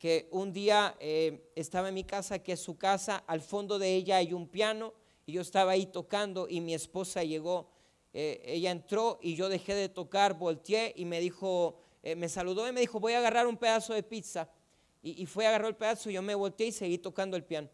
que 0.00 0.26
un 0.32 0.52
día 0.52 0.96
eh, 0.98 1.52
estaba 1.54 1.88
en 1.88 1.94
mi 1.94 2.02
casa, 2.02 2.40
que 2.40 2.54
es 2.54 2.60
su 2.60 2.76
casa, 2.76 3.22
al 3.28 3.42
fondo 3.42 3.78
de 3.78 3.94
ella 3.94 4.16
hay 4.16 4.32
un 4.32 4.48
piano 4.48 4.92
y 5.26 5.32
yo 5.32 5.40
estaba 5.40 5.72
ahí 5.72 5.86
tocando 5.86 6.46
y 6.48 6.60
mi 6.60 6.74
esposa 6.74 7.22
llegó. 7.22 7.68
Eh, 8.12 8.42
ella 8.44 8.70
entró 8.70 9.18
y 9.22 9.34
yo 9.34 9.48
dejé 9.48 9.74
de 9.74 9.88
tocar, 9.88 10.34
volteé 10.34 10.92
y 10.96 11.04
me 11.04 11.20
dijo, 11.20 11.80
eh, 12.02 12.14
me 12.14 12.28
saludó 12.28 12.68
y 12.68 12.72
me 12.72 12.80
dijo, 12.80 13.00
voy 13.00 13.14
a 13.14 13.18
agarrar 13.18 13.46
un 13.46 13.56
pedazo 13.56 13.94
de 13.94 14.02
pizza. 14.02 14.48
Y, 15.02 15.26
fue, 15.26 15.46
agarró 15.46 15.68
el 15.68 15.76
pedazo, 15.76 16.08
yo 16.08 16.22
me 16.22 16.34
volteé 16.34 16.68
y 16.68 16.72
seguí 16.72 16.96
tocando 16.96 17.36
el 17.36 17.44
piano. 17.44 17.68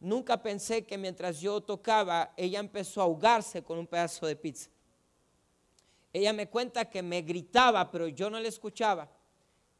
Nunca 0.00 0.42
pensé 0.42 0.82
que 0.86 0.96
mientras 0.96 1.40
yo 1.40 1.60
tocaba, 1.60 2.32
ella 2.38 2.58
empezó 2.58 3.02
a 3.02 3.04
ahogarse 3.04 3.62
con 3.62 3.78
un 3.78 3.86
pedazo 3.86 4.26
de 4.26 4.34
pizza. 4.34 4.70
Ella 6.10 6.32
me 6.32 6.48
cuenta 6.48 6.86
que 6.86 7.02
me 7.02 7.20
gritaba, 7.20 7.90
pero 7.90 8.08
yo 8.08 8.30
no 8.30 8.40
le 8.40 8.48
escuchaba. 8.48 9.10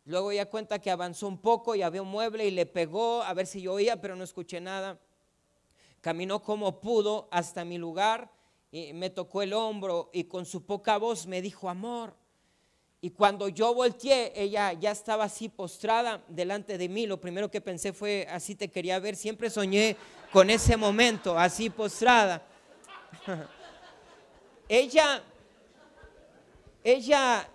Luego 0.04 0.30
ella 0.30 0.50
cuenta 0.50 0.78
que 0.78 0.90
avanzó 0.90 1.26
un 1.26 1.38
poco 1.38 1.74
y 1.74 1.80
había 1.80 2.02
un 2.02 2.08
mueble 2.08 2.46
y 2.46 2.50
le 2.50 2.66
pegó 2.66 3.22
a 3.22 3.32
ver 3.32 3.46
si 3.46 3.62
yo 3.62 3.72
oía, 3.72 4.00
pero 4.00 4.14
no 4.14 4.24
escuché 4.24 4.60
nada. 4.60 5.00
Caminó 6.02 6.42
como 6.42 6.80
pudo 6.80 7.28
hasta 7.30 7.64
mi 7.64 7.78
lugar 7.78 8.28
y 8.72 8.92
me 8.92 9.08
tocó 9.08 9.40
el 9.40 9.52
hombro 9.52 10.10
y 10.12 10.24
con 10.24 10.44
su 10.44 10.66
poca 10.66 10.98
voz 10.98 11.28
me 11.28 11.40
dijo, 11.40 11.68
amor. 11.68 12.16
Y 13.00 13.10
cuando 13.10 13.48
yo 13.48 13.72
volteé, 13.72 14.32
ella 14.34 14.72
ya 14.72 14.90
estaba 14.90 15.24
así 15.24 15.48
postrada 15.48 16.24
delante 16.26 16.76
de 16.76 16.88
mí. 16.88 17.06
Lo 17.06 17.20
primero 17.20 17.48
que 17.48 17.60
pensé 17.60 17.92
fue, 17.92 18.26
así 18.28 18.56
te 18.56 18.68
quería 18.68 18.98
ver. 18.98 19.14
Siempre 19.14 19.48
soñé 19.48 19.96
con 20.32 20.50
ese 20.50 20.76
momento, 20.76 21.38
así 21.38 21.70
postrada. 21.70 22.42
ella, 24.68 25.22
ella, 26.82 27.48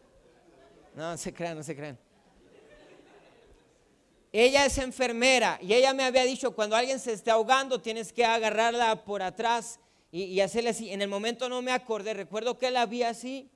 no 0.94 1.14
se 1.18 1.34
crean, 1.34 1.58
no 1.58 1.62
se 1.62 1.76
crean. 1.76 1.98
Ella 4.32 4.64
es 4.64 4.78
enfermera 4.78 5.58
y 5.60 5.74
ella 5.74 5.92
me 5.92 6.04
había 6.04 6.24
dicho, 6.24 6.52
cuando 6.52 6.76
alguien 6.76 7.00
se 7.00 7.12
esté 7.12 7.30
ahogando, 7.30 7.80
tienes 7.80 8.12
que 8.12 8.24
agarrarla 8.24 9.04
por 9.04 9.22
atrás 9.22 9.80
y, 10.12 10.40
hacerle 10.40 10.70
así. 10.70 10.90
En 10.90 11.02
el 11.02 11.08
momento 11.08 11.48
no 11.48 11.62
me 11.62 11.72
acordé, 11.72 12.14
recuerdo 12.14 12.58
que 12.58 12.70
la 12.70 12.86
vi 12.86 13.02
así, 13.02 13.50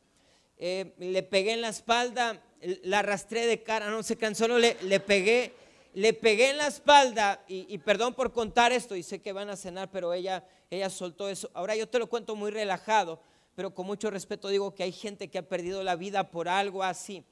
eh, 0.58 0.94
le 0.98 1.22
pegué 1.22 1.52
en 1.52 1.60
la 1.60 1.68
espalda, 1.68 2.42
la 2.82 3.00
arrastré 3.00 3.46
de 3.46 3.62
cara, 3.62 3.90
no 3.90 4.02
se 4.02 4.16
crean, 4.16 4.34
solo 4.34 4.58
le, 4.58 4.76
le 4.82 5.00
pegué 5.00 5.52
le 5.94 6.12
pegué 6.12 6.50
en 6.50 6.58
la 6.58 6.66
espalda 6.66 7.44
y, 7.46 7.78
perdón 7.78 8.14
por 8.14 8.32
contar 8.32 8.72
esto 8.72 8.96
y 8.96 9.02
sé 9.02 9.22
que 9.22 9.32
van 9.32 9.48
a 9.48 9.56
cenar, 9.56 9.90
pero 9.90 10.12
ella, 10.12 10.44
ella 10.70 10.90
soltó 10.90 11.28
eso. 11.28 11.50
Ahora 11.54 11.76
yo 11.76 11.88
te 11.88 12.00
lo 12.00 12.08
cuento 12.08 12.34
muy 12.34 12.50
relajado, 12.50 13.20
pero 13.54 13.72
con 13.72 13.86
mucho 13.86 14.10
respeto 14.10 14.48
digo 14.48 14.74
que 14.74 14.82
hay 14.82 14.92
gente 14.92 15.28
que 15.28 15.38
ha 15.38 15.48
perdido 15.48 15.84
la 15.84 15.94
vida 15.94 16.30
por 16.30 16.48
algo 16.48 16.82
así. 16.82 17.24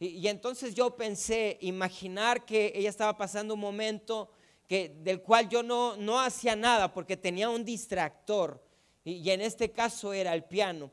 Y, 0.00 0.26
entonces 0.26 0.74
yo 0.74 0.96
pensé, 0.96 1.58
imaginar 1.60 2.44
que 2.44 2.72
ella 2.74 2.88
estaba 2.88 3.16
pasando 3.16 3.54
un 3.54 3.60
momento 3.60 4.30
que, 4.66 4.88
del 4.88 5.20
cual 5.20 5.48
yo 5.48 5.62
no, 5.62 5.96
no 5.96 6.18
hacía 6.18 6.56
nada 6.56 6.92
porque 6.92 7.16
tenía 7.16 7.48
un 7.48 7.64
distractor 7.64 8.60
y, 9.04 9.12
y 9.12 9.30
en 9.30 9.42
este 9.42 9.70
caso 9.70 10.12
era 10.12 10.34
el 10.34 10.44
piano. 10.44 10.90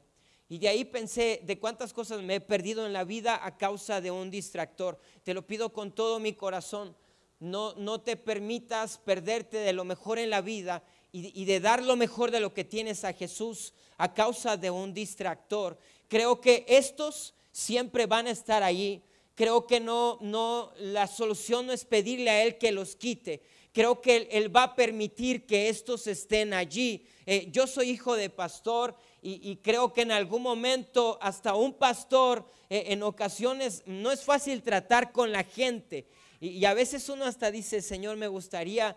Y 0.50 0.60
de 0.60 0.68
ahí 0.68 0.86
pensé 0.86 1.42
de 1.44 1.58
cuántas 1.58 1.92
cosas 1.94 2.22
me 2.22 2.36
he 2.36 2.42
perdido 2.42 2.86
en 2.86 2.94
la 2.94 3.04
vida 3.04 3.44
a 3.44 3.58
causa 3.58 4.02
de 4.02 4.12
un 4.12 4.30
distractor. 4.30 5.00
Te 5.24 5.34
lo 5.34 5.48
pido 5.48 5.74
con 5.74 5.92
todo 5.92 6.20
mi 6.20 6.34
corazón 6.34 6.96
no, 7.40 8.02
te 8.02 8.16
permitas 8.16 8.98
perderte 8.98 9.58
de 9.58 9.74
lo 9.74 9.86
mejor 9.86 10.18
en 10.18 10.30
la 10.30 10.42
vida 10.42 10.84
y, 11.12 11.46
de 11.46 11.60
dar 11.60 11.84
lo 11.84 11.96
mejor 11.96 12.32
de 12.32 12.40
lo 12.40 12.54
que 12.54 12.64
tienes 12.64 13.04
a 13.04 13.14
Jesús 13.14 13.74
a 13.98 14.14
causa 14.14 14.58
de 14.58 14.70
un 14.70 14.94
distractor. 14.94 15.78
Creo 16.08 16.42
que 16.42 16.66
estos 16.68 17.34
siempre 17.58 18.06
van 18.06 18.28
a 18.28 18.32
estar 18.32 18.62
allí. 18.62 19.02
Creo 19.34 19.66
que 19.66 19.80
no, 19.80 20.20
no, 20.22 20.72
la 20.78 21.08
solución 21.08 21.66
no 21.66 21.74
es 21.74 21.86
pedirle 21.86 22.30
a 22.30 22.44
Él 22.44 22.60
que 22.60 22.72
los 22.72 22.96
quite. 22.96 23.42
Creo 23.74 24.00
que 24.00 24.28
Él, 24.32 24.56
va 24.56 24.64
a 24.64 24.76
permitir 24.76 25.48
que 25.48 25.68
estos 25.68 26.06
estén 26.06 26.54
allí. 26.54 27.08
Eh, 27.26 27.48
yo 27.52 27.66
soy 27.66 27.90
hijo 27.90 28.16
de 28.16 28.30
pastor 28.30 28.96
y, 29.24 29.58
creo 29.58 29.92
que 29.92 30.04
en 30.04 30.12
algún 30.12 30.44
momento 30.44 31.18
hasta 31.20 31.56
un 31.56 31.74
pastor 31.74 32.48
eh, 32.70 32.86
en 32.90 33.04
ocasiones 33.04 33.82
no 33.88 34.12
es 34.12 34.24
fácil 34.24 34.62
tratar 34.62 35.12
con 35.12 35.32
la 35.32 35.44
gente. 35.44 36.08
Y, 36.40 36.64
a 36.64 36.76
veces 36.76 37.10
uno 37.10 37.26
hasta 37.26 37.50
dice, 37.50 37.82
Señor, 37.82 38.18
me 38.18 38.28
gustaría 38.28 38.96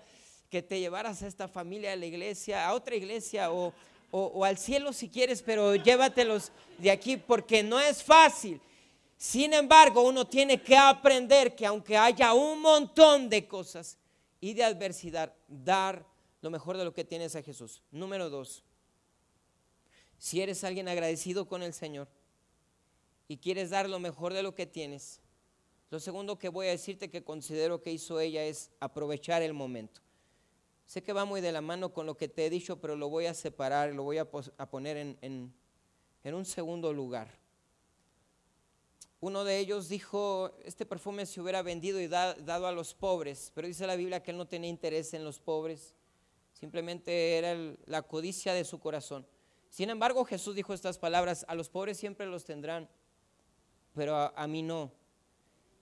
que 0.51 0.63
te 0.63 0.79
llevaras 0.79 1.23
a 1.23 1.29
esta 1.29 1.49
familia 1.49 1.93
a 1.93 1.97
la 1.97 2.07
iglesia, 2.07 2.69
a 2.69 2.75
otra 2.75 2.95
iglesia 2.95 3.53
o, 3.53 3.73
o, 4.11 4.45
al 4.45 4.59
cielo 4.59 4.93
si 4.93 5.09
quieres, 5.09 5.43
pero 5.43 5.75
llévatelos 5.75 6.53
de 6.79 6.91
aquí 6.91 7.17
porque 7.17 7.63
no 7.63 7.79
es 7.79 8.03
fácil. 8.03 8.61
Sin 9.17 9.53
embargo, 9.53 10.03
uno 10.03 10.27
tiene 10.27 10.63
que 10.63 10.77
aprender 10.77 11.55
que 11.55 11.67
aunque 11.67 11.97
haya 11.97 12.33
un 12.33 12.61
montón 12.61 13.29
de 13.29 13.47
cosas 13.47 13.99
y 14.41 14.55
de 14.55 14.65
adversidad, 14.65 15.35
dar 15.47 16.05
lo 16.41 16.51
mejor 16.51 16.77
de 16.77 16.85
lo 16.85 16.95
que 16.95 17.05
tienes 17.05 17.37
a 17.37 17.43
Jesús. 17.43 17.83
Número 17.91 18.31
dos, 18.31 18.65
si 20.19 20.41
eres 20.41 20.65
alguien 20.65 20.89
agradecido 20.89 21.47
con 21.47 21.63
el 21.63 21.75
Señor 21.75 22.09
y 23.29 23.37
quieres 23.37 23.71
dar 23.71 23.89
lo 23.89 23.99
mejor 23.99 24.33
de 24.33 24.43
lo 24.43 24.55
que 24.55 24.67
tienes, 24.67 25.21
lo 25.91 26.01
segundo 26.01 26.39
que 26.39 26.49
voy 26.49 26.69
a 26.69 26.71
decirte 26.71 27.11
que 27.11 27.25
considero 27.25 27.83
que 27.83 27.93
hizo 27.93 28.21
ella 28.21 28.45
es 28.45 28.71
aprovechar 28.81 29.43
el 29.43 29.53
momento. 29.53 30.01
Sé 30.91 31.05
que 31.05 31.13
va 31.13 31.25
muy 31.25 31.41
de 31.41 31.53
la 31.53 31.61
mano 31.61 31.93
con 31.93 32.05
lo 32.05 32.17
que 32.17 32.27
te 32.27 32.45
he 32.45 32.51
dicho, 32.51 32.81
pero 32.81 32.97
lo 32.97 33.09
voy 33.09 33.27
a 33.27 33.33
separar, 33.33 33.95
lo 33.95 34.03
voy 34.03 34.19
a, 34.19 34.25
poner 34.25 34.97
en, 34.97 35.55
un 36.25 36.45
segundo 36.45 36.93
lugar. 36.93 37.29
Uno 39.21 39.45
de 39.45 39.61
ellos 39.61 39.89
dijo, 39.89 40.51
este 40.65 40.85
perfume 40.85 41.27
se 41.27 41.41
hubiera 41.41 41.63
vendido 41.63 42.01
y 42.01 42.09
dado 42.09 42.67
a 42.67 42.73
los 42.73 42.93
pobres, 42.93 43.53
pero 43.55 43.69
dice 43.69 43.87
la 43.87 43.95
Biblia 43.95 44.21
que 44.21 44.33
él 44.33 44.37
no 44.37 44.49
tenía 44.49 44.69
interés 44.69 45.15
en 45.15 45.23
los 45.23 45.39
pobres, 45.39 45.95
simplemente 46.55 47.39
era 47.39 47.55
la 47.87 48.03
codicia 48.03 48.53
de 48.53 48.65
su 48.65 48.81
corazón. 48.81 49.25
Sin 49.69 49.91
embargo, 49.91 50.25
Jesús 50.25 50.57
dijo 50.57 50.75
estas 50.75 50.99
palabras, 50.99 51.45
a 51.47 51.55
los 51.55 51.71
pobres 51.71 51.99
siempre 51.99 52.27
los 52.27 52.45
tendrán, 52.45 52.89
pero 53.95 54.17
a 54.17 54.47
mí 54.49 54.63
no. 54.63 54.91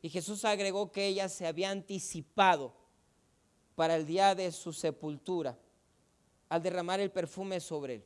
Y 0.02 0.10
Jesús 0.10 0.44
agregó 0.44 0.92
que 0.92 1.06
ella 1.06 1.30
se 1.30 1.46
había 1.46 1.70
anticipado 1.70 2.77
para 3.78 3.94
el 3.94 4.06
día 4.06 4.34
de 4.34 4.50
su 4.50 4.72
sepultura 4.72 5.56
al 6.48 6.60
derramar 6.60 6.98
el 6.98 7.12
perfume 7.12 7.60
sobre 7.60 7.94
él. 7.94 8.04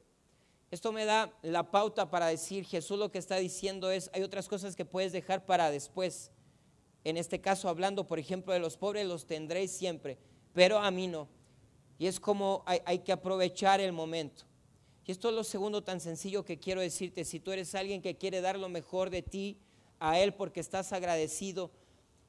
Esto 0.70 0.92
me 0.92 1.06
da 1.06 1.32
la 1.40 1.70
pauta 1.70 2.10
para 2.10 2.26
decir, 2.26 2.66
Jesús 2.66 2.98
lo 2.98 3.10
que 3.10 3.16
está 3.16 3.36
diciendo 3.36 3.90
es, 3.90 4.10
hay 4.12 4.22
otras 4.22 4.48
cosas 4.48 4.76
que 4.76 4.84
puedes 4.84 5.12
dejar 5.12 5.46
para 5.46 5.70
después. 5.70 6.30
En 7.04 7.16
este 7.16 7.40
caso, 7.40 7.70
hablando, 7.70 8.06
por 8.06 8.18
ejemplo, 8.18 8.52
de 8.52 8.58
los 8.58 8.76
pobres, 8.76 9.06
los 9.06 9.24
tendréis 9.24 9.70
siempre, 9.70 10.18
pero 10.52 10.76
a 10.76 10.90
mí 10.90 11.06
no. 11.06 11.26
Y 11.98 12.06
es 12.06 12.20
como 12.20 12.62
hay, 12.66 12.98
que 12.98 13.12
aprovechar 13.12 13.80
el 13.80 13.92
momento. 13.92 14.44
Y 15.06 15.12
esto 15.12 15.30
es 15.30 15.34
lo 15.34 15.42
segundo 15.42 15.82
tan 15.82 16.00
sencillo 16.00 16.44
que 16.44 16.58
quiero 16.58 16.82
decirte. 16.82 17.24
Si 17.24 17.40
tú 17.40 17.50
eres 17.50 17.74
alguien 17.74 18.02
que 18.02 18.18
quiere 18.18 18.42
dar 18.42 18.58
lo 18.58 18.68
mejor 18.68 19.08
de 19.08 19.22
ti 19.22 19.56
a 19.98 20.20
Él 20.20 20.34
porque 20.34 20.60
estás 20.60 20.92
agradecido, 20.92 21.70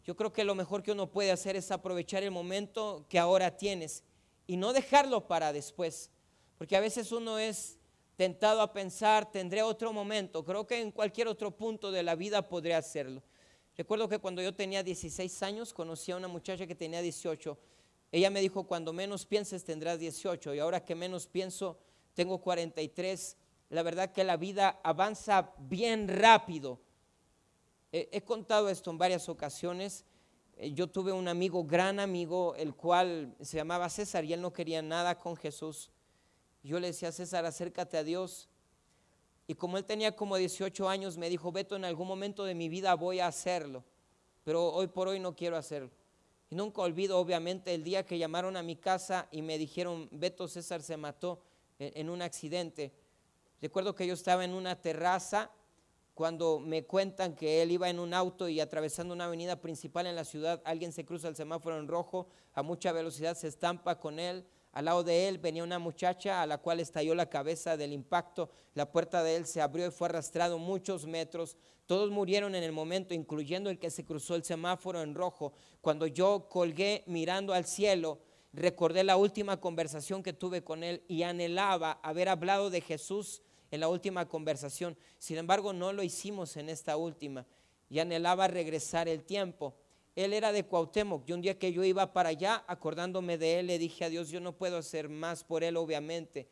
yo 0.05 0.15
creo 0.15 0.33
que 0.33 0.43
lo 0.43 0.55
mejor 0.55 0.83
que 0.83 0.91
uno 0.91 1.09
puede 1.09 1.31
hacer 1.31 1.55
es 1.55 1.71
aprovechar 1.71 2.23
el 2.23 2.31
momento 2.31 3.05
que 3.07 3.19
ahora 3.19 3.55
tienes 3.55 4.03
y 4.45 4.57
no 4.57 4.73
dejarlo 4.73 5.27
para 5.27 5.53
después. 5.53 6.11
Porque 6.57 6.75
a 6.75 6.81
veces 6.81 7.11
uno 7.11 7.39
es 7.39 7.77
tentado 8.15 8.61
a 8.61 8.73
pensar, 8.73 9.31
tendré 9.31 9.63
otro 9.63 9.93
momento. 9.93 10.43
Creo 10.43 10.67
que 10.67 10.81
en 10.81 10.91
cualquier 10.91 11.27
otro 11.27 11.51
punto 11.51 11.91
de 11.91 12.03
la 12.03 12.15
vida 12.15 12.47
podré 12.47 12.75
hacerlo. 12.75 13.23
Recuerdo 13.75 14.07
que 14.07 14.19
cuando 14.19 14.41
yo 14.41 14.53
tenía 14.53 14.83
16 14.83 15.41
años 15.43 15.73
conocí 15.73 16.11
a 16.11 16.17
una 16.17 16.27
muchacha 16.27 16.67
que 16.67 16.75
tenía 16.75 17.01
18. 17.01 17.57
Ella 18.11 18.29
me 18.29 18.41
dijo, 18.41 18.65
cuando 18.65 18.93
menos 18.93 19.25
pienses 19.25 19.63
tendrás 19.63 19.99
18 19.99 20.53
y 20.53 20.59
ahora 20.59 20.85
que 20.85 20.95
menos 20.95 21.27
pienso 21.27 21.79
tengo 22.13 22.39
43. 22.39 23.37
La 23.69 23.81
verdad 23.81 24.11
que 24.11 24.23
la 24.23 24.37
vida 24.37 24.79
avanza 24.83 25.53
bien 25.57 26.07
rápido 26.07 26.79
he 27.93 28.21
contado 28.21 28.69
esto 28.69 28.89
en 28.89 28.97
varias 28.97 29.29
ocasiones. 29.29 30.03
Eh, 30.57 30.71
yo 30.73 30.87
tuve 30.87 31.11
un 31.11 31.27
amigo, 31.27 31.63
gran 31.63 31.99
amigo, 31.99 32.55
el 32.55 32.73
cual 32.75 33.35
se 33.41 33.57
llamaba 33.57 33.89
César 33.89 34.25
y 34.25 34.33
él 34.33 34.41
no 34.41 34.53
quería 34.53 34.81
nada 34.81 35.17
con 35.17 35.35
Jesús. 35.35 35.91
Yo 36.63 36.79
le 36.79 36.87
decía, 36.87 37.11
César, 37.11 37.45
acércate 37.45 37.97
a 37.97 38.03
Dios. 38.03 38.49
Y 39.47 39.55
como 39.55 39.77
él 39.77 39.83
tenía 39.83 40.15
como 40.15 40.37
18 40.37 40.87
años, 40.87 41.17
me 41.17 41.29
dijo, 41.29 41.51
Beto, 41.51 41.75
en 41.75 41.85
algún 41.85 42.07
momento 42.07 42.45
de 42.45 42.55
mi 42.55 42.69
vida 42.69 42.95
voy 42.95 43.19
a 43.19 43.27
hacerlo, 43.27 43.83
pero 44.43 44.69
hoy 44.69 44.87
por 44.87 45.07
hoy 45.09 45.19
no 45.19 45.35
quiero 45.35 45.57
hacerlo. 45.57 45.91
Y 46.49 46.55
nunca 46.55 46.81
olvido, 46.81 47.19
obviamente, 47.19 47.73
el 47.73 47.83
día 47.83 48.05
que 48.05 48.17
llamaron 48.17 48.55
a 48.55 48.63
mi 48.63 48.75
casa 48.75 49.27
y 49.31 49.41
me 49.41 49.57
dijeron, 49.57 50.07
Beto 50.11 50.47
César 50.47 50.81
se 50.81 50.95
mató 50.95 51.41
en 51.77 52.09
un 52.09 52.21
accidente. 52.21 52.93
Recuerdo 53.61 53.95
que 53.95 54.07
yo 54.07 54.13
estaba 54.13 54.45
en 54.45 54.53
una 54.53 54.79
terraza 54.79 55.51
cuando 56.13 56.59
me 56.59 56.85
cuentan 56.85 57.35
que 57.35 57.61
él 57.61 57.71
iba 57.71 57.89
en 57.89 57.99
un 57.99 58.13
auto 58.13 58.47
y 58.47 58.59
atravesando 58.59 59.13
una 59.13 59.25
avenida 59.25 59.59
principal 59.61 60.05
en 60.05 60.15
la 60.15 60.23
ciudad, 60.23 60.61
alguien 60.63 60.91
se 60.91 61.05
cruza 61.05 61.27
el 61.27 61.35
semáforo 61.35 61.79
en 61.79 61.87
rojo 61.87 62.27
a 62.53 62.61
mucha 62.61 62.91
velocidad, 62.91 63.35
se 63.35 63.47
estampa 63.47 63.99
con 63.99 64.19
él. 64.19 64.45
Al 64.73 64.85
lado 64.85 65.03
de 65.03 65.27
él 65.27 65.37
venía 65.37 65.63
una 65.63 65.79
muchacha 65.79 66.41
a 66.41 66.47
la 66.47 66.59
cual 66.59 66.79
estalló 66.79 67.15
la 67.15 67.29
cabeza 67.29 67.77
del 67.77 67.93
impacto. 67.93 68.49
La 68.73 68.91
puerta 68.91 69.23
de 69.23 69.35
él 69.35 69.45
se 69.45 69.61
abrió 69.61 69.87
y 69.87 69.91
fue 69.91 70.07
arrastrado 70.07 70.59
muchos 70.59 71.05
metros. 71.05 71.57
Todos 71.85 72.11
murieron 72.11 72.55
en 72.55 72.63
el 72.63 72.71
momento, 72.71 73.13
incluyendo 73.13 73.69
el 73.69 73.79
que 73.79 73.89
se 73.91 74.05
cruzó 74.05 74.35
el 74.35 74.43
semáforo 74.43 75.01
en 75.01 75.15
rojo. 75.15 75.53
Cuando 75.81 76.07
yo 76.07 76.47
colgué 76.49 77.03
mirando 77.07 77.53
al 77.53 77.65
cielo, 77.65 78.19
recordé 78.51 79.03
la 79.03 79.17
última 79.17 79.59
conversación 79.59 80.21
que 80.21 80.33
tuve 80.33 80.63
con 80.63 80.83
él 80.83 81.03
y 81.07 81.23
anhelaba 81.23 81.99
haber 82.03 82.29
hablado 82.29 82.69
de 82.69 82.81
Jesús 82.81 83.41
en 83.73 83.79
la 83.79 83.89
última 83.89 84.27
conversación. 84.27 84.95
Sin 85.17 85.39
embargo, 85.39 85.73
no 85.73 85.93
lo 85.93 86.03
hicimos 86.03 86.57
en 86.57 86.69
esta 86.69 86.95
última 86.95 87.47
y 87.89 87.97
anhelaba 87.97 88.47
regresar 88.47 89.09
el 89.09 89.23
tiempo. 89.23 89.73
Él 90.15 90.33
era 90.33 90.51
de 90.51 90.63
Cuauhtémoc 90.63 91.27
y 91.27 91.33
un 91.33 91.41
día 91.41 91.57
que 91.57 91.73
yo 91.73 91.83
iba 91.83 92.13
para 92.13 92.29
allá, 92.29 92.63
acordándome 92.67 93.39
de 93.39 93.59
él, 93.59 93.67
le 93.67 93.79
dije 93.79 94.05
a 94.05 94.09
Dios, 94.09 94.29
yo 94.29 94.39
no 94.39 94.55
puedo 94.55 94.77
hacer 94.77 95.09
más 95.09 95.43
por 95.43 95.63
él, 95.63 95.75
obviamente, 95.75 96.47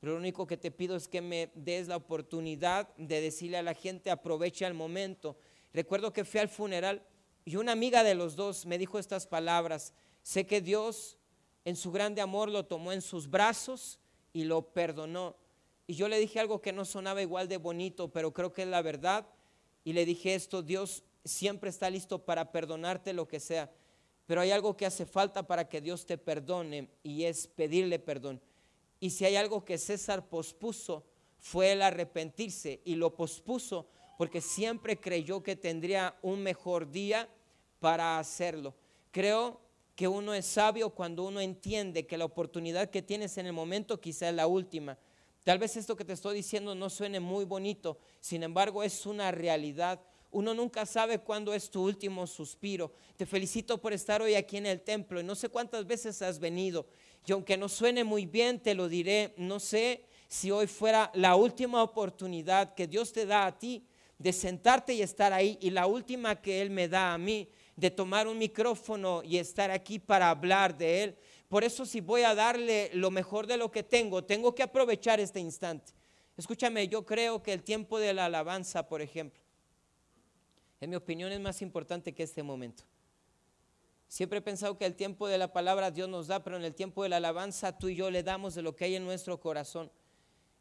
pero 0.00 0.14
lo 0.14 0.18
único 0.18 0.48
que 0.48 0.56
te 0.56 0.72
pido 0.72 0.96
es 0.96 1.06
que 1.06 1.20
me 1.20 1.52
des 1.54 1.86
la 1.86 1.94
oportunidad 1.94 2.92
de 2.96 3.20
decirle 3.20 3.58
a 3.58 3.62
la 3.62 3.74
gente, 3.74 4.10
aprovecha 4.10 4.66
el 4.66 4.74
momento. 4.74 5.36
Recuerdo 5.72 6.12
que 6.12 6.24
fui 6.24 6.40
al 6.40 6.48
funeral 6.48 7.06
y 7.44 7.54
una 7.54 7.70
amiga 7.70 8.02
de 8.02 8.16
los 8.16 8.34
dos 8.34 8.66
me 8.66 8.78
dijo 8.78 8.98
estas 8.98 9.28
palabras. 9.28 9.94
Sé 10.24 10.44
que 10.44 10.60
Dios 10.60 11.18
en 11.64 11.76
su 11.76 11.92
grande 11.92 12.20
amor 12.20 12.48
lo 12.48 12.66
tomó 12.66 12.90
en 12.90 13.00
sus 13.00 13.30
brazos 13.30 14.00
y 14.32 14.42
lo 14.42 14.72
perdonó. 14.72 15.36
Y 15.86 15.94
yo 15.94 16.08
le 16.08 16.18
dije 16.18 16.40
algo 16.40 16.60
que 16.60 16.72
no 16.72 16.84
sonaba 16.84 17.22
igual 17.22 17.48
de 17.48 17.58
bonito, 17.58 18.10
pero 18.10 18.32
creo 18.32 18.52
que 18.52 18.62
es 18.62 18.68
la 18.68 18.82
verdad. 18.82 19.26
Y 19.84 19.92
le 19.92 20.06
dije 20.06 20.34
esto, 20.34 20.62
Dios 20.62 21.04
siempre 21.24 21.70
está 21.70 21.90
listo 21.90 22.24
para 22.24 22.52
perdonarte 22.52 23.12
lo 23.12 23.28
que 23.28 23.40
sea. 23.40 23.70
Pero 24.26 24.40
hay 24.40 24.50
algo 24.50 24.76
que 24.76 24.86
hace 24.86 25.04
falta 25.04 25.46
para 25.46 25.68
que 25.68 25.80
Dios 25.80 26.06
te 26.06 26.16
perdone 26.16 26.88
y 27.02 27.24
es 27.24 27.46
pedirle 27.46 27.98
perdón. 27.98 28.40
Y 28.98 29.10
si 29.10 29.26
hay 29.26 29.36
algo 29.36 29.64
que 29.64 29.76
César 29.76 30.28
pospuso, 30.28 31.04
fue 31.38 31.72
el 31.72 31.82
arrepentirse 31.82 32.80
y 32.86 32.94
lo 32.94 33.14
pospuso 33.14 33.86
porque 34.16 34.40
siempre 34.40 34.98
creyó 34.98 35.42
que 35.42 35.56
tendría 35.56 36.16
un 36.22 36.42
mejor 36.42 36.90
día 36.90 37.28
para 37.80 38.18
hacerlo. 38.18 38.74
Creo 39.10 39.60
que 39.94 40.08
uno 40.08 40.32
es 40.32 40.46
sabio 40.46 40.90
cuando 40.90 41.24
uno 41.24 41.40
entiende 41.40 42.06
que 42.06 42.16
la 42.16 42.24
oportunidad 42.24 42.88
que 42.88 43.02
tienes 43.02 43.36
en 43.36 43.44
el 43.44 43.52
momento 43.52 44.00
quizá 44.00 44.30
es 44.30 44.34
la 44.34 44.46
última. 44.46 44.98
Tal 45.44 45.58
vez 45.58 45.76
esto 45.76 45.94
que 45.94 46.06
te 46.06 46.14
estoy 46.14 46.36
diciendo 46.36 46.74
no 46.74 46.88
suene 46.88 47.20
muy 47.20 47.44
bonito, 47.44 47.98
sin 48.18 48.42
embargo 48.42 48.82
es 48.82 49.04
una 49.04 49.30
realidad. 49.30 50.00
Uno 50.30 50.54
nunca 50.54 50.86
sabe 50.86 51.18
cuándo 51.18 51.52
es 51.52 51.70
tu 51.70 51.84
último 51.84 52.26
suspiro. 52.26 52.92
Te 53.18 53.26
felicito 53.26 53.76
por 53.76 53.92
estar 53.92 54.22
hoy 54.22 54.34
aquí 54.34 54.56
en 54.56 54.64
el 54.64 54.80
templo 54.80 55.20
y 55.20 55.22
no 55.22 55.34
sé 55.34 55.50
cuántas 55.50 55.86
veces 55.86 56.22
has 56.22 56.38
venido. 56.38 56.86
Y 57.26 57.32
aunque 57.32 57.58
no 57.58 57.68
suene 57.68 58.04
muy 58.04 58.24
bien, 58.24 58.58
te 58.58 58.74
lo 58.74 58.88
diré, 58.88 59.34
no 59.36 59.60
sé 59.60 60.06
si 60.28 60.50
hoy 60.50 60.66
fuera 60.66 61.10
la 61.14 61.36
última 61.36 61.82
oportunidad 61.82 62.74
que 62.74 62.86
Dios 62.86 63.12
te 63.12 63.26
da 63.26 63.44
a 63.44 63.58
ti 63.58 63.86
de 64.18 64.32
sentarte 64.32 64.94
y 64.94 65.02
estar 65.02 65.34
ahí 65.34 65.58
y 65.60 65.70
la 65.70 65.86
última 65.86 66.40
que 66.40 66.62
Él 66.62 66.70
me 66.70 66.88
da 66.88 67.12
a 67.12 67.18
mí 67.18 67.50
de 67.76 67.90
tomar 67.90 68.26
un 68.26 68.38
micrófono 68.38 69.22
y 69.22 69.36
estar 69.36 69.70
aquí 69.70 69.98
para 69.98 70.30
hablar 70.30 70.76
de 70.76 71.04
Él. 71.04 71.18
Por 71.48 71.64
eso 71.64 71.86
si 71.86 72.00
voy 72.00 72.22
a 72.22 72.34
darle 72.34 72.90
lo 72.94 73.10
mejor 73.10 73.46
de 73.46 73.56
lo 73.56 73.70
que 73.70 73.82
tengo, 73.82 74.24
tengo 74.24 74.54
que 74.54 74.62
aprovechar 74.62 75.20
este 75.20 75.40
instante. 75.40 75.92
Escúchame, 76.36 76.88
yo 76.88 77.04
creo 77.04 77.42
que 77.42 77.52
el 77.52 77.62
tiempo 77.62 77.98
de 77.98 78.12
la 78.12 78.24
alabanza, 78.24 78.88
por 78.88 79.02
ejemplo, 79.02 79.40
en 80.80 80.90
mi 80.90 80.96
opinión 80.96 81.30
es 81.30 81.40
más 81.40 81.62
importante 81.62 82.12
que 82.12 82.24
este 82.24 82.42
momento. 82.42 82.84
Siempre 84.08 84.38
he 84.38 84.42
pensado 84.42 84.76
que 84.76 84.86
el 84.86 84.94
tiempo 84.94 85.28
de 85.28 85.38
la 85.38 85.52
palabra 85.52 85.90
Dios 85.90 86.08
nos 86.08 86.26
da, 86.26 86.42
pero 86.42 86.56
en 86.56 86.64
el 86.64 86.74
tiempo 86.74 87.02
de 87.02 87.08
la 87.08 87.16
alabanza 87.16 87.76
tú 87.76 87.88
y 87.88 87.96
yo 87.96 88.10
le 88.10 88.22
damos 88.22 88.54
de 88.54 88.62
lo 88.62 88.74
que 88.74 88.84
hay 88.84 88.96
en 88.96 89.04
nuestro 89.04 89.40
corazón. 89.40 89.90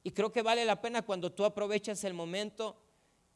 Y 0.04 0.12
creo 0.12 0.32
que 0.32 0.42
vale 0.42 0.66
la 0.66 0.82
pena 0.82 1.02
cuando 1.02 1.32
tú 1.32 1.46
aprovechas 1.46 2.04
el 2.04 2.14
momento 2.14 2.76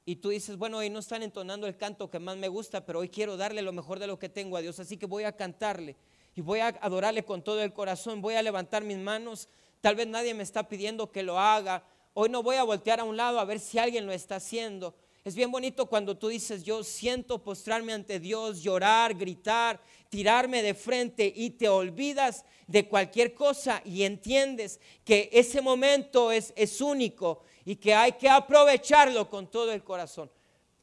y 0.06 0.18
tú 0.18 0.30
dices, 0.30 0.58
bueno, 0.58 0.78
hoy 0.78 0.90
no 0.90 1.00
están 1.00 1.24
entonando 1.24 1.68
el 1.68 1.78
canto 1.78 2.10
que 2.10 2.20
más 2.20 2.38
me 2.38 2.48
gusta, 2.48 2.86
pero 2.86 3.00
hoy 3.00 3.10
quiero 3.10 3.38
darle 3.38 3.62
lo 3.62 3.74
mejor 3.74 4.00
de 4.00 4.08
lo 4.08 4.18
que 4.18 4.30
tengo 4.30 4.58
a 4.58 4.62
Dios, 4.62 4.80
así 4.80 4.98
que 4.98 5.06
voy 5.06 5.24
a 5.24 5.36
cantarle 5.36 5.96
y 6.38 6.42
voy 6.42 6.60
a 6.60 6.68
adorarle 6.68 7.26
con 7.26 7.42
todo 7.42 7.64
el 7.64 7.74
corazón, 7.74 8.22
voy 8.22 8.36
a 8.36 8.44
levantar 8.44 8.84
mis 8.84 9.00
manos, 9.00 9.50
tal 9.82 9.96
vez 9.96 10.06
nadie 10.06 10.36
me 10.36 10.44
está 10.44 10.70
pidiendo 10.70 11.12
que 11.12 11.24
lo 11.24 11.40
haga, 11.40 11.84
hoy 12.14 12.30
no 12.30 12.44
voy 12.44 12.58
a 12.58 12.64
voltear 12.64 13.00
a 13.00 13.06
un 13.06 13.18
lado 13.18 13.40
a 13.40 13.46
ver 13.46 13.60
si 13.60 13.80
alguien 13.80 14.06
lo 14.06 14.12
está 14.12 14.36
haciendo. 14.36 14.94
Es 15.26 15.34
bien 15.34 15.50
bonito 15.50 15.88
cuando 15.88 16.16
tú 16.16 16.28
dices, 16.28 16.64
yo 16.64 16.84
siento 16.84 17.44
postrarme 17.44 17.92
ante 17.92 18.20
Dios, 18.20 18.62
llorar, 18.62 19.16
gritar, 19.16 19.82
tirarme 20.10 20.62
de 20.62 20.76
frente 20.76 21.34
y 21.36 21.50
te 21.50 21.70
olvidas 21.70 22.46
de 22.68 22.88
cualquier 22.88 23.34
cosa 23.34 23.82
y 23.84 24.04
entiendes 24.04 24.80
que 25.04 25.32
ese 25.34 25.60
momento 25.60 26.32
es, 26.32 26.54
es 26.56 26.82
único 26.82 27.42
y 27.66 27.78
que 27.78 27.96
hay 27.96 28.12
que 28.12 28.30
aprovecharlo 28.30 29.28
con 29.28 29.50
todo 29.50 29.72
el 29.72 29.84
corazón. 29.84 30.30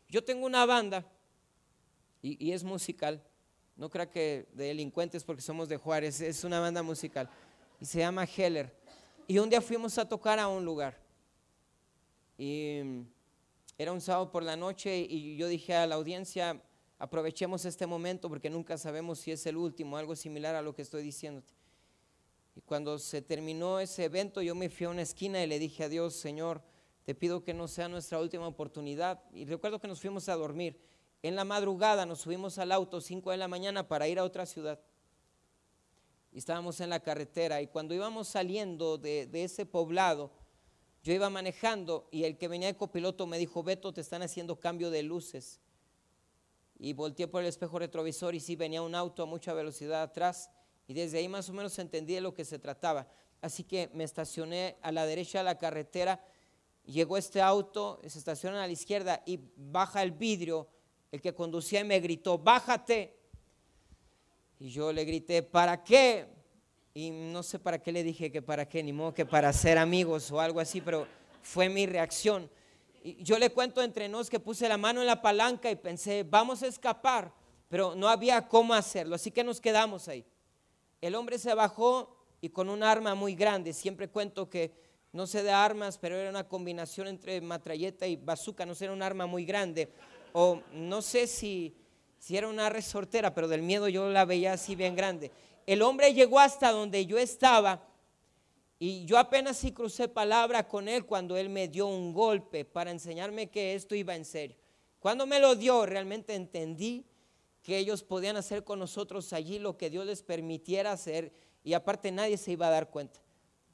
Yo 0.09 0.25
tengo 0.25 0.47
una 0.47 0.67
banda 0.67 1.07
y, 2.21 2.45
y 2.45 2.51
es 2.51 2.65
musical, 2.65 3.23
no 3.77 3.91
creo 3.91 4.11
que 4.11 4.47
de 4.53 4.67
delincuentes 4.67 5.25
porque 5.25 5.43
somos 5.43 5.69
de 5.69 5.77
Juárez, 5.77 6.21
es 6.21 6.45
una 6.45 6.61
banda 6.61 6.83
musical 6.83 7.29
y 7.81 7.85
se 7.85 7.99
llama 7.99 8.25
Heller. 8.25 8.73
Y 9.27 9.39
un 9.39 9.49
día 9.49 9.61
fuimos 9.61 9.99
a 9.99 10.09
tocar 10.09 10.39
a 10.39 10.49
un 10.49 10.65
lugar 10.65 10.97
y 12.39 12.81
era 13.79 13.93
un 13.93 14.01
sábado 14.01 14.31
por 14.31 14.43
la 14.43 14.57
noche 14.57 14.99
y 14.99 15.37
yo 15.37 15.49
dije 15.49 15.75
a 15.75 15.87
la 15.87 15.95
audiencia, 15.95 16.61
aprovechemos 16.99 17.65
este 17.65 17.87
momento 17.87 18.29
porque 18.29 18.51
nunca 18.51 18.79
sabemos 18.79 19.19
si 19.19 19.33
es 19.33 19.45
el 19.47 19.57
último, 19.57 19.97
algo 19.97 20.17
similar 20.17 20.55
a 20.55 20.63
lo 20.63 20.75
que 20.75 20.83
estoy 20.83 21.03
diciéndote. 21.03 21.53
Y 22.57 22.61
cuando 22.61 22.99
se 22.99 23.21
terminó 23.21 23.81
ese 23.81 24.05
evento, 24.05 24.41
yo 24.41 24.55
me 24.55 24.71
fui 24.71 24.87
a 24.87 24.91
una 24.91 25.03
esquina 25.03 25.43
y 25.43 25.47
le 25.47 25.59
dije 25.59 25.85
a 25.85 25.89
Dios, 25.89 26.15
Señor, 26.15 26.63
te 27.05 27.15
pido 27.15 27.43
que 27.43 27.53
no 27.53 27.67
sea 27.67 27.89
nuestra 27.89 28.21
última 28.21 28.47
oportunidad. 28.47 29.21
Y 29.33 29.45
recuerdo 29.45 29.81
que 29.81 29.89
nos 29.89 30.01
fuimos 30.01 30.29
a 30.29 30.37
dormir. 30.37 30.79
En 31.25 31.37
la 31.37 31.45
madrugada 31.47 32.05
nos 32.05 32.21
subimos 32.21 32.59
al 32.59 32.71
auto, 32.71 33.01
5 33.01 33.31
de 33.31 33.39
la 33.39 33.49
mañana, 33.49 33.89
para 33.89 34.07
ir 34.07 34.19
a 34.19 34.25
otra 34.25 34.45
ciudad. 34.45 34.79
Y 36.31 36.37
estábamos 36.37 36.81
en 36.81 36.91
la 36.91 37.01
carretera. 37.01 37.63
Y 37.63 37.67
cuando 37.67 37.95
íbamos 37.95 38.29
saliendo 38.29 38.99
de, 38.99 39.25
de 39.25 39.45
ese 39.45 39.65
poblado, 39.65 40.31
yo 41.03 41.15
iba 41.15 41.31
manejando 41.31 42.11
y 42.11 42.25
el 42.25 42.37
que 42.37 42.47
venía 42.47 42.69
de 42.69 42.77
copiloto 42.77 43.27
me 43.27 43.39
dijo, 43.39 43.63
Beto, 43.63 43.95
te 43.95 44.03
están 44.03 44.21
haciendo 44.21 44.61
cambio 44.61 44.91
de 44.91 45.03
luces. 45.03 45.63
Y 46.79 46.93
volteé 46.93 47.27
por 47.27 47.41
el 47.41 47.49
espejo 47.49 47.79
retrovisor 47.79 48.35
y 48.35 48.41
sí 48.41 48.55
venía 48.55 48.83
un 48.83 48.95
auto 48.95 49.23
a 49.23 49.27
mucha 49.27 49.55
velocidad 49.55 50.03
atrás. 50.03 50.51
Y 50.87 50.93
desde 50.93 51.17
ahí 51.17 51.29
más 51.29 51.49
o 51.49 51.55
menos 51.55 51.79
entendí 51.79 52.13
de 52.13 52.21
lo 52.21 52.35
que 52.35 52.45
se 52.45 52.59
trataba. 52.59 53.09
Así 53.41 53.65
que 53.65 53.89
me 53.95 54.05
estacioné 54.05 54.77
a 54.83 54.93
la 54.93 55.07
derecha 55.07 55.39
de 55.39 55.45
la 55.45 55.57
carretera. 55.57 56.23
Llegó 56.85 57.17
este 57.17 57.41
auto, 57.41 57.99
se 58.07 58.19
estaciona 58.19 58.63
a 58.63 58.67
la 58.67 58.75
izquierda 58.75 59.23
y 59.25 59.41
baja 59.57 60.03
el 60.03 60.13
vidrio. 60.13 60.69
El 61.15 61.21
que 61.21 61.33
conducía 61.33 61.85
me 61.85 62.01
gritó, 62.01 62.39
bájate. 62.39 63.17
Y 64.59 64.71
yo 64.71 64.93
le 64.93 65.05
grité, 65.05 65.45
¿para 65.45 65.85
qué? 65.85 66.27
Y 66.93 67.13
no 67.13 67.45
sé 67.45 67.61
para 67.61 67.81
qué 67.81 67.93
le 67.93 68.03
dije 68.03 68.33
que 68.33 68.43
para 68.43 68.69
qué, 68.69 68.83
ni 68.83 68.93
modo 68.93 69.15
que 69.15 69.25
para 69.25 69.53
ser 69.53 69.79
amigos 69.79 70.33
o 70.33 70.41
algo 70.41 70.59
así, 70.59 70.81
pero 70.81 71.07
fue 71.41 71.69
mi 71.69 71.87
reacción. 71.87 72.51
Y 73.05 73.23
yo 73.23 73.39
le 73.39 73.51
cuento 73.51 73.81
entre 73.81 74.09
nos 74.09 74.29
que 74.29 74.41
puse 74.41 74.69
la 74.69 74.77
mano 74.77 75.03
en 75.03 75.07
la 75.07 75.23
palanca 75.23 75.71
y 75.71 75.77
pensé, 75.77 76.25
vamos 76.29 76.65
a 76.65 76.67
escapar, 76.67 77.33
pero 77.69 77.95
no 77.95 78.09
había 78.09 78.49
cómo 78.49 78.75
hacerlo, 78.75 79.15
así 79.15 79.31
que 79.31 79.45
nos 79.45 79.61
quedamos 79.61 80.09
ahí. 80.09 80.27
El 81.01 81.15
hombre 81.15 81.39
se 81.39 81.55
bajó 81.55 82.27
y 82.41 82.49
con 82.49 82.69
un 82.69 82.83
arma 82.83 83.15
muy 83.15 83.37
grande, 83.37 83.73
siempre 83.73 84.09
cuento 84.09 84.51
que 84.51 84.73
no 85.13 85.29
sé 85.29 85.45
de 85.45 85.53
armas, 85.53 85.97
pero 85.97 86.17
era 86.17 86.29
una 86.29 86.49
combinación 86.49 87.07
entre 87.07 87.41
matralleta 87.41 88.05
y 88.05 88.17
bazooka, 88.17 88.67
no 88.67 88.75
sé, 88.75 88.87
era 88.87 88.93
un 88.93 89.01
arma 89.01 89.27
muy 89.27 89.45
grande, 89.45 89.89
o 90.35 90.61
no 90.73 91.01
sé 91.01 91.27
si, 91.27 91.75
si 92.19 92.37
era 92.37 92.49
una 92.49 92.69
resortera, 92.69 93.35
pero 93.35 93.49
del 93.49 93.63
miedo 93.63 93.89
yo 93.89 94.11
la 94.11 94.27
veía 94.27 94.53
así 94.53 94.75
bien 94.75 94.95
grande 94.95 95.31
el 95.67 95.83
hombre 95.83 96.13
llegó 96.13 96.41
hasta 96.41 96.71
donde 96.71 97.07
yo 97.07 97.19
estaba 97.19 97.87
y 98.79 99.05
yo 99.07 99.19
apenas 99.19 99.57
sí 99.57 99.73
crucé 99.73 100.09
palabra 100.09 100.69
con 100.69 100.89
él 100.89 101.07
cuando 101.07 101.37
él 101.37 101.49
me 101.49 101.69
dio 101.69 101.87
un 101.87 102.13
golpe 102.13 102.65
para 102.65 102.91
enseñarme 102.91 103.49
que 103.49 103.75
esto 103.75 103.95
iba 103.95 104.15
en 104.15 104.25
serio. 104.25 104.57
Cuando 104.99 105.27
me 105.27 105.41
lo 105.41 105.55
dio, 105.55 105.87
realmente 105.87 106.35
entendí 106.35 107.07
que 107.63 107.79
ellos 107.79 108.03
podían 108.03 108.37
hacer 108.37 108.63
con 108.65 108.79
nosotros 108.79 109.33
allí 109.33 109.59
lo 109.59 109.79
que 109.79 109.89
Dios 109.89 110.05
les 110.05 110.23
permitiera 110.23 110.93
hacer 110.93 111.33
y 111.63 111.73
aparte 111.73 112.13
nadie 112.13 112.37
se 112.37 112.53
iba 112.53 112.67
a 112.67 112.71
dar 112.71 112.91
cuenta. 112.91 113.21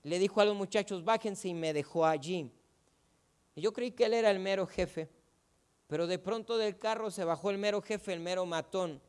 Le 0.03 0.19
dijo 0.19 0.41
a 0.41 0.45
los 0.45 0.55
muchachos, 0.55 1.05
bájense 1.05 1.49
y 1.49 1.55
me 1.55 1.73
dejó 1.73 2.07
allí. 2.07 2.51
Yo 3.57 3.73
creí 3.73 3.91
que 3.91 4.05
él 4.05 4.15
era 4.15 4.31
el 4.31 4.39
mero 4.39 4.67
jefe, 4.67 5.09
pero 5.91 6.07
de 6.07 6.19
pronto 6.21 6.57
del 6.57 6.79
carro 6.79 7.11
se 7.11 7.25
bajó 7.25 7.51
el 7.51 7.59
mero 7.59 7.83
jefe, 7.83 8.13
el 8.13 8.21
mero 8.21 8.47
matón, 8.47 9.03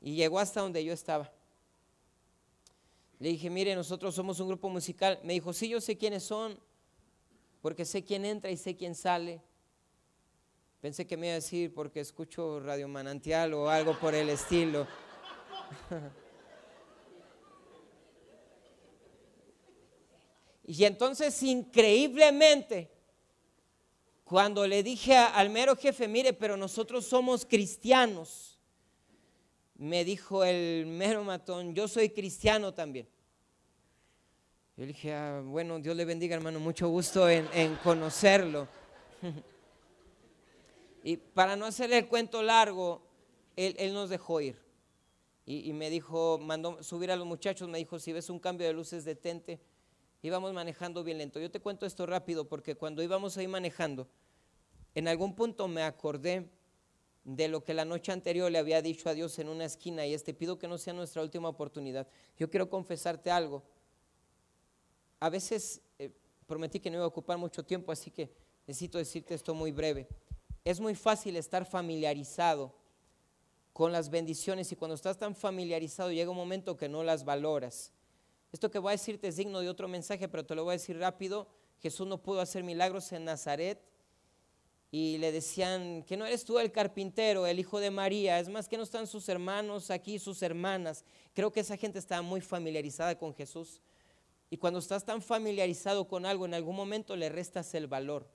y 0.00 0.14
llegó 0.14 0.38
hasta 0.38 0.62
donde 0.62 0.82
yo 0.82 0.94
estaba. 0.94 1.30
Le 3.18 3.28
dije, 3.28 3.50
mire, 3.50 3.74
nosotros 3.74 4.14
somos 4.14 4.40
un 4.40 4.48
grupo 4.48 4.70
musical. 4.70 5.20
Me 5.22 5.34
dijo, 5.34 5.52
sí, 5.52 5.68
yo 5.68 5.82
sé 5.82 5.98
quiénes 5.98 6.22
son, 6.22 6.58
porque 7.60 7.84
sé 7.84 8.02
quién 8.02 8.24
entra 8.24 8.50
y 8.50 8.56
sé 8.56 8.74
quién 8.74 8.94
sale. 8.94 9.42
Pensé 10.80 11.06
que 11.06 11.18
me 11.18 11.26
iba 11.26 11.32
a 11.32 11.36
decir 11.36 11.74
porque 11.74 12.00
escucho 12.00 12.60
Radio 12.60 12.88
Manantial 12.88 13.52
o 13.52 13.68
algo 13.68 13.98
por 13.98 14.14
el 14.14 14.30
estilo. 14.30 14.86
y 20.66 20.84
entonces, 20.84 21.42
increíblemente, 21.42 22.93
cuando 24.24 24.66
le 24.66 24.82
dije 24.82 25.16
al 25.16 25.50
mero 25.50 25.76
jefe, 25.76 26.08
mire, 26.08 26.32
pero 26.32 26.56
nosotros 26.56 27.04
somos 27.04 27.44
cristianos, 27.44 28.58
me 29.76 30.04
dijo 30.04 30.44
el 30.44 30.86
mero 30.86 31.22
matón, 31.24 31.74
yo 31.74 31.86
soy 31.88 32.08
cristiano 32.08 32.72
también. 32.72 33.06
Yo 34.76 34.82
le 34.82 34.86
dije, 34.88 35.14
ah, 35.14 35.42
bueno, 35.44 35.78
Dios 35.78 35.94
le 35.94 36.04
bendiga 36.04 36.34
hermano, 36.34 36.58
mucho 36.58 36.88
gusto 36.88 37.28
en, 37.28 37.76
conocerlo. 37.76 38.66
y 41.04 41.16
para 41.16 41.54
no 41.54 41.66
hacerle 41.66 41.98
el 41.98 42.08
cuento 42.08 42.42
largo, 42.42 43.02
él, 43.56 43.92
nos 43.92 44.08
dejó 44.08 44.40
ir. 44.40 44.56
Y, 45.46 45.72
me 45.74 45.90
dijo, 45.90 46.38
mandó 46.38 46.82
subir 46.82 47.12
a 47.12 47.16
los 47.16 47.26
muchachos, 47.26 47.68
me 47.68 47.76
dijo, 47.76 47.98
si 47.98 48.12
ves 48.12 48.30
un 48.30 48.38
cambio 48.38 48.66
de 48.66 48.72
luces, 48.72 49.04
detente. 49.04 49.60
Íbamos 50.24 50.54
manejando 50.54 51.04
bien 51.04 51.18
lento. 51.18 51.38
Yo 51.38 51.50
te 51.50 51.60
cuento 51.60 51.84
esto 51.84 52.06
rápido 52.06 52.48
porque 52.48 52.76
cuando 52.76 53.02
íbamos 53.02 53.36
ahí 53.36 53.46
manejando, 53.46 54.08
en 54.94 55.06
algún 55.06 55.34
punto 55.34 55.68
me 55.68 55.82
acordé 55.82 56.48
de 57.24 57.46
lo 57.46 57.62
que 57.62 57.74
la 57.74 57.84
noche 57.84 58.10
anterior 58.10 58.50
le 58.50 58.56
había 58.56 58.80
dicho 58.80 59.10
a 59.10 59.12
Dios 59.12 59.38
en 59.38 59.50
una 59.50 59.66
esquina 59.66 60.06
y 60.06 60.14
este 60.14 60.32
pido 60.32 60.58
que 60.58 60.66
no 60.66 60.78
sea 60.78 60.94
nuestra 60.94 61.20
última 61.20 61.50
oportunidad. 61.50 62.08
Yo 62.38 62.48
quiero 62.48 62.70
confesarte 62.70 63.30
algo. 63.30 63.62
A 65.20 65.28
veces 65.28 65.82
eh, 65.98 66.10
prometí 66.46 66.80
que 66.80 66.88
no 66.88 66.96
iba 66.96 67.04
a 67.04 67.08
ocupar 67.08 67.36
mucho 67.36 67.62
tiempo, 67.62 67.92
así 67.92 68.10
que 68.10 68.30
necesito 68.66 68.96
decirte 68.96 69.34
esto 69.34 69.52
muy 69.52 69.72
breve. 69.72 70.08
Es 70.64 70.80
muy 70.80 70.94
fácil 70.94 71.36
estar 71.36 71.66
familiarizado 71.66 72.72
con 73.74 73.92
las 73.92 74.08
bendiciones 74.08 74.72
y 74.72 74.76
cuando 74.76 74.94
estás 74.94 75.18
tan 75.18 75.34
familiarizado 75.34 76.10
llega 76.10 76.30
un 76.30 76.36
momento 76.38 76.78
que 76.78 76.88
no 76.88 77.04
las 77.04 77.26
valoras. 77.26 77.92
Esto 78.54 78.70
que 78.70 78.78
voy 78.78 78.90
a 78.90 78.92
decirte 78.92 79.26
es 79.26 79.34
digno 79.34 79.58
de 79.58 79.68
otro 79.68 79.88
mensaje, 79.88 80.28
pero 80.28 80.46
te 80.46 80.54
lo 80.54 80.62
voy 80.62 80.74
a 80.74 80.78
decir 80.78 80.96
rápido. 80.96 81.48
Jesús 81.80 82.06
no 82.06 82.22
pudo 82.22 82.40
hacer 82.40 82.62
milagros 82.62 83.10
en 83.10 83.24
Nazaret 83.24 83.82
y 84.92 85.18
le 85.18 85.32
decían 85.32 86.04
que 86.04 86.16
no 86.16 86.24
eres 86.24 86.44
tú 86.44 86.60
el 86.60 86.70
carpintero, 86.70 87.48
el 87.48 87.58
hijo 87.58 87.80
de 87.80 87.90
María, 87.90 88.38
es 88.38 88.48
más 88.48 88.68
que 88.68 88.76
no 88.76 88.84
están 88.84 89.08
sus 89.08 89.28
hermanos 89.28 89.90
aquí, 89.90 90.20
sus 90.20 90.40
hermanas. 90.40 91.04
Creo 91.32 91.50
que 91.50 91.58
esa 91.58 91.76
gente 91.76 91.98
estaba 91.98 92.22
muy 92.22 92.40
familiarizada 92.40 93.18
con 93.18 93.34
Jesús. 93.34 93.82
Y 94.50 94.56
cuando 94.56 94.78
estás 94.78 95.04
tan 95.04 95.20
familiarizado 95.20 96.06
con 96.06 96.24
algo, 96.24 96.46
en 96.46 96.54
algún 96.54 96.76
momento 96.76 97.16
le 97.16 97.30
restas 97.30 97.74
el 97.74 97.88
valor. 97.88 98.30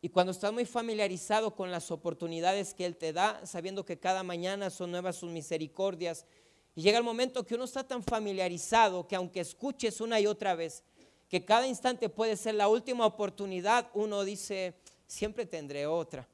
Y 0.00 0.10
cuando 0.10 0.30
estás 0.30 0.52
muy 0.52 0.66
familiarizado 0.66 1.56
con 1.56 1.72
las 1.72 1.90
oportunidades 1.90 2.74
que 2.74 2.86
Él 2.86 2.96
te 2.96 3.12
da, 3.12 3.44
sabiendo 3.44 3.84
que 3.84 3.98
cada 3.98 4.22
mañana 4.22 4.70
son 4.70 4.92
nuevas 4.92 5.16
sus 5.16 5.32
misericordias, 5.32 6.26
y 6.74 6.82
llega 6.82 6.98
el 6.98 7.04
momento 7.04 7.44
que 7.44 7.54
uno 7.54 7.64
está 7.64 7.86
tan 7.86 8.02
familiarizado 8.02 9.06
que 9.06 9.16
aunque 9.16 9.40
escuches 9.40 10.00
una 10.00 10.18
y 10.20 10.26
otra 10.26 10.54
vez, 10.54 10.82
que 11.28 11.44
cada 11.44 11.66
instante 11.66 12.08
puede 12.08 12.36
ser 12.36 12.54
la 12.54 12.68
última 12.68 13.06
oportunidad, 13.06 13.90
uno 13.94 14.24
dice, 14.24 14.74
siempre 15.06 15.46
tendré 15.46 15.86
otra. 15.86 16.28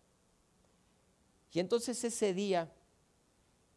Y 1.52 1.60
entonces 1.60 2.02
ese 2.04 2.34
día 2.34 2.72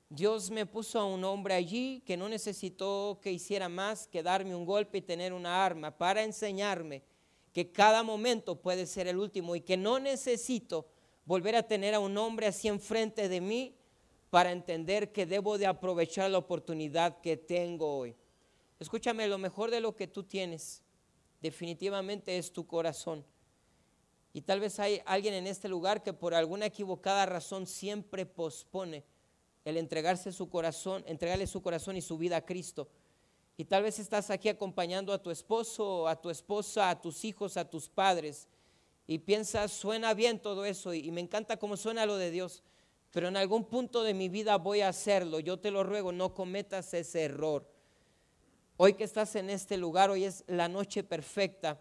Dios 0.10 0.52
me 0.52 0.66
puso 0.66 1.00
a 1.00 1.06
un 1.06 1.24
hombre 1.24 1.54
allí 1.54 2.04
que 2.06 2.18
no 2.18 2.28
necesitó 2.28 3.20
que 3.22 3.32
hiciera 3.32 3.70
más 3.70 4.08
que 4.08 4.22
darme 4.22 4.54
un 4.54 4.66
golpe 4.66 4.98
y 4.98 5.02
tener 5.02 5.32
una 5.32 5.64
arma 5.66 5.98
para 5.98 6.24
enseñarme 6.24 7.02
que 7.54 7.72
cada 7.72 8.04
momento 8.04 8.60
puede 8.60 8.86
ser 8.86 9.08
el 9.08 9.18
último 9.18 9.56
y 9.56 9.62
que 9.62 9.78
no 9.78 10.00
necesito 10.00 10.86
volver 11.24 11.56
a 11.56 11.64
tener 11.64 11.94
a 11.94 12.00
un 12.00 12.18
hombre 12.18 12.48
así 12.48 12.68
enfrente 12.68 13.30
de 13.30 13.40
mí 13.40 13.76
para 14.32 14.52
entender 14.52 15.12
que 15.12 15.28
debo 15.28 15.60
de 15.60 15.68
aprovechar 15.68 16.32
la 16.32 16.40
oportunidad 16.40 17.22
que 17.22 17.38
tengo 17.38 17.98
hoy. 17.98 18.16
Escúchame, 18.80 19.28
lo 19.28 19.38
mejor 19.38 19.70
de 19.70 19.82
lo 19.82 19.96
que 19.96 20.08
tú 20.08 20.24
tienes 20.24 20.82
definitivamente 21.42 22.38
es 22.38 22.52
tu 22.52 22.66
corazón. 22.66 23.24
Y 24.34 24.42
tal 24.42 24.62
vez 24.62 24.80
hay 24.80 25.02
alguien 25.06 25.34
en 25.34 25.46
este 25.46 25.68
lugar 25.68 26.02
que 26.02 26.14
por 26.14 26.34
alguna 26.34 26.66
equivocada 26.66 27.26
razón 27.26 27.68
siempre 27.68 28.26
pospone 28.26 29.04
el 29.66 29.78
entregarse 29.78 30.32
su 30.32 30.50
corazón, 30.50 31.04
entregarle 31.06 31.46
su 31.46 31.62
corazón 31.62 31.98
y 31.98 32.02
su 32.02 32.18
vida 32.18 32.38
a 32.38 32.46
Cristo. 32.46 32.88
Y 33.58 33.66
tal 33.66 33.84
vez 33.84 34.00
estás 34.00 34.30
aquí 34.30 34.48
acompañando 34.50 35.14
a 35.14 35.22
tu 35.22 35.30
esposo, 35.30 36.08
a 36.08 36.20
tu 36.20 36.30
esposa, 36.30 36.90
a 36.90 37.00
tus 37.00 37.26
hijos, 37.26 37.58
a 37.58 37.70
tus 37.70 37.90
padres. 37.90 38.48
Y 39.06 39.20
piensas, 39.20 39.74
suena 39.74 40.14
bien 40.14 40.40
todo 40.40 40.64
eso 40.64 40.94
y, 40.94 41.12
me 41.12 41.20
encanta 41.20 41.58
cómo 41.58 41.76
suena 41.76 42.06
lo 42.06 42.16
de 42.16 42.32
Dios. 42.32 42.64
Pero 43.12 43.28
en 43.28 43.38
algún 43.38 43.66
punto 43.66 44.04
de 44.04 44.14
mi 44.14 44.30
vida 44.30 44.58
voy 44.58 44.82
a 44.82 44.90
hacerlo. 44.90 45.40
Yo 45.40 45.60
te 45.60 45.70
lo 45.70 45.84
ruego, 45.84 46.12
no 46.12 46.34
cometas 46.34 46.94
ese 46.94 47.24
error. 47.24 47.68
Hoy 48.78 48.94
que 48.94 49.04
estás 49.04 49.36
en 49.36 49.50
este 49.50 49.78
lugar, 49.78 50.10
hoy 50.10 50.24
es 50.24 50.44
la 50.48 50.68
noche 50.68 51.04
perfecta 51.04 51.80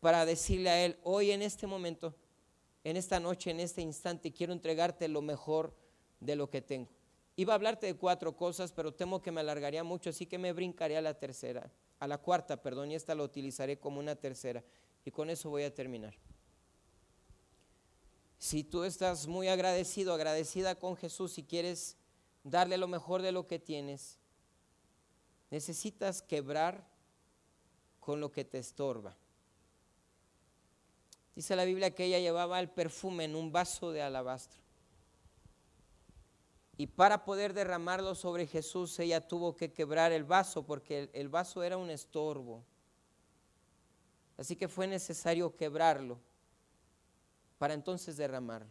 para 0.00 0.24
decirle 0.24 0.70
a 0.70 0.84
Él, 0.84 0.98
hoy 1.02 1.32
en 1.32 1.42
este 1.42 1.66
momento, 1.66 2.14
en 2.84 2.96
esta 2.96 3.18
noche, 3.18 3.50
en 3.50 3.60
este 3.60 3.82
instante, 3.82 4.32
quiero 4.32 4.52
entregarte 4.52 5.08
lo 5.08 5.20
mejor 5.20 5.74
de 6.20 6.36
lo 6.36 6.48
que 6.48 6.62
tengo. 6.62 6.88
Iba 7.34 7.52
a 7.52 7.56
hablarte 7.56 7.86
de 7.86 7.94
cuatro 7.94 8.34
cosas, 8.36 8.72
pero 8.72 8.94
temo 8.94 9.20
que 9.20 9.32
me 9.32 9.40
alargaría 9.40 9.84
mucho, 9.84 10.10
así 10.10 10.26
que 10.26 10.38
me 10.38 10.52
brincaré 10.52 10.96
a 10.96 11.02
la 11.02 11.14
tercera, 11.14 11.70
a 11.98 12.06
la 12.06 12.18
cuarta, 12.18 12.62
perdón, 12.62 12.92
y 12.92 12.94
esta 12.94 13.14
la 13.14 13.24
utilizaré 13.24 13.78
como 13.78 14.00
una 14.00 14.14
tercera. 14.14 14.62
Y 15.04 15.10
con 15.10 15.28
eso 15.28 15.50
voy 15.50 15.64
a 15.64 15.74
terminar. 15.74 16.14
Si 18.38 18.64
tú 18.64 18.84
estás 18.84 19.26
muy 19.26 19.48
agradecido, 19.48 20.12
agradecida 20.12 20.74
con 20.74 20.96
Jesús 20.96 21.38
y 21.38 21.42
quieres 21.42 21.96
darle 22.44 22.76
lo 22.76 22.88
mejor 22.88 23.22
de 23.22 23.32
lo 23.32 23.46
que 23.46 23.58
tienes, 23.58 24.18
necesitas 25.50 26.22
quebrar 26.22 26.86
con 28.00 28.20
lo 28.20 28.30
que 28.30 28.44
te 28.44 28.58
estorba. 28.58 29.16
Dice 31.34 31.56
la 31.56 31.64
Biblia 31.64 31.94
que 31.94 32.04
ella 32.04 32.18
llevaba 32.18 32.60
el 32.60 32.70
perfume 32.70 33.24
en 33.24 33.36
un 33.36 33.52
vaso 33.52 33.92
de 33.92 34.02
alabastro. 34.02 34.60
Y 36.78 36.86
para 36.86 37.24
poder 37.24 37.54
derramarlo 37.54 38.14
sobre 38.14 38.46
Jesús, 38.46 38.98
ella 38.98 39.26
tuvo 39.26 39.56
que 39.56 39.72
quebrar 39.72 40.12
el 40.12 40.24
vaso 40.24 40.64
porque 40.64 41.10
el, 41.12 41.28
vaso 41.28 41.62
era 41.62 41.78
un 41.78 41.90
estorbo. 41.90 42.62
Así 44.36 44.56
que 44.56 44.68
fue 44.68 44.86
necesario 44.86 45.56
quebrarlo 45.56 46.18
para 47.58 47.74
entonces 47.74 48.16
derramarlo. 48.16 48.70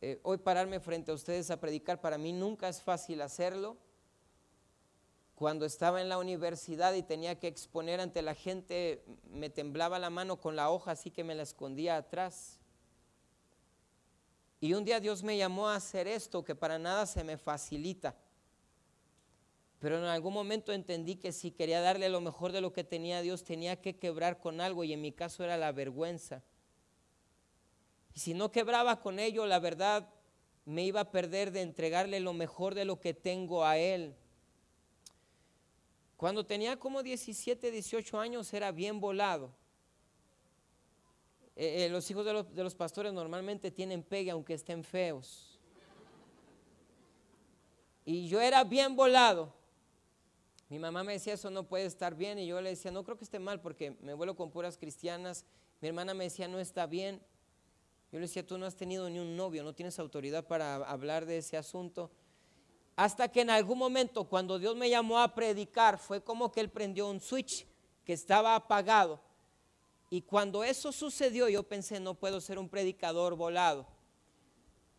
Eh, 0.00 0.20
hoy 0.22 0.38
pararme 0.38 0.80
frente 0.80 1.10
a 1.10 1.14
ustedes 1.14 1.50
a 1.50 1.60
predicar, 1.60 2.00
para 2.00 2.18
mí 2.18 2.32
nunca 2.32 2.68
es 2.68 2.82
fácil 2.82 3.22
hacerlo 3.22 3.76
cuando 5.34 5.66
estaba 5.66 6.00
en 6.00 6.08
la 6.08 6.18
universidad 6.18 6.94
y 6.94 7.02
tenía 7.02 7.38
que 7.38 7.48
exponer 7.48 8.00
ante 8.00 8.22
la 8.22 8.34
gente, 8.34 9.04
me 9.30 9.50
temblaba 9.50 9.98
la 9.98 10.10
mano 10.10 10.40
con 10.40 10.54
la 10.54 10.70
hoja, 10.70 10.92
así 10.92 11.10
que 11.10 11.24
me 11.24 11.34
la 11.34 11.42
escondía 11.42 11.96
atrás. 11.96 12.60
Y 14.60 14.74
un 14.74 14.84
día 14.84 15.00
Dios 15.00 15.22
me 15.22 15.36
llamó 15.36 15.68
a 15.68 15.76
hacer 15.76 16.06
esto, 16.06 16.44
que 16.44 16.54
para 16.54 16.78
nada 16.78 17.04
se 17.06 17.24
me 17.24 17.36
facilita. 17.36 18.14
Pero 19.84 19.98
en 19.98 20.04
algún 20.04 20.32
momento 20.32 20.72
entendí 20.72 21.16
que 21.16 21.30
si 21.30 21.50
quería 21.50 21.82
darle 21.82 22.08
lo 22.08 22.22
mejor 22.22 22.52
de 22.52 22.62
lo 22.62 22.72
que 22.72 22.84
tenía 22.84 23.20
Dios, 23.20 23.44
tenía 23.44 23.82
que 23.82 23.98
quebrar 23.98 24.40
con 24.40 24.62
algo, 24.62 24.82
y 24.82 24.94
en 24.94 25.02
mi 25.02 25.12
caso 25.12 25.44
era 25.44 25.58
la 25.58 25.72
vergüenza. 25.72 26.42
Y 28.14 28.20
si 28.20 28.32
no 28.32 28.50
quebraba 28.50 29.02
con 29.02 29.18
ello, 29.18 29.44
la 29.44 29.58
verdad 29.58 30.08
me 30.64 30.84
iba 30.84 31.00
a 31.00 31.10
perder 31.10 31.50
de 31.50 31.60
entregarle 31.60 32.18
lo 32.20 32.32
mejor 32.32 32.74
de 32.74 32.86
lo 32.86 32.98
que 32.98 33.12
tengo 33.12 33.62
a 33.62 33.76
Él. 33.76 34.14
Cuando 36.16 36.46
tenía 36.46 36.78
como 36.78 37.02
17, 37.02 37.70
18 37.70 38.18
años 38.18 38.54
era 38.54 38.72
bien 38.72 39.00
volado. 39.00 39.54
Eh, 41.56 41.84
eh, 41.84 41.88
los 41.90 42.10
hijos 42.10 42.24
de 42.24 42.32
los, 42.32 42.54
de 42.54 42.64
los, 42.64 42.74
pastores 42.74 43.12
normalmente 43.12 43.70
tienen 43.70 44.02
pegue 44.02 44.30
aunque 44.30 44.54
estén 44.54 44.82
feos. 44.82 45.60
Y 48.06 48.28
yo 48.28 48.40
era 48.40 48.64
bien 48.64 48.96
volado. 48.96 49.62
Mi 50.68 50.78
mamá 50.78 51.04
me 51.04 51.12
decía, 51.12 51.34
eso 51.34 51.50
no 51.50 51.64
puede 51.64 51.84
estar 51.84 52.14
bien. 52.14 52.38
Y 52.38 52.46
yo 52.46 52.60
le 52.60 52.70
decía, 52.70 52.90
no 52.90 53.04
creo 53.04 53.16
que 53.16 53.24
esté 53.24 53.38
mal 53.38 53.60
porque 53.60 53.96
me 54.00 54.14
vuelo 54.14 54.34
con 54.34 54.50
puras 54.50 54.78
cristianas. 54.78 55.44
Mi 55.80 55.88
hermana 55.88 56.14
me 56.14 56.24
decía, 56.24 56.48
no 56.48 56.58
está 56.58 56.86
bien. 56.86 57.20
Yo 58.10 58.18
le 58.18 58.26
decía, 58.26 58.46
tú 58.46 58.56
no 58.58 58.66
has 58.66 58.76
tenido 58.76 59.10
ni 59.10 59.18
un 59.18 59.36
novio, 59.36 59.62
no 59.64 59.74
tienes 59.74 59.98
autoridad 59.98 60.46
para 60.46 60.76
hablar 60.76 61.26
de 61.26 61.38
ese 61.38 61.56
asunto. 61.56 62.10
Hasta 62.96 63.28
que 63.28 63.40
en 63.40 63.50
algún 63.50 63.76
momento, 63.76 64.24
cuando 64.24 64.58
Dios 64.58 64.76
me 64.76 64.88
llamó 64.88 65.18
a 65.18 65.34
predicar, 65.34 65.98
fue 65.98 66.22
como 66.22 66.52
que 66.52 66.60
Él 66.60 66.70
prendió 66.70 67.08
un 67.08 67.20
switch 67.20 67.66
que 68.04 68.12
estaba 68.12 68.54
apagado. 68.54 69.20
Y 70.10 70.22
cuando 70.22 70.62
eso 70.62 70.92
sucedió, 70.92 71.48
yo 71.48 71.64
pensé, 71.64 71.98
no 71.98 72.14
puedo 72.14 72.40
ser 72.40 72.58
un 72.58 72.68
predicador 72.68 73.34
volado. 73.34 73.84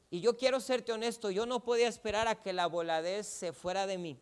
Y 0.10 0.20
yo 0.20 0.36
quiero 0.36 0.60
serte 0.60 0.92
honesto, 0.92 1.32
yo 1.32 1.46
no 1.46 1.64
podía 1.64 1.88
esperar 1.88 2.28
a 2.28 2.42
que 2.42 2.52
la 2.52 2.68
voladez 2.68 3.28
se 3.28 3.54
fuera 3.54 3.88
de 3.88 3.98
mí. 3.98 4.20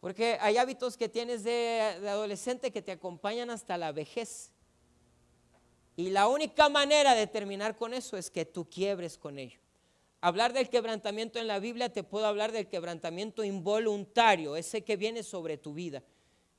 Porque 0.00 0.38
hay 0.40 0.56
hábitos 0.56 0.96
que 0.96 1.08
tienes 1.08 1.42
de, 1.44 1.80
adolescente 2.08 2.70
que 2.70 2.82
te 2.82 2.92
acompañan 2.92 3.50
hasta 3.50 3.76
la 3.76 3.92
vejez. 3.92 4.52
Y 5.96 6.10
la 6.10 6.28
única 6.28 6.68
manera 6.68 7.14
de 7.14 7.26
terminar 7.26 7.76
con 7.76 7.92
eso 7.92 8.16
es 8.16 8.30
que 8.30 8.44
tú 8.44 8.68
quiebres 8.68 9.18
con 9.18 9.38
ello 9.38 9.58
hablar 10.20 10.52
del 10.52 10.68
quebrantamiento 10.68 11.38
en 11.38 11.46
la 11.46 11.58
Biblia, 11.58 11.92
te 11.92 12.02
puedo 12.02 12.26
hablar 12.26 12.52
del 12.52 12.68
quebrantamiento 12.68 13.44
involuntario, 13.44 14.56
ese 14.56 14.82
que 14.82 14.96
viene 14.96 15.22
sobre 15.22 15.56
tu 15.56 15.74
vida. 15.74 16.02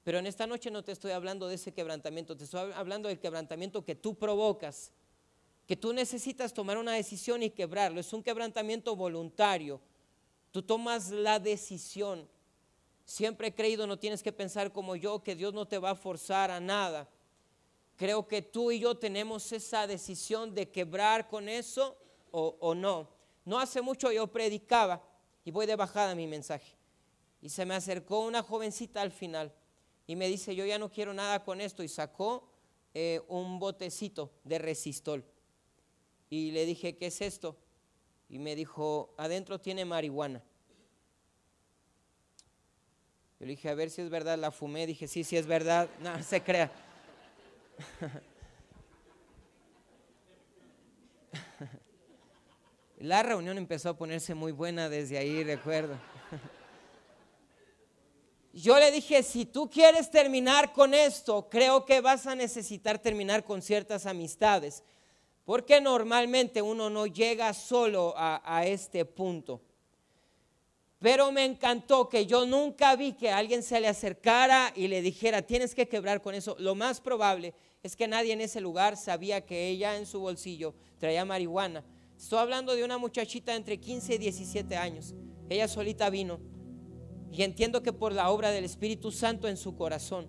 Pero 0.03 0.19
en 0.19 0.27
esta 0.27 0.47
noche 0.47 0.71
no 0.71 0.83
te 0.83 0.91
estoy 0.91 1.11
hablando 1.11 1.47
de 1.47 1.55
ese 1.55 1.73
quebrantamiento, 1.73 2.35
te 2.35 2.45
estoy 2.45 2.71
hablando 2.73 3.09
del 3.09 3.19
quebrantamiento 3.19 3.83
que 3.83 3.95
tú 3.95 4.15
provocas, 4.15 4.91
que 5.67 5.75
tú 5.75 5.93
necesitas 5.93 6.53
tomar 6.53 6.77
una 6.77 6.93
decisión 6.93 7.43
y 7.43 7.49
quebrarlo. 7.49 7.99
Es 7.99 8.11
un 8.13 8.23
quebrantamiento 8.23 8.95
voluntario. 8.95 9.79
Tú 10.51 10.63
tomas 10.63 11.11
la 11.11 11.39
decisión. 11.39 12.27
Siempre 13.09 13.47
he 13.47 13.55
creído, 13.55 13.87
no 13.87 13.97
tienes 13.97 14.21
que 14.21 14.31
pensar 14.31 14.71
como 14.71 14.95
yo, 14.95 15.23
que 15.23 15.33
Dios 15.33 15.51
no 15.51 15.67
te 15.67 15.79
va 15.79 15.89
a 15.89 15.95
forzar 15.95 16.51
a 16.51 16.59
nada. 16.59 17.09
Creo 17.95 18.27
que 18.27 18.43
tú 18.43 18.69
y 18.69 18.79
yo 18.79 18.97
tenemos 18.97 19.51
esa 19.51 19.87
decisión 19.87 20.53
de 20.53 20.69
quebrar 20.69 21.27
con 21.27 21.49
eso 21.49 21.97
o, 22.29 22.75
no. 22.75 23.09
No 23.45 23.57
hace 23.57 23.81
mucho 23.81 24.11
yo 24.11 24.27
predicaba 24.27 25.01
y 25.43 25.49
voy 25.49 25.65
de 25.65 25.75
bajada 25.75 26.13
mi 26.13 26.27
mensaje. 26.27 26.77
Y 27.41 27.49
se 27.49 27.65
me 27.65 27.73
acercó 27.73 28.19
una 28.19 28.43
jovencita 28.43 29.01
al 29.01 29.11
final 29.11 29.55
y 30.05 30.15
me 30.15 30.27
dice, 30.27 30.55
yo 30.55 30.63
ya 30.67 30.77
no 30.77 30.91
quiero 30.91 31.11
nada 31.11 31.43
con 31.43 31.61
esto. 31.61 31.81
Y 31.81 31.87
sacó 31.87 32.47
eh, 32.93 33.21
un 33.27 33.57
botecito 33.57 34.29
de 34.43 34.59
resistol. 34.59 35.25
Y 36.29 36.51
le 36.51 36.63
dije, 36.63 36.95
¿qué 36.95 37.07
es 37.07 37.21
esto? 37.21 37.57
Y 38.29 38.37
me 38.37 38.55
dijo, 38.55 39.15
adentro 39.17 39.59
tiene 39.59 39.83
marihuana. 39.83 40.43
Yo 43.39 43.45
le 43.45 43.51
dije, 43.51 43.69
a 43.69 43.73
ver 43.73 43.89
si 43.89 44.01
es 44.01 44.09
verdad, 44.09 44.37
la 44.37 44.51
fumé. 44.51 44.85
Dije, 44.85 45.07
sí, 45.07 45.23
sí 45.23 45.37
es 45.37 45.45
verdad. 45.45 45.89
No, 46.01 46.21
se 46.23 46.41
crea. 46.41 46.71
La 52.99 53.23
reunión 53.23 53.57
empezó 53.57 53.87
a 53.89 53.97
ponerse 53.97 54.35
muy 54.35 54.51
buena 54.51 54.89
desde 54.89 55.17
ahí, 55.17 55.41
recuerdo. 55.45 55.97
Yo 58.51 58.77
le 58.77 58.91
dije, 58.91 59.23
si 59.23 59.45
tú 59.45 59.69
quieres 59.69 60.11
terminar 60.11 60.73
con 60.73 60.93
esto, 60.93 61.47
creo 61.49 61.85
que 61.85 62.01
vas 62.01 62.27
a 62.27 62.35
necesitar 62.35 62.99
terminar 62.99 63.45
con 63.45 63.61
ciertas 63.61 64.05
amistades, 64.05 64.83
porque 65.45 65.79
normalmente 65.79 66.61
uno 66.61 66.89
no 66.89 67.07
llega 67.07 67.53
solo 67.53 68.13
a, 68.17 68.65
este 68.65 69.05
punto. 69.05 69.61
Pero 70.99 71.31
me 71.31 71.45
encantó 71.45 72.09
que 72.09 72.25
yo 72.25 72.45
nunca 72.45 72.95
vi 72.97 73.13
que 73.13 73.31
alguien 73.31 73.63
se 73.63 73.79
le 73.79 73.87
acercara 73.87 74.73
y 74.75 74.89
le 74.89 75.01
dijera, 75.01 75.41
tienes 75.41 75.73
que 75.73 75.87
quebrar 75.87 76.21
con 76.21 76.35
eso. 76.35 76.57
Lo 76.59 76.75
más 76.75 76.99
probable 76.99 77.53
es 77.81 77.95
que 77.95 78.07
nadie 78.07 78.33
en 78.33 78.41
ese 78.41 78.59
lugar 78.59 78.97
sabía 78.97 79.45
que 79.45 79.69
ella 79.69 79.95
en 79.95 80.05
su 80.05 80.19
bolsillo 80.19 80.75
traía 80.97 81.23
marihuana. 81.23 81.85
Estoy 82.17 82.39
hablando 82.39 82.75
de 82.75 82.83
una 82.83 82.97
muchachita 82.97 83.55
entre 83.55 83.79
15 83.79 84.15
y 84.15 84.17
17 84.17 84.75
años. 84.75 85.15
Ella 85.47 85.69
solita 85.69 86.09
vino. 86.09 86.41
Y 87.31 87.43
entiendo 87.43 87.81
que 87.81 87.93
por 87.93 88.11
la 88.11 88.29
obra 88.29 88.51
del 88.51 88.65
Espíritu 88.65 89.11
Santo 89.11 89.47
en 89.47 89.55
su 89.55 89.77
corazón. 89.77 90.27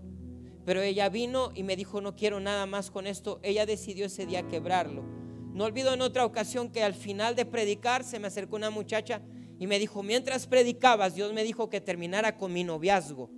Pero 0.65 0.83
ella 0.83 1.09
vino 1.09 1.51
y 1.53 1.65
me 1.65 1.75
dijo, 1.75 2.01
no 2.01 2.15
quiero 2.15 2.39
nada 2.39 2.67
más 2.67 2.93
con 2.93 3.09
esto. 3.09 3.41
Ella 3.43 3.67
decidió 3.67 4.07
ese 4.07 4.25
día 4.25 4.47
quebrarlo. 4.47 5.03
No 5.53 5.65
olvido 5.65 5.93
en 5.93 6.01
otra 6.01 6.25
ocasión 6.25 6.71
que 6.71 6.85
al 6.85 6.95
final 6.95 7.35
de 7.35 7.45
predicar 7.45 8.05
se 8.05 8.21
me 8.21 8.29
acercó 8.29 8.55
una 8.55 8.71
muchacha 8.71 9.21
y 9.61 9.67
me 9.67 9.79
dijo, 9.79 10.03
mientras 10.03 10.47
predicabas, 10.47 11.15
Dios 11.15 11.35
me 11.35 11.45
dijo 11.45 11.69
que 11.69 11.83
terminara 11.83 12.39
con 12.39 12.51
mi 12.51 12.65
noviazgo. 12.65 13.29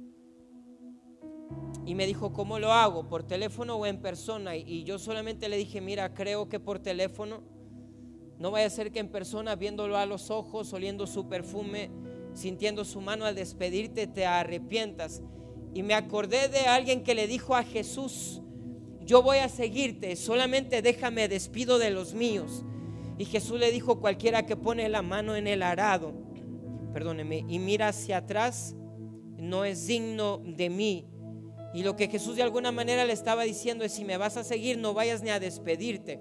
Y 1.84 1.96
me 1.96 2.06
dijo, 2.06 2.32
¿cómo 2.32 2.60
lo 2.60 2.72
hago? 2.72 3.08
¿Por 3.08 3.24
teléfono 3.24 3.74
o 3.74 3.86
en 3.86 4.00
persona? 4.00 4.56
Y 4.56 4.84
yo 4.84 5.00
solamente 5.00 5.48
le 5.48 5.56
dije, 5.56 5.80
mira, 5.80 6.14
creo 6.14 6.48
que 6.48 6.60
por 6.60 6.78
teléfono. 6.78 7.42
No 8.38 8.52
vaya 8.52 8.68
a 8.68 8.70
ser 8.70 8.92
que 8.92 9.00
en 9.00 9.08
persona, 9.08 9.56
viéndolo 9.56 9.98
a 9.98 10.06
los 10.06 10.30
ojos, 10.30 10.72
oliendo 10.72 11.08
su 11.08 11.28
perfume, 11.28 11.90
sintiendo 12.34 12.84
su 12.84 13.00
mano 13.00 13.24
al 13.24 13.34
despedirte, 13.34 14.06
te 14.06 14.24
arrepientas. 14.24 15.22
Y 15.74 15.82
me 15.82 15.94
acordé 15.94 16.46
de 16.46 16.60
alguien 16.60 17.02
que 17.02 17.16
le 17.16 17.26
dijo 17.26 17.56
a 17.56 17.64
Jesús, 17.64 18.42
yo 19.00 19.24
voy 19.24 19.38
a 19.38 19.48
seguirte, 19.48 20.14
solamente 20.14 20.82
déjame 20.82 21.26
despido 21.26 21.80
de 21.80 21.90
los 21.90 22.14
míos. 22.14 22.64
Y 23.22 23.24
Jesús 23.24 23.60
le 23.60 23.70
dijo, 23.70 24.00
cualquiera 24.00 24.44
que 24.46 24.56
pone 24.56 24.88
la 24.88 25.00
mano 25.00 25.36
en 25.36 25.46
el 25.46 25.62
arado, 25.62 26.12
perdóneme, 26.92 27.44
y 27.46 27.60
mira 27.60 27.86
hacia 27.86 28.16
atrás, 28.16 28.74
no 29.36 29.64
es 29.64 29.86
digno 29.86 30.42
de 30.44 30.68
mí. 30.68 31.06
Y 31.72 31.84
lo 31.84 31.94
que 31.94 32.08
Jesús 32.08 32.34
de 32.34 32.42
alguna 32.42 32.72
manera 32.72 33.04
le 33.04 33.12
estaba 33.12 33.44
diciendo 33.44 33.84
es, 33.84 33.92
si 33.92 34.04
me 34.04 34.16
vas 34.16 34.36
a 34.36 34.42
seguir, 34.42 34.76
no 34.76 34.92
vayas 34.92 35.22
ni 35.22 35.30
a 35.30 35.38
despedirte. 35.38 36.20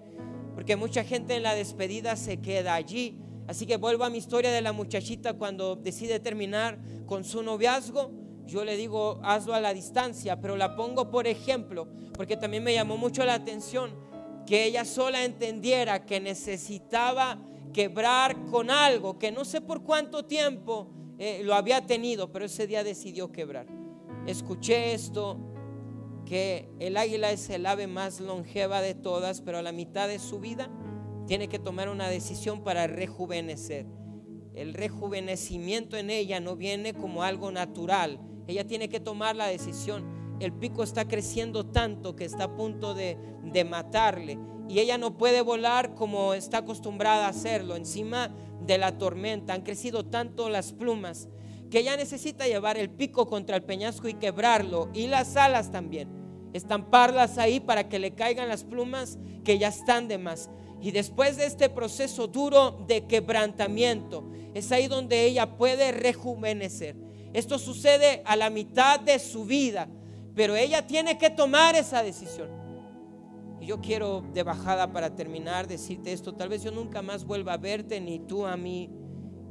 Porque 0.53 0.75
mucha 0.75 1.03
gente 1.03 1.35
en 1.35 1.41
la 1.41 1.55
despedida 1.55 2.15
se 2.15 2.37
queda 2.37 2.75
allí 2.75 3.17
Así 3.47 3.65
que 3.65 3.77
vuelvo 3.77 4.03
a 4.03 4.09
mi 4.09 4.17
historia 4.17 4.51
de 4.51 4.61
la 4.61 4.71
muchachita 4.71 5.33
cuando 5.33 5.75
decide 5.75 6.19
terminar 6.19 6.79
con 7.05 7.23
su 7.23 7.43
noviazgo. 7.43 8.11
Yo 8.45 8.63
le 8.63 8.77
digo, 8.77 9.19
hazlo 9.23 9.53
a 9.53 9.59
la 9.59 9.73
distancia, 9.73 10.39
pero 10.39 10.55
la 10.55 10.75
pongo 10.75 11.09
por 11.09 11.27
ejemplo, 11.27 11.87
porque 12.13 12.37
también 12.37 12.63
me 12.63 12.73
llamó 12.73 12.95
mucho 12.95 13.25
la 13.25 13.33
atención 13.33 13.91
que 14.45 14.65
ella 14.65 14.85
sola 14.85 15.23
entendiera 15.23 16.05
que 16.05 16.19
necesitaba 16.19 17.39
quebrar 17.73 18.45
con 18.45 18.69
algo, 18.69 19.17
que 19.17 19.31
no 19.31 19.45
sé 19.45 19.61
por 19.61 19.83
cuánto 19.83 20.25
tiempo 20.25 20.89
eh, 21.17 21.41
lo 21.43 21.55
había 21.55 21.85
tenido, 21.85 22.31
pero 22.31 22.45
ese 22.45 22.67
día 22.67 22.83
decidió 22.83 23.31
quebrar. 23.31 23.67
Escuché 24.25 24.93
esto, 24.93 25.39
que 26.25 26.69
el 26.79 26.97
águila 26.97 27.31
es 27.31 27.49
el 27.49 27.65
ave 27.65 27.87
más 27.87 28.19
longeva 28.19 28.81
de 28.81 28.93
todas, 28.93 29.41
pero 29.41 29.57
a 29.57 29.61
la 29.61 29.71
mitad 29.71 30.07
de 30.07 30.19
su 30.19 30.39
vida 30.39 30.69
tiene 31.27 31.47
que 31.47 31.59
tomar 31.59 31.89
una 31.89 32.09
decisión 32.09 32.63
para 32.63 32.87
rejuvenecer. 32.87 33.85
El 34.53 34.73
rejuvenecimiento 34.73 35.97
en 35.97 36.09
ella 36.09 36.39
no 36.39 36.55
viene 36.55 36.93
como 36.93 37.23
algo 37.23 37.51
natural. 37.51 38.19
Ella 38.47 38.67
tiene 38.67 38.89
que 38.89 38.99
tomar 38.99 39.35
la 39.35 39.47
decisión. 39.47 40.03
El 40.41 40.53
pico 40.53 40.81
está 40.81 41.07
creciendo 41.07 41.67
tanto 41.67 42.15
que 42.15 42.25
está 42.25 42.45
a 42.45 42.55
punto 42.55 42.95
de, 42.95 43.15
matarle. 43.69 44.39
Y 44.67 44.79
ella 44.79 44.97
no 44.97 45.15
puede 45.15 45.41
volar 45.41 45.93
como 45.93 46.33
está 46.33 46.59
acostumbrada 46.59 47.27
a 47.27 47.29
hacerlo. 47.29 47.75
Encima 47.75 48.33
de 48.65 48.79
la 48.79 48.97
tormenta 48.97 49.53
han 49.53 49.61
crecido 49.61 50.03
tanto 50.03 50.49
las 50.49 50.73
plumas 50.73 51.29
que 51.69 51.79
ella 51.79 51.95
necesita 51.95 52.47
llevar 52.47 52.77
el 52.77 52.89
pico 52.89 53.27
contra 53.27 53.55
el 53.55 53.63
peñasco 53.63 54.07
y 54.07 54.15
quebrarlo. 54.15 54.89
Y 54.95 55.05
las 55.05 55.37
alas 55.37 55.71
también. 55.71 56.09
Estamparlas 56.53 57.37
ahí 57.37 57.59
para 57.59 57.87
que 57.87 57.99
le 57.99 58.15
caigan 58.15 58.49
las 58.49 58.63
plumas 58.63 59.19
que 59.43 59.59
ya 59.59 59.67
están 59.67 60.07
de 60.07 60.17
más. 60.17 60.49
Y 60.81 60.89
después 60.89 61.37
de 61.37 61.45
este 61.45 61.69
proceso 61.69 62.25
duro 62.25 62.83
de 62.87 63.05
quebrantamiento, 63.05 64.27
es 64.55 64.71
ahí 64.71 64.87
donde 64.87 65.23
ella 65.25 65.55
puede 65.55 65.91
rejuvenecer. 65.91 66.95
Esto 67.33 67.59
sucede 67.59 68.23
a 68.25 68.35
la 68.35 68.49
mitad 68.49 68.99
de 68.99 69.19
su 69.19 69.45
vida, 69.45 69.87
pero 70.35 70.55
ella 70.55 70.85
tiene 70.87 71.17
que 71.17 71.29
tomar 71.29 71.75
esa 71.75 72.03
decisión. 72.03 72.49
Y 73.59 73.67
yo 73.67 73.79
quiero 73.79 74.23
de 74.33 74.43
bajada 74.43 74.91
para 74.91 75.15
terminar 75.15 75.67
decirte 75.67 76.13
esto, 76.13 76.33
tal 76.33 76.49
vez 76.49 76.63
yo 76.63 76.71
nunca 76.71 77.01
más 77.01 77.25
vuelva 77.25 77.53
a 77.53 77.57
verte 77.57 78.01
ni 78.01 78.19
tú 78.19 78.45
a 78.45 78.57
mí. 78.57 78.89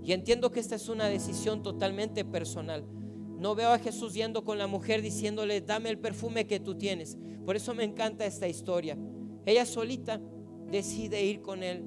Y 0.03 0.12
entiendo 0.12 0.51
que 0.51 0.61
esta 0.61 0.74
es 0.74 0.89
una 0.89 1.07
decisión 1.07 1.62
totalmente 1.62 2.24
personal. 2.24 2.85
No 3.39 3.55
veo 3.55 3.70
a 3.70 3.78
Jesús 3.78 4.14
yendo 4.14 4.45
con 4.45 4.59
la 4.59 4.66
mujer 4.66 5.01
diciéndole, 5.01 5.61
dame 5.61 5.91
el 5.91 5.99
perfume 5.99 6.47
que 6.47 6.61
tú 6.61 6.76
tienes. 6.76 7.16
Por 7.47 7.57
eso 7.57 7.74
me 7.74 7.85
encanta 7.85 8.26
esta 8.26 8.49
historia. 8.49 8.99
Ella 9.47 9.64
solita 9.64 10.20
decide 10.70 11.24
ir 11.24 11.41
con 11.41 11.62
él. 11.62 11.85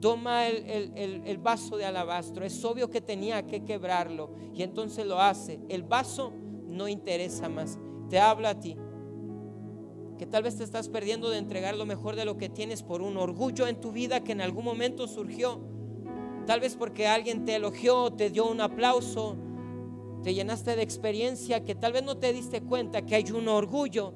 Toma 0.00 0.48
el, 0.48 1.38
vaso 1.38 1.76
de 1.76 1.84
alabastro. 1.84 2.44
Es 2.44 2.64
obvio 2.64 2.90
que 2.90 3.00
tenía 3.00 3.46
que 3.46 3.64
quebrarlo. 3.64 4.30
Y 4.54 4.62
entonces 4.62 5.06
lo 5.06 5.20
hace. 5.20 5.60
El 5.68 5.82
vaso 5.82 6.32
no 6.66 6.88
interesa 6.88 7.48
más. 7.48 7.78
Te 8.14 8.20
habla 8.20 8.50
a 8.50 8.60
ti. 8.60 8.76
Que 10.18 10.24
tal 10.24 10.44
vez 10.44 10.56
te 10.56 10.62
estás 10.62 10.88
perdiendo 10.88 11.30
de 11.30 11.38
entregar 11.38 11.74
lo 11.74 11.84
mejor 11.84 12.14
de 12.14 12.24
lo 12.24 12.36
que 12.36 12.48
tienes 12.48 12.84
por 12.84 13.02
un 13.02 13.16
orgullo 13.16 13.66
en 13.66 13.80
tu 13.80 13.90
vida 13.90 14.22
que 14.22 14.30
en 14.30 14.40
algún 14.40 14.64
momento 14.64 15.08
surgió. 15.08 15.60
Tal 16.46 16.60
vez 16.60 16.76
porque 16.76 17.08
alguien 17.08 17.44
te 17.44 17.56
elogió, 17.56 18.12
te 18.12 18.30
dio 18.30 18.46
un 18.46 18.60
aplauso, 18.60 19.36
te 20.22 20.32
llenaste 20.32 20.76
de 20.76 20.82
experiencia 20.82 21.64
que 21.64 21.74
tal 21.74 21.92
vez 21.92 22.04
no 22.04 22.16
te 22.16 22.32
diste 22.32 22.62
cuenta 22.62 23.04
que 23.04 23.16
hay 23.16 23.32
un 23.32 23.48
orgullo 23.48 24.14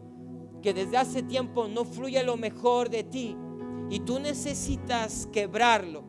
que 0.62 0.72
desde 0.72 0.96
hace 0.96 1.24
tiempo 1.24 1.66
no 1.66 1.84
fluye 1.84 2.22
lo 2.22 2.36
mejor 2.36 2.90
de 2.90 3.02
ti 3.02 3.36
y 3.90 3.98
tú 3.98 4.20
necesitas 4.20 5.28
quebrarlo. 5.32 6.04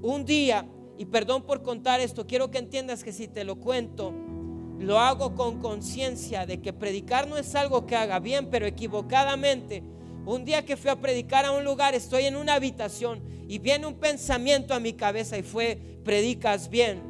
Un 0.00 0.24
día, 0.24 0.70
y 0.96 1.06
perdón 1.06 1.42
por 1.42 1.64
contar 1.64 1.98
esto, 1.98 2.24
quiero 2.24 2.52
que 2.52 2.58
entiendas 2.58 3.02
que 3.02 3.12
si 3.12 3.26
te 3.26 3.42
lo 3.42 3.56
cuento, 3.56 4.14
lo 4.78 4.98
hago 4.98 5.34
con 5.34 5.60
conciencia 5.60 6.46
de 6.46 6.60
que 6.60 6.72
predicar 6.72 7.28
no 7.28 7.36
es 7.36 7.54
algo 7.54 7.86
que 7.86 7.96
haga 7.96 8.18
bien, 8.18 8.48
pero 8.50 8.66
equivocadamente. 8.66 9.82
Un 10.24 10.44
día 10.44 10.64
que 10.64 10.76
fui 10.76 10.90
a 10.90 11.00
predicar 11.00 11.44
a 11.44 11.52
un 11.52 11.64
lugar, 11.64 11.94
estoy 11.94 12.24
en 12.24 12.36
una 12.36 12.54
habitación 12.54 13.22
y 13.48 13.58
viene 13.58 13.86
un 13.86 13.94
pensamiento 13.94 14.74
a 14.74 14.80
mi 14.80 14.92
cabeza 14.92 15.36
y 15.36 15.42
fue, 15.42 15.78
predicas 16.04 16.68
bien. 16.68 17.02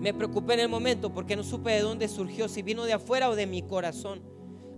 Me 0.00 0.14
preocupé 0.14 0.54
en 0.54 0.60
el 0.60 0.68
momento 0.68 1.12
porque 1.12 1.36
no 1.36 1.44
supe 1.44 1.72
de 1.72 1.80
dónde 1.80 2.08
surgió, 2.08 2.48
si 2.48 2.62
vino 2.62 2.84
de 2.84 2.92
afuera 2.92 3.30
o 3.30 3.36
de 3.36 3.46
mi 3.46 3.62
corazón. 3.62 4.22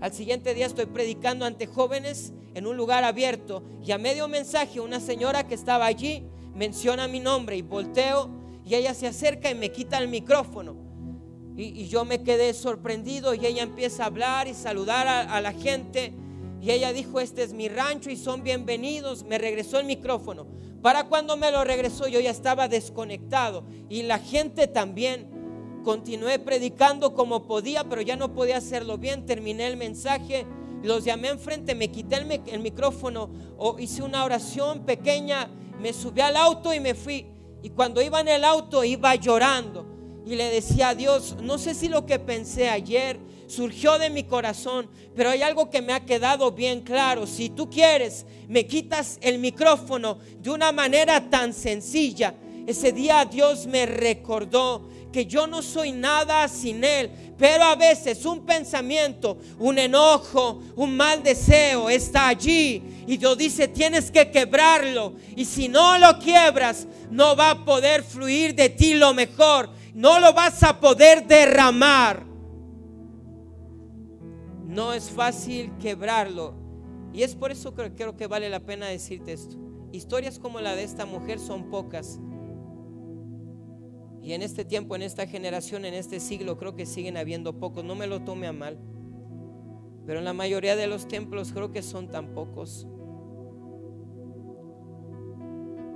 Al 0.00 0.12
siguiente 0.12 0.54
día 0.54 0.66
estoy 0.66 0.86
predicando 0.86 1.46
ante 1.46 1.66
jóvenes 1.66 2.32
en 2.54 2.66
un 2.66 2.76
lugar 2.76 3.04
abierto 3.04 3.62
y 3.82 3.92
a 3.92 3.98
medio 3.98 4.28
mensaje 4.28 4.80
una 4.80 5.00
señora 5.00 5.46
que 5.46 5.54
estaba 5.54 5.86
allí 5.86 6.24
menciona 6.54 7.08
mi 7.08 7.20
nombre 7.20 7.56
y 7.56 7.62
volteo 7.62 8.30
y 8.64 8.74
ella 8.74 8.94
se 8.94 9.06
acerca 9.06 9.50
y 9.50 9.54
me 9.54 9.72
quita 9.72 9.98
el 9.98 10.08
micrófono. 10.08 10.76
Y, 11.56 11.86
yo 11.86 12.04
me 12.04 12.22
quedé 12.22 12.52
sorprendido 12.52 13.32
y 13.34 13.46
ella 13.46 13.62
empieza 13.62 14.02
a 14.02 14.06
hablar 14.06 14.48
y 14.48 14.54
saludar 14.54 15.06
a, 15.06 15.40
la 15.40 15.52
gente. 15.52 16.12
Y 16.60 16.70
ella 16.70 16.92
dijo, 16.92 17.20
este 17.20 17.42
es 17.42 17.52
mi 17.52 17.68
rancho 17.68 18.10
y 18.10 18.16
son 18.16 18.42
bienvenidos. 18.42 19.24
Me 19.24 19.38
regresó 19.38 19.78
el 19.78 19.86
micrófono. 19.86 20.46
Para 20.82 21.04
cuando 21.04 21.36
me 21.36 21.50
lo 21.50 21.62
regresó 21.64 22.08
yo 22.08 22.20
ya 22.20 22.30
estaba 22.30 22.68
desconectado. 22.68 23.64
Y 23.88 24.02
la 24.02 24.18
gente 24.18 24.66
también. 24.66 25.32
Continué 25.84 26.38
predicando 26.38 27.12
como 27.12 27.46
podía, 27.46 27.84
pero 27.84 28.00
ya 28.00 28.16
no 28.16 28.32
podía 28.32 28.56
hacerlo 28.56 28.96
bien. 28.96 29.26
Terminé 29.26 29.66
el 29.66 29.76
mensaje, 29.76 30.46
los 30.82 31.04
llamé 31.04 31.28
enfrente, 31.28 31.74
me 31.74 31.90
quité 31.90 32.16
el, 32.16 32.60
micrófono, 32.60 33.28
o 33.58 33.78
hice 33.78 34.02
una 34.02 34.24
oración 34.24 34.86
pequeña, 34.86 35.50
me 35.78 35.92
subí 35.92 36.22
al 36.22 36.38
auto 36.38 36.72
y 36.72 36.80
me 36.80 36.94
fui. 36.94 37.26
Y 37.62 37.68
cuando 37.68 38.00
iba 38.00 38.18
en 38.18 38.28
el 38.28 38.44
auto 38.44 38.82
iba 38.82 39.14
llorando. 39.14 39.93
Y 40.26 40.36
le 40.36 40.44
decía 40.50 40.90
a 40.90 40.94
Dios, 40.94 41.36
no 41.42 41.58
sé 41.58 41.74
si 41.74 41.88
lo 41.88 42.06
que 42.06 42.18
pensé 42.18 42.68
ayer 42.68 43.18
surgió 43.46 43.98
de 43.98 44.10
mi 44.10 44.24
corazón, 44.24 44.88
pero 45.14 45.30
hay 45.30 45.42
algo 45.42 45.70
que 45.70 45.82
me 45.82 45.92
ha 45.92 46.04
quedado 46.04 46.52
bien 46.52 46.80
claro. 46.80 47.26
Si 47.26 47.50
tú 47.50 47.68
quieres, 47.68 48.24
me 48.48 48.66
quitas 48.66 49.18
el 49.20 49.38
micrófono 49.38 50.18
de 50.40 50.50
una 50.50 50.72
manera 50.72 51.28
tan 51.28 51.52
sencilla. 51.52 52.34
Ese 52.66 52.92
día 52.92 53.24
Dios 53.26 53.66
me 53.66 53.84
recordó 53.84 54.88
que 55.12 55.26
yo 55.26 55.46
no 55.46 55.62
soy 55.62 55.92
nada 55.92 56.48
sin 56.48 56.82
Él, 56.82 57.08
pero 57.38 57.62
a 57.62 57.76
veces 57.76 58.24
un 58.24 58.44
pensamiento, 58.44 59.38
un 59.60 59.78
enojo, 59.78 60.60
un 60.74 60.96
mal 60.96 61.22
deseo 61.22 61.88
está 61.88 62.28
allí 62.28 62.82
y 63.06 63.16
Dios 63.16 63.38
dice 63.38 63.68
tienes 63.68 64.10
que 64.10 64.30
quebrarlo 64.30 65.12
y 65.36 65.44
si 65.44 65.68
no 65.68 65.98
lo 65.98 66.18
quiebras 66.18 66.88
no 67.12 67.36
va 67.36 67.50
a 67.50 67.64
poder 67.64 68.02
fluir 68.02 68.56
de 68.56 68.70
ti 68.70 68.94
lo 68.94 69.14
mejor, 69.14 69.70
no 69.94 70.20
lo 70.20 70.34
vas 70.34 70.62
a 70.62 70.78
poder 70.80 71.26
derramar. 71.26 72.26
No 74.66 74.92
es 74.92 75.10
fácil 75.10 75.72
quebrarlo 75.78 76.54
y 77.12 77.22
es 77.22 77.34
por 77.34 77.52
eso 77.52 77.74
que 77.74 77.94
creo 77.94 78.16
que 78.16 78.26
vale 78.26 78.50
la 78.50 78.60
pena 78.60 78.86
decirte 78.86 79.32
esto. 79.32 79.56
Historias 79.92 80.38
como 80.38 80.60
la 80.60 80.74
de 80.74 80.82
esta 80.82 81.06
mujer 81.06 81.38
son 81.38 81.70
pocas 81.70 82.18
y 84.24 84.32
en 84.32 84.40
este 84.40 84.64
tiempo, 84.64 84.96
en 84.96 85.02
esta 85.02 85.26
generación, 85.26 85.84
en 85.84 85.92
este 85.92 86.18
siglo, 86.18 86.56
creo 86.56 86.74
que 86.74 86.86
siguen 86.86 87.18
habiendo 87.18 87.60
pocos. 87.60 87.84
No 87.84 87.94
me 87.94 88.06
lo 88.06 88.22
tome 88.22 88.46
a 88.46 88.54
mal. 88.54 88.78
Pero 90.06 90.18
en 90.18 90.24
la 90.24 90.32
mayoría 90.32 90.76
de 90.76 90.86
los 90.86 91.06
templos 91.06 91.52
creo 91.52 91.72
que 91.72 91.82
son 91.82 92.08
tan 92.08 92.32
pocos. 92.32 92.86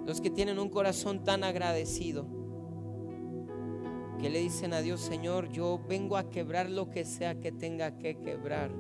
Los 0.06 0.20
que 0.20 0.28
tienen 0.28 0.58
un 0.58 0.68
corazón 0.68 1.24
tan 1.24 1.42
agradecido. 1.42 2.37
Que 4.20 4.30
le 4.30 4.40
dicen 4.40 4.72
a 4.72 4.80
Dios, 4.80 5.00
Señor, 5.00 5.48
yo 5.50 5.80
vengo 5.88 6.16
a 6.16 6.28
quebrar 6.28 6.68
lo 6.68 6.90
que 6.90 7.04
sea 7.04 7.38
que 7.38 7.52
tenga 7.52 7.98
que 7.98 8.18
quebrar. 8.18 8.70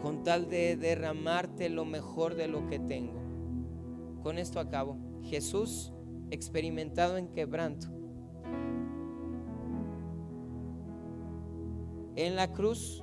Con 0.00 0.22
tal 0.22 0.48
de 0.48 0.76
derramarte 0.76 1.68
lo 1.68 1.84
mejor 1.84 2.34
de 2.34 2.48
lo 2.48 2.66
que 2.66 2.78
tengo. 2.78 3.20
Con 4.22 4.38
esto 4.38 4.58
acabo. 4.58 4.96
Jesús 5.22 5.92
experimentado 6.30 7.16
en 7.16 7.28
quebranto. 7.28 7.88
En 12.16 12.36
la 12.36 12.52
cruz, 12.52 13.02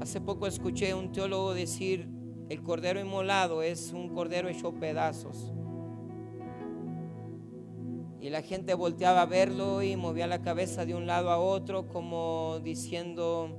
hace 0.00 0.20
poco 0.20 0.46
escuché 0.46 0.94
un 0.94 1.12
teólogo 1.12 1.54
decir, 1.54 2.08
el 2.48 2.62
cordero 2.62 3.00
inmolado 3.00 3.62
es 3.62 3.92
un 3.92 4.08
cordero 4.08 4.48
hecho 4.48 4.72
pedazos. 4.72 5.52
Y 8.20 8.30
la 8.30 8.42
gente 8.42 8.74
volteaba 8.74 9.22
a 9.22 9.26
verlo 9.26 9.82
y 9.82 9.96
movía 9.96 10.26
la 10.26 10.42
cabeza 10.42 10.86
de 10.86 10.94
un 10.94 11.06
lado 11.06 11.30
a 11.30 11.38
otro 11.38 11.88
como 11.88 12.60
diciendo, 12.62 13.50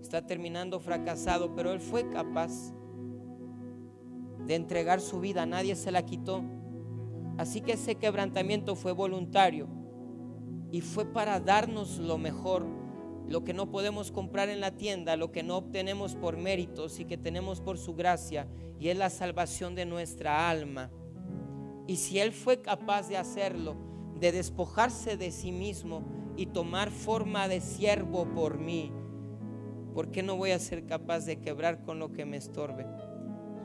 está 0.00 0.26
terminando 0.26 0.80
fracasado, 0.80 1.54
pero 1.54 1.72
él 1.72 1.80
fue 1.80 2.08
capaz 2.08 2.72
de 4.46 4.54
entregar 4.54 5.00
su 5.00 5.20
vida, 5.20 5.46
nadie 5.46 5.76
se 5.76 5.90
la 5.90 6.04
quitó. 6.04 6.42
Así 7.36 7.60
que 7.60 7.72
ese 7.72 7.94
quebrantamiento 7.94 8.74
fue 8.74 8.92
voluntario 8.92 9.68
y 10.70 10.80
fue 10.80 11.04
para 11.04 11.40
darnos 11.40 11.98
lo 11.98 12.18
mejor, 12.18 12.66
lo 13.28 13.44
que 13.44 13.54
no 13.54 13.70
podemos 13.70 14.10
comprar 14.10 14.48
en 14.48 14.60
la 14.60 14.76
tienda, 14.76 15.16
lo 15.16 15.32
que 15.32 15.42
no 15.42 15.56
obtenemos 15.56 16.14
por 16.14 16.36
méritos 16.36 17.00
y 17.00 17.04
que 17.04 17.16
tenemos 17.16 17.60
por 17.60 17.78
su 17.78 17.94
gracia, 17.94 18.48
y 18.78 18.88
es 18.88 18.98
la 18.98 19.10
salvación 19.10 19.74
de 19.74 19.86
nuestra 19.86 20.48
alma. 20.48 20.90
Y 21.90 21.96
si 21.96 22.20
Él 22.20 22.30
fue 22.30 22.62
capaz 22.62 23.08
de 23.08 23.16
hacerlo, 23.16 23.74
de 24.20 24.30
despojarse 24.30 25.16
de 25.16 25.32
sí 25.32 25.50
mismo 25.50 26.04
y 26.36 26.46
tomar 26.46 26.92
forma 26.92 27.48
de 27.48 27.60
siervo 27.60 28.26
por 28.26 28.60
mí, 28.60 28.92
¿por 29.92 30.12
qué 30.12 30.22
no 30.22 30.36
voy 30.36 30.52
a 30.52 30.60
ser 30.60 30.86
capaz 30.86 31.24
de 31.24 31.40
quebrar 31.40 31.82
con 31.82 31.98
lo 31.98 32.12
que 32.12 32.24
me 32.24 32.36
estorbe 32.36 32.86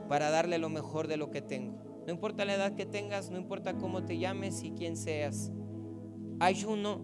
para 0.08 0.30
darle 0.30 0.58
lo 0.58 0.68
mejor 0.68 1.06
de 1.06 1.16
lo 1.16 1.30
que 1.30 1.40
tengo? 1.40 1.78
No 2.04 2.12
importa 2.12 2.44
la 2.44 2.54
edad 2.54 2.74
que 2.74 2.84
tengas, 2.84 3.30
no 3.30 3.38
importa 3.38 3.78
cómo 3.78 4.02
te 4.02 4.18
llames 4.18 4.64
y 4.64 4.72
quién 4.72 4.96
seas. 4.96 5.52
Hay 6.40 6.64
uno, 6.64 7.02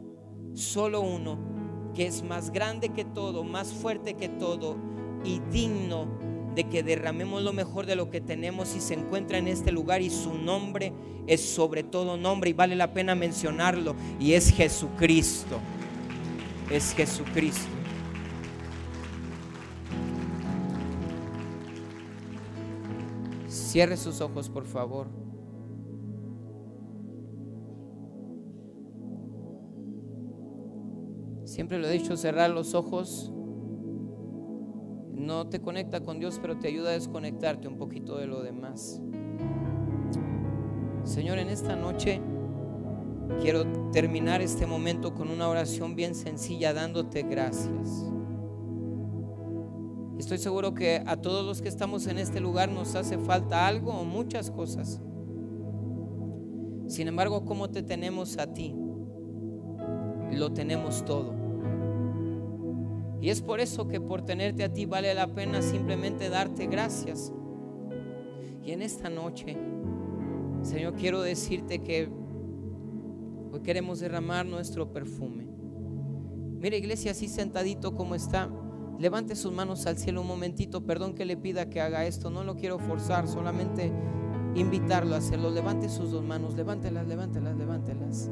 solo 0.54 1.02
uno, 1.02 1.38
que 1.94 2.04
es 2.04 2.24
más 2.24 2.50
grande 2.50 2.88
que 2.88 3.04
todo, 3.04 3.44
más 3.44 3.72
fuerte 3.72 4.14
que 4.14 4.28
todo 4.28 4.74
y 5.24 5.38
digno 5.52 6.08
de 6.54 6.64
que 6.64 6.82
derramemos 6.82 7.42
lo 7.42 7.52
mejor 7.52 7.86
de 7.86 7.96
lo 7.96 8.10
que 8.10 8.20
tenemos 8.20 8.74
y 8.76 8.80
se 8.80 8.94
encuentra 8.94 9.38
en 9.38 9.48
este 9.48 9.72
lugar 9.72 10.02
y 10.02 10.10
su 10.10 10.34
nombre 10.34 10.92
es 11.26 11.40
sobre 11.40 11.82
todo 11.82 12.16
nombre 12.16 12.50
y 12.50 12.52
vale 12.52 12.76
la 12.76 12.92
pena 12.92 13.14
mencionarlo 13.14 13.94
y 14.18 14.32
es 14.32 14.50
Jesucristo. 14.50 15.58
Es 16.70 16.94
Jesucristo. 16.94 17.68
Cierre 23.48 23.96
sus 23.96 24.20
ojos, 24.20 24.50
por 24.50 24.66
favor. 24.66 25.08
Siempre 31.44 31.78
lo 31.78 31.86
he 31.86 31.92
dicho, 31.92 32.16
cerrar 32.16 32.50
los 32.50 32.74
ojos 32.74 33.32
no 35.22 35.46
te 35.46 35.60
conecta 35.60 36.00
con 36.00 36.18
Dios, 36.18 36.38
pero 36.40 36.58
te 36.58 36.68
ayuda 36.68 36.90
a 36.90 36.92
desconectarte 36.94 37.68
un 37.68 37.76
poquito 37.76 38.18
de 38.18 38.26
lo 38.26 38.42
demás. 38.42 39.00
Señor, 41.04 41.38
en 41.38 41.48
esta 41.48 41.76
noche 41.76 42.20
quiero 43.40 43.64
terminar 43.92 44.40
este 44.42 44.66
momento 44.66 45.14
con 45.14 45.30
una 45.30 45.48
oración 45.48 45.96
bien 45.96 46.14
sencilla, 46.14 46.74
dándote 46.74 47.22
gracias. 47.22 48.06
Estoy 50.18 50.38
seguro 50.38 50.74
que 50.74 51.02
a 51.04 51.16
todos 51.16 51.44
los 51.44 51.62
que 51.62 51.68
estamos 51.68 52.06
en 52.06 52.18
este 52.18 52.40
lugar 52.40 52.70
nos 52.70 52.94
hace 52.94 53.18
falta 53.18 53.66
algo 53.66 53.92
o 53.92 54.04
muchas 54.04 54.50
cosas. 54.50 55.00
Sin 56.86 57.08
embargo, 57.08 57.44
como 57.44 57.70
te 57.70 57.82
tenemos 57.82 58.38
a 58.38 58.52
ti, 58.52 58.74
lo 60.30 60.52
tenemos 60.52 61.04
todo. 61.04 61.41
Y 63.22 63.30
es 63.30 63.40
por 63.40 63.60
eso 63.60 63.86
que 63.86 64.00
por 64.00 64.22
tenerte 64.22 64.64
a 64.64 64.72
ti 64.72 64.84
vale 64.84 65.14
la 65.14 65.32
pena 65.32 65.62
simplemente 65.62 66.28
darte 66.28 66.66
gracias. 66.66 67.32
Y 68.64 68.72
en 68.72 68.82
esta 68.82 69.08
noche, 69.08 69.56
Señor, 70.62 70.96
quiero 70.96 71.22
decirte 71.22 71.78
que 71.78 72.10
hoy 73.52 73.60
queremos 73.60 74.00
derramar 74.00 74.44
nuestro 74.44 74.92
perfume. 74.92 75.46
Mira, 76.58 76.76
iglesia, 76.76 77.12
así 77.12 77.28
sentadito 77.28 77.94
como 77.94 78.16
está. 78.16 78.50
Levante 78.98 79.36
sus 79.36 79.52
manos 79.52 79.86
al 79.86 79.98
cielo 79.98 80.22
un 80.22 80.26
momentito. 80.26 80.84
Perdón 80.84 81.14
que 81.14 81.24
le 81.24 81.36
pida 81.36 81.70
que 81.70 81.80
haga 81.80 82.04
esto. 82.06 82.28
No 82.28 82.42
lo 82.42 82.56
quiero 82.56 82.80
forzar, 82.80 83.28
solamente 83.28 83.92
invitarlo 84.56 85.14
a 85.14 85.18
hacerlo. 85.18 85.50
Levante 85.50 85.88
sus 85.88 86.10
dos 86.10 86.24
manos. 86.24 86.54
Levántelas, 86.54 87.06
levántelas, 87.06 87.56
levántelas. 87.56 88.30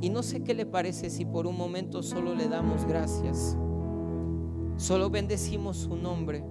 Y 0.00 0.10
no 0.10 0.22
sé 0.22 0.42
qué 0.42 0.54
le 0.54 0.66
parece 0.66 1.10
si 1.10 1.24
por 1.24 1.46
un 1.46 1.56
momento 1.56 2.02
solo 2.02 2.34
le 2.34 2.48
damos 2.48 2.84
gracias. 2.84 3.56
Solo 4.76 5.10
bendecimos 5.10 5.76
su 5.76 5.96
nombre. 5.96 6.44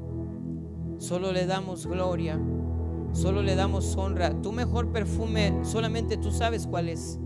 Solo 0.98 1.32
le 1.32 1.46
damos 1.46 1.86
gloria. 1.86 2.40
Solo 3.12 3.44
le 3.44 3.56
damos 3.56 3.96
honra. 3.96 4.42
Tu 4.42 4.52
mejor 4.52 4.92
perfume, 4.92 5.60
solamente 5.64 6.18
tú 6.18 6.32
sabes 6.32 6.66
cuál 6.66 6.90
es. 6.90 7.20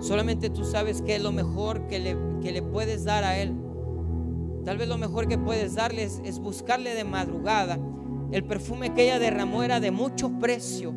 Solamente 0.00 0.50
tú 0.50 0.64
sabes 0.64 1.02
qué 1.02 1.16
es 1.16 1.22
lo 1.22 1.32
mejor 1.32 1.86
que 1.86 1.98
le, 1.98 2.16
que 2.42 2.52
le 2.52 2.62
puedes 2.62 3.04
dar 3.04 3.24
a 3.24 3.38
Él. 3.38 3.54
Tal 4.64 4.76
vez 4.76 4.88
lo 4.88 4.98
mejor 4.98 5.26
que 5.26 5.38
puedes 5.38 5.74
darles 5.74 6.20
es 6.24 6.38
buscarle 6.38 6.94
de 6.94 7.04
madrugada. 7.04 7.78
El 8.30 8.44
perfume 8.44 8.94
que 8.94 9.04
ella 9.04 9.18
derramó 9.18 9.62
era 9.62 9.80
de 9.80 9.90
mucho 9.90 10.38
precio, 10.38 10.94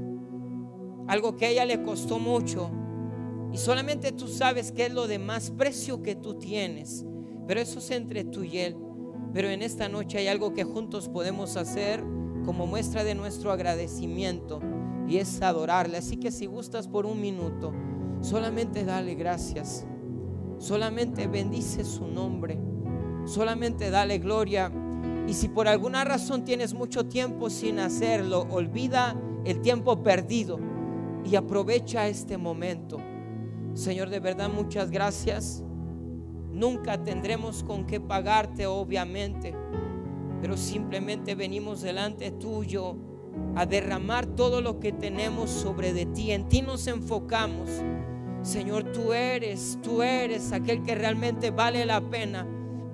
algo 1.08 1.36
que 1.36 1.46
a 1.46 1.50
ella 1.50 1.66
le 1.66 1.82
costó 1.82 2.20
mucho. 2.20 2.70
Y 3.54 3.58
solamente 3.58 4.12
tú 4.12 4.28
sabes 4.28 4.72
qué 4.72 4.88
es 4.88 4.94
lo 4.94 5.08
de 5.08 5.20
más 5.20 5.52
precio 5.52 6.02
que 6.02 6.16
tú 6.16 6.40
tienes. 6.40 7.06
Pero 7.48 7.62
eso 7.62 7.80
es 7.80 7.92
entre 7.92 8.24
tú 8.24 8.44
y 8.44 8.58
Él. 8.58 8.76
Pero 9.34 9.50
en 9.50 9.62
esta 9.62 9.88
noche 9.88 10.18
hay 10.18 10.28
algo 10.28 10.54
que 10.54 10.64
juntos 10.64 11.08
podemos 11.08 11.56
hacer 11.56 12.04
como 12.46 12.68
muestra 12.68 13.04
de 13.04 13.16
nuestro 13.16 13.52
agradecimiento 13.52 14.60
y 15.08 15.18
es 15.18 15.42
adorarle. 15.42 15.98
Así 15.98 16.18
que 16.18 16.32
si 16.32 16.48
gustas 16.48 16.88
por 16.88 17.06
un 17.06 17.22
minuto, 17.22 17.74
solamente 18.22 18.84
dale 18.84 19.16
gracias. 19.16 19.86
Solamente 20.58 21.28
bendice 21.28 21.86
su 21.86 22.08
nombre 22.08 22.74
solamente 23.26 23.90
dale 23.90 24.20
gloria. 24.20 24.72
Y 25.28 25.34
si 25.34 25.48
por 25.48 25.68
alguna 25.68 26.04
razón 26.04 26.44
tienes 26.44 26.74
mucho 26.74 27.06
tiempo 27.06 27.50
sin 27.50 27.80
hacerlo, 27.80 28.46
olvida 28.50 29.16
el 29.46 29.62
tiempo 29.62 30.04
perdido 30.04 30.60
y 31.24 31.36
aprovecha 31.36 32.08
este 32.08 32.38
momento. 32.38 32.98
Señor, 33.74 34.10
de 34.10 34.20
verdad 34.20 34.50
muchas 34.50 34.92
gracias. 34.92 35.64
Nunca 36.52 37.04
tendremos 37.04 37.64
con 37.64 37.86
qué 37.86 38.00
pagarte, 38.00 38.68
obviamente, 38.68 39.56
pero 40.42 40.56
simplemente 40.58 41.34
venimos 41.34 41.82
delante 41.82 42.30
tuyo 42.32 42.96
a 43.56 43.66
derramar 43.66 44.28
todo 44.28 44.62
lo 44.62 44.80
que 44.80 44.92
tenemos 44.92 45.50
sobre 45.50 45.94
de 45.94 46.06
ti. 46.06 46.32
En 46.32 46.48
ti 46.50 46.62
nos 46.62 46.86
enfocamos. 46.86 47.70
Señor, 48.44 48.92
tú 48.92 49.14
eres, 49.14 49.80
tú 49.82 50.04
eres 50.04 50.52
aquel 50.52 50.84
que 50.84 50.94
realmente 50.94 51.50
vale 51.50 51.86
la 51.86 52.02
pena 52.02 52.46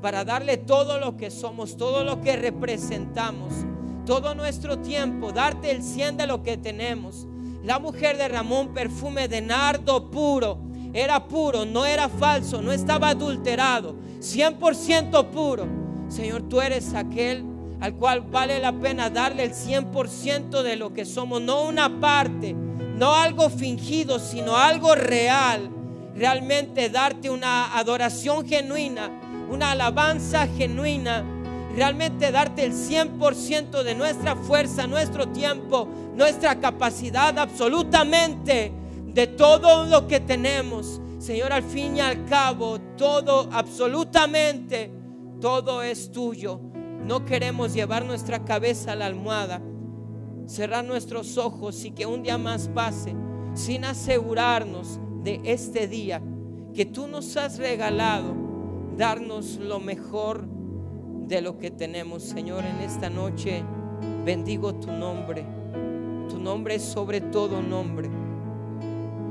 para 0.02 0.24
darle 0.24 0.58
todo 0.58 1.00
lo 1.00 1.18
que 1.18 1.30
somos, 1.30 1.76
todo 1.76 2.04
lo 2.04 2.22
que 2.22 2.38
representamos, 2.38 3.52
todo 4.06 4.36
nuestro 4.36 4.80
tiempo, 4.80 5.32
darte 5.32 5.72
el 5.72 5.84
100 5.84 6.18
de 6.18 6.28
lo 6.28 6.44
que 6.44 6.56
tenemos. 6.56 7.28
La 7.70 7.78
mujer 7.78 8.18
derramó 8.18 8.62
un 8.62 8.74
perfume 8.74 9.28
de 9.28 9.42
nardo 9.42 10.10
puro. 10.10 10.58
Era 10.92 11.28
puro, 11.28 11.66
no 11.66 11.86
era 11.86 12.10
falso, 12.10 12.64
no 12.64 12.72
estaba 12.72 13.10
adulterado, 13.10 13.94
100% 14.22 15.30
puro. 15.30 15.68
Señor, 16.08 16.50
tú 16.50 16.62
eres 16.62 16.96
aquel 16.96 17.46
al 17.80 17.94
cual 17.94 18.22
vale 18.22 18.60
la 18.60 18.72
pena 18.72 19.12
darle 19.12 19.44
el 19.44 19.52
100% 19.54 20.64
de 20.64 20.78
lo 20.78 20.96
que 20.96 21.06
somos, 21.06 21.44
no 21.44 21.62
una 21.62 22.00
parte, 22.00 22.56
no 22.56 23.14
algo 23.14 23.52
fingido, 23.52 24.18
sino 24.18 24.58
algo 24.58 24.96
real. 24.96 25.70
Realmente 26.16 26.90
darte 26.90 27.30
una 27.30 27.78
adoración 27.78 28.48
genuina, 28.48 29.12
una 29.48 29.74
alabanza 29.74 30.48
genuina, 30.48 31.24
realmente 31.76 32.32
darte 32.32 32.66
el 32.66 32.74
100% 32.74 33.84
de 33.84 33.96
nuestra 33.96 34.36
fuerza, 34.36 34.88
nuestro 34.88 35.30
tiempo, 35.30 35.88
nuestra 36.16 36.60
capacidad, 36.60 37.38
absolutamente 37.38 38.72
de 39.06 39.28
todo 39.28 39.86
lo 39.86 40.08
que 40.08 40.20
tenemos. 40.20 41.02
Señor, 41.20 41.54
al 41.54 41.64
fin 41.64 41.98
y 41.98 42.02
al 42.02 42.26
cabo, 42.26 42.80
todo, 42.98 43.50
absolutamente, 43.52 44.92
todo 45.42 45.82
es 45.82 46.12
tuyo. 46.12 46.60
No 47.06 47.26
queremos 47.26 47.74
llevar 47.74 48.06
nuestra 48.06 48.44
cabeza 48.44 48.94
a 48.94 48.96
la 48.96 49.06
almohada, 49.06 49.62
cerrar 50.46 50.84
nuestros 50.86 51.38
ojos 51.38 51.84
y 51.86 51.92
que 51.92 52.06
un 52.06 52.24
día 52.24 52.38
más 52.38 52.70
pase 52.70 53.16
sin 53.54 53.86
asegurarnos 53.86 55.00
de 55.24 55.42
este 55.44 55.88
día 55.88 56.22
que 56.74 56.86
tú 56.86 57.08
nos 57.08 57.36
has 57.36 57.58
regalado, 57.58 58.36
darnos 58.96 59.58
lo 59.58 59.80
mejor 59.80 60.48
de 61.30 61.42
lo 61.42 61.58
que 61.58 61.70
tenemos. 61.70 62.24
Señor, 62.24 62.66
en 62.66 62.78
esta 62.78 63.10
noche 63.10 63.64
bendigo 64.26 64.74
tu 64.76 64.92
nombre. 64.92 65.46
Tu 66.28 66.40
nombre 66.40 66.76
es 66.76 66.84
sobre 66.84 67.22
todo 67.22 67.62
nombre. 67.62 68.10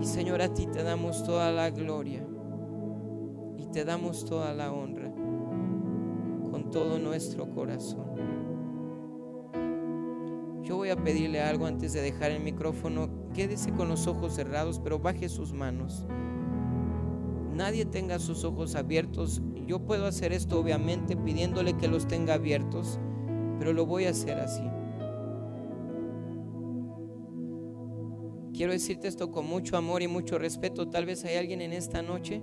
Y 0.01 0.05
Señor, 0.05 0.41
a 0.41 0.55
ti 0.55 0.67
te 0.67 0.85
damos 0.85 1.25
toda 1.25 1.51
la 1.51 1.71
gloria 1.71 2.25
y 3.59 3.67
te 3.67 3.85
damos 3.85 4.25
toda 4.25 4.55
la 4.55 4.73
honra 4.73 5.13
con 6.51 6.71
todo 6.71 7.01
nuestro 7.01 7.51
corazón. 7.51 8.07
Yo 10.63 10.77
voy 10.77 10.91
a 10.91 10.97
pedirle 10.97 11.41
algo 11.41 11.67
antes 11.67 11.95
de 11.95 12.01
dejar 12.01 12.31
el 12.31 12.43
micrófono. 12.43 13.09
Quédese 13.35 13.73
con 13.73 13.89
los 13.89 14.07
ojos 14.07 14.35
cerrados, 14.35 14.79
pero 14.79 15.01
baje 15.01 15.29
sus 15.29 15.53
manos. 15.53 16.07
Nadie 17.55 17.87
tenga 17.87 18.19
sus 18.21 18.45
ojos 18.45 18.77
abiertos. 18.77 19.43
Yo 19.69 19.81
puedo 19.81 20.07
hacer 20.07 20.33
esto 20.33 20.59
obviamente 20.59 21.15
pidiéndole 21.15 21.77
que 21.77 21.89
los 21.89 22.09
tenga 22.09 22.33
abiertos, 22.33 22.99
pero 23.59 23.75
lo 23.75 23.85
voy 23.85 24.07
a 24.07 24.11
hacer 24.11 24.39
así. 24.39 24.63
Quiero 28.55 28.73
decirte 28.73 29.09
esto 29.09 29.31
con 29.31 29.47
mucho 29.47 29.77
amor 29.77 30.01
y 30.01 30.09
mucho 30.09 30.39
respeto. 30.39 30.89
Tal 30.89 31.05
vez 31.05 31.23
hay 31.27 31.37
alguien 31.37 31.61
en 31.61 31.75
esta 31.75 32.01
noche 32.01 32.43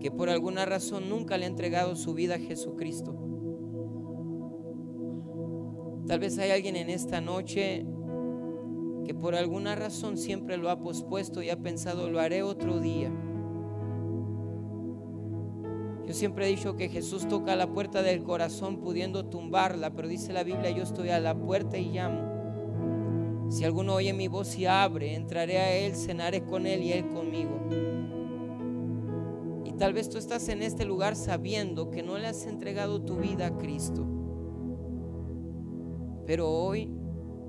que 0.00 0.10
por 0.10 0.30
alguna 0.30 0.66
razón 0.66 1.08
nunca 1.08 1.38
le 1.38 1.44
ha 1.44 1.48
entregado 1.48 1.94
su 1.94 2.12
vida 2.12 2.34
a 2.34 2.38
Jesucristo. 2.40 3.14
Tal 6.08 6.18
vez 6.18 6.38
hay 6.38 6.50
alguien 6.50 6.74
en 6.74 6.90
esta 6.90 7.20
noche 7.20 7.86
que 9.04 9.14
por 9.14 9.36
alguna 9.36 9.76
razón 9.76 10.18
siempre 10.18 10.56
lo 10.56 10.70
ha 10.70 10.80
pospuesto 10.80 11.40
y 11.40 11.50
ha 11.50 11.56
pensado, 11.56 12.10
lo 12.10 12.18
haré 12.18 12.42
otro 12.42 12.80
día. 12.80 13.12
Yo 16.10 16.14
siempre 16.14 16.48
he 16.48 16.50
dicho 16.50 16.74
que 16.74 16.88
Jesús 16.88 17.28
toca 17.28 17.54
la 17.54 17.72
puerta 17.72 18.02
del 18.02 18.24
corazón 18.24 18.78
pudiendo 18.80 19.26
tumbarla, 19.26 19.94
pero 19.94 20.08
dice 20.08 20.32
la 20.32 20.42
Biblia, 20.42 20.70
yo 20.70 20.82
estoy 20.82 21.10
a 21.10 21.20
la 21.20 21.38
puerta 21.38 21.78
y 21.78 21.92
llamo. 21.92 23.48
Si 23.48 23.64
alguno 23.64 23.94
oye 23.94 24.12
mi 24.12 24.26
voz 24.26 24.58
y 24.58 24.66
abre, 24.66 25.14
entraré 25.14 25.58
a 25.58 25.72
Él, 25.72 25.94
cenaré 25.94 26.44
con 26.44 26.66
Él 26.66 26.82
y 26.82 26.90
Él 26.94 27.08
conmigo. 27.10 27.60
Y 29.64 29.70
tal 29.74 29.92
vez 29.92 30.10
tú 30.10 30.18
estás 30.18 30.48
en 30.48 30.64
este 30.64 30.84
lugar 30.84 31.14
sabiendo 31.14 31.92
que 31.92 32.02
no 32.02 32.18
le 32.18 32.26
has 32.26 32.44
entregado 32.44 33.00
tu 33.02 33.14
vida 33.14 33.46
a 33.46 33.56
Cristo. 33.56 34.04
Pero 36.26 36.50
hoy 36.50 36.90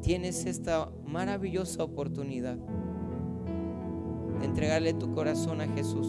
tienes 0.04 0.46
esta 0.46 0.92
maravillosa 1.04 1.84
oportunidad 1.84 2.58
de 4.40 4.46
entregarle 4.46 4.94
tu 4.94 5.12
corazón 5.12 5.62
a 5.62 5.68
Jesús. 5.68 6.08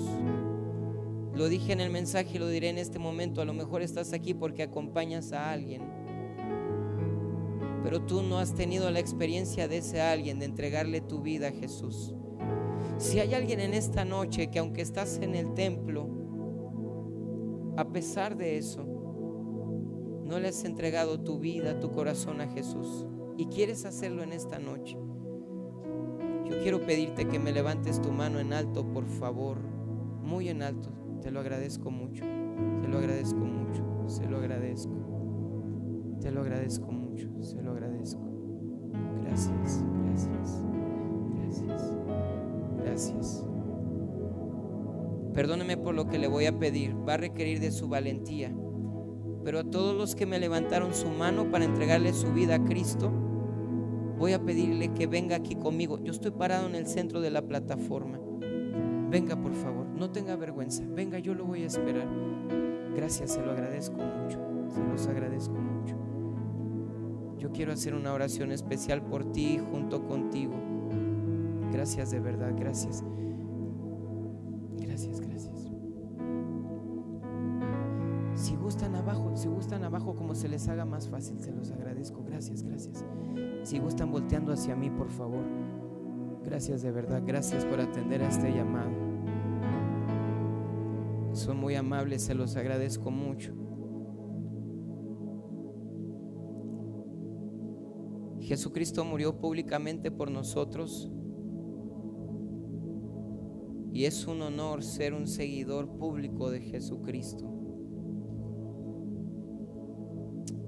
Lo 1.34 1.48
dije 1.48 1.72
en 1.72 1.80
el 1.80 1.90
mensaje 1.90 2.36
y 2.36 2.38
lo 2.38 2.48
diré 2.48 2.68
en 2.68 2.78
este 2.78 2.98
momento. 2.98 3.40
A 3.40 3.44
lo 3.44 3.54
mejor 3.54 3.82
estás 3.82 4.12
aquí 4.12 4.34
porque 4.34 4.62
acompañas 4.62 5.32
a 5.32 5.50
alguien. 5.50 5.82
Pero 7.82 8.02
tú 8.02 8.22
no 8.22 8.38
has 8.38 8.54
tenido 8.54 8.90
la 8.90 9.00
experiencia 9.00 9.66
de 9.66 9.78
ese 9.78 10.00
alguien, 10.00 10.38
de 10.38 10.44
entregarle 10.44 11.00
tu 11.00 11.22
vida 11.22 11.48
a 11.48 11.52
Jesús. 11.52 12.14
Si 12.98 13.18
hay 13.18 13.34
alguien 13.34 13.60
en 13.60 13.74
esta 13.74 14.04
noche 14.04 14.50
que 14.50 14.58
aunque 14.58 14.82
estás 14.82 15.18
en 15.18 15.34
el 15.34 15.54
templo, 15.54 16.08
a 17.76 17.88
pesar 17.88 18.36
de 18.36 18.58
eso, 18.58 18.84
no 20.24 20.38
le 20.38 20.48
has 20.48 20.64
entregado 20.64 21.20
tu 21.20 21.38
vida, 21.38 21.80
tu 21.80 21.90
corazón 21.90 22.40
a 22.40 22.48
Jesús 22.48 23.06
y 23.36 23.46
quieres 23.46 23.84
hacerlo 23.84 24.22
en 24.22 24.32
esta 24.32 24.58
noche, 24.58 24.96
yo 26.48 26.60
quiero 26.62 26.84
pedirte 26.84 27.26
que 27.26 27.38
me 27.38 27.52
levantes 27.52 28.00
tu 28.00 28.12
mano 28.12 28.38
en 28.38 28.52
alto, 28.52 28.84
por 28.84 29.06
favor, 29.06 29.58
muy 30.22 30.48
en 30.48 30.62
alto. 30.62 30.91
Te 31.22 31.30
lo 31.30 31.38
agradezco 31.38 31.90
mucho, 31.90 32.24
te 32.82 32.88
lo 32.88 32.98
agradezco 32.98 33.38
mucho, 33.38 34.08
se 34.08 34.26
lo 34.26 34.38
agradezco, 34.38 34.92
te 36.20 36.32
lo 36.32 36.40
agradezco 36.40 36.90
mucho, 36.90 37.28
se 37.40 37.62
lo 37.62 37.70
agradezco. 37.70 38.20
Gracias, 39.22 39.84
gracias, 40.04 40.64
gracias, 41.36 41.96
gracias. 42.82 43.46
Perdóneme 45.32 45.76
por 45.76 45.94
lo 45.94 46.08
que 46.08 46.18
le 46.18 46.26
voy 46.26 46.46
a 46.46 46.58
pedir, 46.58 46.96
va 47.08 47.14
a 47.14 47.18
requerir 47.18 47.60
de 47.60 47.70
su 47.70 47.88
valentía. 47.88 48.52
Pero 49.44 49.60
a 49.60 49.64
todos 49.64 49.96
los 49.96 50.16
que 50.16 50.26
me 50.26 50.40
levantaron 50.40 50.92
su 50.92 51.08
mano 51.08 51.52
para 51.52 51.64
entregarle 51.64 52.12
su 52.12 52.32
vida 52.32 52.56
a 52.56 52.64
Cristo, 52.64 53.10
voy 54.18 54.32
a 54.32 54.44
pedirle 54.44 54.92
que 54.92 55.06
venga 55.06 55.36
aquí 55.36 55.54
conmigo. 55.54 55.98
Yo 56.02 56.10
estoy 56.10 56.32
parado 56.32 56.66
en 56.66 56.74
el 56.74 56.86
centro 56.86 57.20
de 57.20 57.30
la 57.30 57.42
plataforma. 57.42 58.18
Venga, 59.08 59.40
por 59.40 59.54
favor, 59.54 59.81
no 60.02 60.10
tenga 60.10 60.34
vergüenza. 60.34 60.82
Venga, 60.84 61.20
yo 61.20 61.32
lo 61.32 61.44
voy 61.44 61.62
a 61.62 61.66
esperar. 61.66 62.08
Gracias, 62.96 63.34
se 63.34 63.40
lo 63.40 63.52
agradezco 63.52 63.98
mucho. 63.98 64.40
Se 64.68 64.82
los 64.82 65.06
agradezco 65.06 65.54
mucho. 65.54 65.94
Yo 67.38 67.52
quiero 67.52 67.72
hacer 67.72 67.94
una 67.94 68.12
oración 68.12 68.50
especial 68.50 69.02
por 69.02 69.30
ti 69.30 69.60
junto 69.70 70.04
contigo. 70.04 70.54
Gracias 71.70 72.10
de 72.10 72.18
verdad, 72.18 72.52
gracias. 72.56 73.04
Gracias, 74.76 75.20
gracias. 75.20 75.70
Si 78.34 78.56
gustan 78.56 78.96
abajo, 78.96 79.36
si 79.36 79.46
gustan 79.46 79.84
abajo 79.84 80.16
como 80.16 80.34
se 80.34 80.48
les 80.48 80.66
haga 80.66 80.84
más 80.84 81.08
fácil, 81.08 81.38
se 81.38 81.52
los 81.52 81.70
agradezco. 81.70 82.24
Gracias, 82.24 82.64
gracias. 82.64 83.04
Si 83.62 83.78
gustan 83.78 84.10
volteando 84.10 84.52
hacia 84.52 84.74
mí, 84.74 84.90
por 84.90 85.10
favor. 85.10 85.44
Gracias 86.44 86.82
de 86.82 86.90
verdad, 86.90 87.22
gracias 87.24 87.64
por 87.64 87.80
atender 87.80 88.20
a 88.20 88.28
este 88.28 88.52
llamado. 88.52 89.01
Son 91.32 91.56
muy 91.56 91.74
amables, 91.74 92.22
se 92.22 92.34
los 92.34 92.56
agradezco 92.56 93.10
mucho. 93.10 93.54
Jesucristo 98.40 99.04
murió 99.04 99.38
públicamente 99.38 100.10
por 100.10 100.30
nosotros 100.30 101.10
y 103.92 104.04
es 104.04 104.26
un 104.26 104.42
honor 104.42 104.82
ser 104.82 105.14
un 105.14 105.26
seguidor 105.26 105.96
público 105.96 106.50
de 106.50 106.60
Jesucristo. 106.60 107.48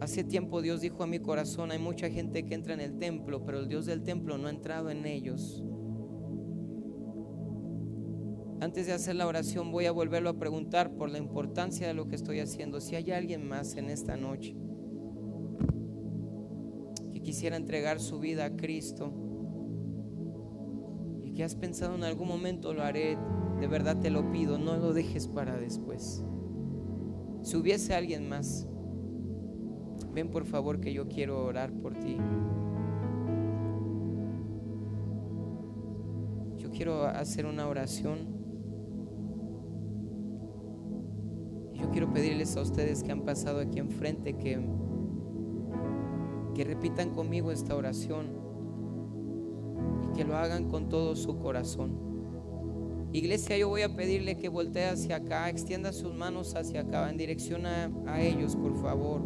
Hace 0.01 0.23
tiempo 0.25 0.61
Dios 0.61 0.81
dijo 0.83 1.03
a 1.03 1.07
mi 1.07 1.19
corazón, 1.19 1.71
hay 1.73 1.79
mucha 1.79 2.11
gente 2.11 2.45
que 2.45 2.55
entra 2.55 2.75
en 2.75 2.81
el 2.81 2.99
templo, 2.99 3.45
pero 3.45 3.61
el 3.61 3.69
Dios 3.69 3.87
del 3.87 4.03
templo 4.03 4.39
no 4.39 4.49
ha 4.49 4.51
entrado 4.51 4.91
en 4.91 5.07
ellos. 5.07 5.65
Antes 8.65 8.87
de 8.87 8.95
hacer 8.95 9.15
la 9.17 9.27
oración 9.27 9.71
voy 9.71 9.85
a 9.85 9.93
volverlo 9.93 10.31
a 10.31 10.39
preguntar 10.39 10.95
por 10.97 11.11
la 11.11 11.19
importancia 11.19 11.87
de 11.87 11.93
lo 11.93 12.09
que 12.09 12.17
estoy 12.17 12.41
haciendo. 12.41 12.81
Si 12.81 12.97
hay 12.97 13.11
alguien 13.11 13.47
más 13.47 13.77
en 13.77 13.91
esta 13.91 14.17
noche 14.17 14.57
que 17.13 17.21
quisiera 17.21 17.59
entregar 17.59 18.01
su 18.01 18.21
vida 18.21 18.47
a 18.47 18.57
Cristo 18.57 19.13
y 21.23 21.33
que 21.33 21.45
has 21.45 21.55
pensado 21.57 21.95
en 21.95 22.05
algún 22.05 22.27
momento 22.27 22.73
lo 22.73 22.83
haré, 22.83 23.19
de 23.61 23.67
verdad 23.67 24.01
te 24.01 24.09
lo 24.09 24.31
pido, 24.33 24.57
no 24.57 24.79
lo 24.79 24.95
dejes 24.95 25.29
para 25.29 25.59
después. 25.59 26.25
Si 27.43 27.59
hubiese 27.59 27.95
alguien 27.95 28.31
más, 28.31 28.67
ven 30.15 30.31
por 30.31 30.47
favor 30.47 30.81
que 30.81 30.95
yo 30.95 31.07
quiero 31.07 31.45
orar 31.45 31.71
por 31.71 31.93
ti. 31.99 32.17
quiero 36.75 37.07
hacer 37.07 37.47
una 37.47 37.67
oración. 37.69 38.34
Quiero 41.95 42.13
pedirles 42.13 42.57
a 42.57 42.61
ustedes 42.61 43.05
que 43.05 43.13
han 43.13 43.21
pasado 43.21 43.61
aquí 43.61 43.79
enfrente 43.79 44.33
que, 44.33 44.61
que 46.53 46.65
repitan 46.65 47.11
conmigo 47.11 47.53
esta 47.53 47.77
oración 47.77 48.33
y 50.03 50.17
que 50.17 50.25
lo 50.25 50.37
hagan 50.37 50.69
con 50.69 50.89
todo 50.89 51.15
su 51.15 51.39
corazón. 51.39 51.93
Iglesia, 53.13 53.57
yo 53.59 53.69
voy 53.69 53.83
a 53.83 53.95
pedirle 53.95 54.37
que 54.37 54.49
voltee 54.49 54.87
hacia 54.87 55.15
acá, 55.15 55.49
extienda 55.49 55.93
sus 55.93 56.13
manos 56.13 56.57
hacia 56.57 56.81
acá, 56.81 57.09
en 57.09 57.17
dirección 57.17 57.65
a, 57.65 57.93
a 58.09 58.21
ellos, 58.21 58.57
por 58.57 58.75
favor. 58.83 59.23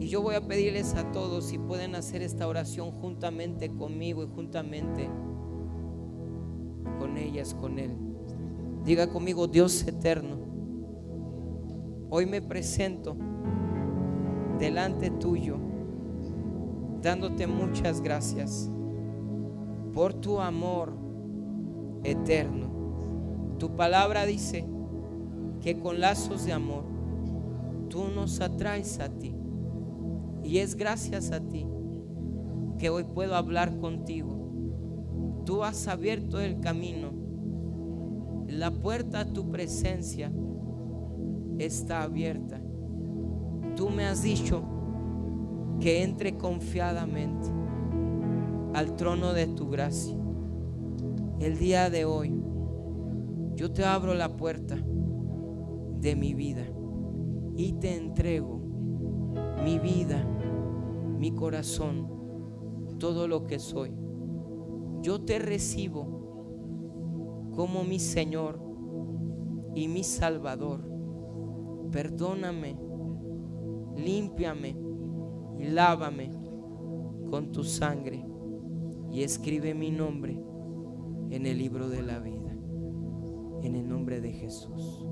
Y 0.00 0.08
yo 0.08 0.22
voy 0.22 0.36
a 0.36 0.48
pedirles 0.48 0.94
a 0.94 1.12
todos 1.12 1.48
si 1.48 1.58
pueden 1.58 1.94
hacer 1.96 2.22
esta 2.22 2.48
oración 2.48 2.92
juntamente 2.92 3.68
conmigo 3.68 4.22
y 4.22 4.26
juntamente 4.26 5.10
con 6.98 7.18
ellas, 7.18 7.52
con 7.52 7.78
Él. 7.78 7.94
Diga 8.86 9.08
conmigo, 9.08 9.46
Dios 9.46 9.86
eterno, 9.86 10.51
hoy 12.14 12.26
me 12.26 12.42
presento 12.42 13.16
delante 14.58 15.08
tuyo, 15.08 15.56
dándote 17.00 17.46
muchas 17.46 18.02
gracias 18.02 18.70
por 19.94 20.12
tu 20.12 20.38
amor 20.38 20.92
eterno. 22.04 22.66
Tu 23.58 23.74
palabra 23.76 24.26
dice 24.26 24.66
que 25.62 25.78
con 25.78 26.00
lazos 26.00 26.44
de 26.44 26.52
amor 26.52 26.84
tú 27.88 28.04
nos 28.14 28.42
atraes 28.42 29.00
a 29.00 29.08
ti. 29.08 29.34
Y 30.44 30.58
es 30.58 30.74
gracias 30.74 31.30
a 31.32 31.40
ti 31.40 31.66
que 32.78 32.90
hoy 32.90 33.04
puedo 33.04 33.36
hablar 33.36 33.78
contigo. 33.78 34.36
Tú 35.46 35.64
has 35.64 35.88
abierto 35.88 36.40
el 36.40 36.60
camino. 36.60 37.10
La 38.48 38.70
puerta 38.70 39.20
a 39.20 39.32
tu 39.32 39.50
presencia 39.50 40.30
está 41.64 42.02
abierta. 42.02 42.60
Tú 43.76 43.90
me 43.90 44.04
has 44.04 44.22
dicho 44.22 44.62
que 45.80 46.02
entre 46.02 46.36
confiadamente 46.36 47.48
al 48.74 48.96
trono 48.96 49.32
de 49.32 49.46
tu 49.48 49.68
gracia. 49.68 50.16
El 51.40 51.58
día 51.58 51.90
de 51.90 52.04
hoy 52.04 52.32
yo 53.54 53.72
te 53.72 53.84
abro 53.84 54.14
la 54.14 54.36
puerta 54.36 54.76
de 54.76 56.16
mi 56.16 56.34
vida 56.34 56.64
y 57.56 57.74
te 57.74 57.96
entrego 57.96 58.60
mi 59.64 59.78
vida, 59.78 60.24
mi 61.18 61.32
corazón, 61.32 62.08
todo 62.98 63.28
lo 63.28 63.46
que 63.46 63.58
soy. 63.58 63.92
Yo 65.02 65.20
te 65.20 65.38
recibo 65.38 67.50
como 67.54 67.84
mi 67.84 67.98
Señor 67.98 68.60
y 69.74 69.88
mi 69.88 70.04
Salvador. 70.04 70.91
Perdóname, 71.92 72.76
límpiame 73.96 74.74
y 75.58 75.64
lávame 75.64 76.30
con 77.30 77.52
tu 77.52 77.64
sangre 77.64 78.24
y 79.10 79.22
escribe 79.22 79.74
mi 79.74 79.90
nombre 79.90 80.42
en 81.30 81.46
el 81.46 81.58
libro 81.58 81.88
de 81.88 82.02
la 82.02 82.18
vida. 82.18 82.56
En 83.62 83.76
el 83.76 83.86
nombre 83.88 84.20
de 84.20 84.32
Jesús. 84.32 85.06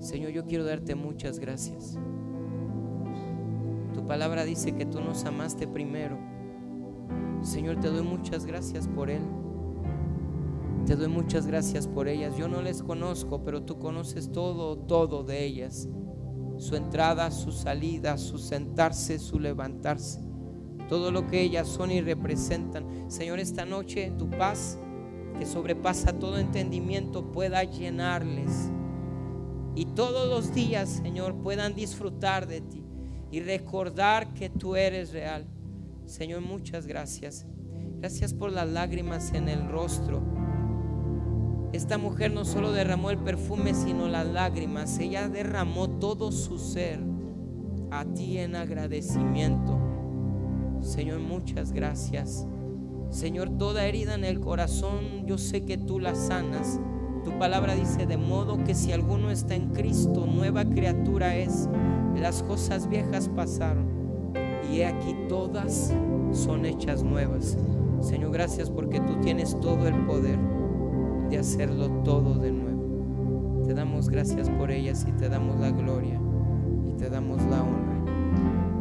Señor, 0.00 0.30
yo 0.30 0.46
quiero 0.46 0.64
darte 0.64 0.94
muchas 0.94 1.38
gracias. 1.38 1.98
Tu 3.94 4.06
palabra 4.06 4.44
dice 4.44 4.74
que 4.74 4.86
tú 4.86 5.00
nos 5.00 5.24
amaste 5.24 5.68
primero. 5.68 6.18
Señor, 7.42 7.80
te 7.80 7.88
doy 7.88 8.02
muchas 8.02 8.46
gracias 8.46 8.88
por 8.88 9.10
Él. 9.10 9.22
Te 10.88 10.96
doy 10.96 11.08
muchas 11.08 11.46
gracias 11.46 11.86
por 11.86 12.08
ellas. 12.08 12.38
Yo 12.38 12.48
no 12.48 12.62
les 12.62 12.82
conozco, 12.82 13.44
pero 13.44 13.62
tú 13.62 13.78
conoces 13.78 14.32
todo, 14.32 14.78
todo 14.78 15.22
de 15.22 15.44
ellas. 15.44 15.86
Su 16.56 16.76
entrada, 16.76 17.30
su 17.30 17.52
salida, 17.52 18.16
su 18.16 18.38
sentarse, 18.38 19.18
su 19.18 19.38
levantarse. 19.38 20.22
Todo 20.88 21.10
lo 21.10 21.26
que 21.26 21.42
ellas 21.42 21.68
son 21.68 21.90
y 21.90 22.00
representan. 22.00 23.10
Señor, 23.10 23.38
esta 23.38 23.66
noche 23.66 24.14
tu 24.16 24.30
paz 24.30 24.78
que 25.38 25.44
sobrepasa 25.44 26.18
todo 26.18 26.38
entendimiento 26.38 27.32
pueda 27.32 27.64
llenarles. 27.64 28.70
Y 29.74 29.84
todos 29.94 30.26
los 30.30 30.54
días, 30.54 30.88
Señor, 30.88 31.34
puedan 31.42 31.74
disfrutar 31.74 32.46
de 32.46 32.62
ti 32.62 32.82
y 33.30 33.40
recordar 33.40 34.32
que 34.32 34.48
tú 34.48 34.74
eres 34.74 35.12
real. 35.12 35.46
Señor, 36.06 36.40
muchas 36.40 36.86
gracias. 36.86 37.44
Gracias 37.98 38.32
por 38.32 38.50
las 38.50 38.70
lágrimas 38.70 39.34
en 39.34 39.50
el 39.50 39.68
rostro. 39.68 40.37
Esta 41.72 41.98
mujer 41.98 42.32
no 42.32 42.44
solo 42.44 42.72
derramó 42.72 43.10
el 43.10 43.18
perfume, 43.18 43.74
sino 43.74 44.08
las 44.08 44.26
lágrimas. 44.26 44.98
Ella 44.98 45.28
derramó 45.28 45.88
todo 45.88 46.32
su 46.32 46.58
ser 46.58 47.00
a 47.90 48.04
ti 48.06 48.38
en 48.38 48.56
agradecimiento. 48.56 49.78
Señor, 50.80 51.20
muchas 51.20 51.72
gracias. 51.72 52.46
Señor, 53.10 53.50
toda 53.58 53.84
herida 53.84 54.14
en 54.14 54.24
el 54.24 54.40
corazón, 54.40 55.26
yo 55.26 55.36
sé 55.36 55.64
que 55.64 55.76
tú 55.76 55.98
la 56.00 56.14
sanas. 56.14 56.80
Tu 57.24 57.38
palabra 57.38 57.74
dice, 57.74 58.06
de 58.06 58.16
modo 58.16 58.64
que 58.64 58.74
si 58.74 58.92
alguno 58.92 59.30
está 59.30 59.54
en 59.54 59.70
Cristo, 59.70 60.26
nueva 60.26 60.64
criatura 60.64 61.36
es. 61.36 61.68
Las 62.16 62.42
cosas 62.42 62.88
viejas 62.88 63.28
pasaron 63.28 63.86
y 64.72 64.82
aquí 64.82 65.14
todas 65.28 65.94
son 66.32 66.64
hechas 66.64 67.02
nuevas. 67.02 67.58
Señor, 68.00 68.32
gracias 68.32 68.70
porque 68.70 69.00
tú 69.00 69.16
tienes 69.20 69.58
todo 69.60 69.86
el 69.86 70.06
poder 70.06 70.38
de 71.28 71.38
hacerlo 71.38 71.88
todo 72.04 72.34
de 72.34 72.50
nuevo. 72.52 73.64
Te 73.66 73.74
damos 73.74 74.08
gracias 74.08 74.48
por 74.50 74.70
ellas 74.70 75.06
y 75.08 75.12
te 75.12 75.28
damos 75.28 75.60
la 75.60 75.70
gloria 75.70 76.20
y 76.88 76.92
te 76.94 77.10
damos 77.10 77.42
la 77.50 77.62
honra 77.62 77.98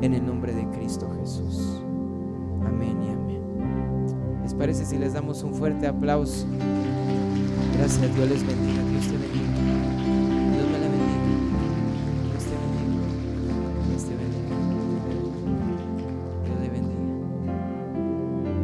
en 0.01 0.13
el 0.13 0.25
nombre 0.25 0.53
de 0.53 0.65
Cristo 0.69 1.09
Jesús. 1.19 1.81
Amén 2.65 2.97
y 3.03 3.09
amén. 3.09 4.41
¿Les 4.43 4.53
parece 4.53 4.85
si 4.85 4.97
les 4.97 5.13
damos 5.13 5.43
un 5.43 5.53
fuerte 5.53 5.87
aplauso? 5.87 6.47
Gracias, 7.77 8.15
Dios 8.15 8.29
les 8.29 8.47
bendiga, 8.47 8.81
Dios 8.89 9.07
te 9.07 9.17
bendiga. 9.17 9.51
Dios 10.53 10.65
te 10.65 10.79
bendiga. 10.79 10.97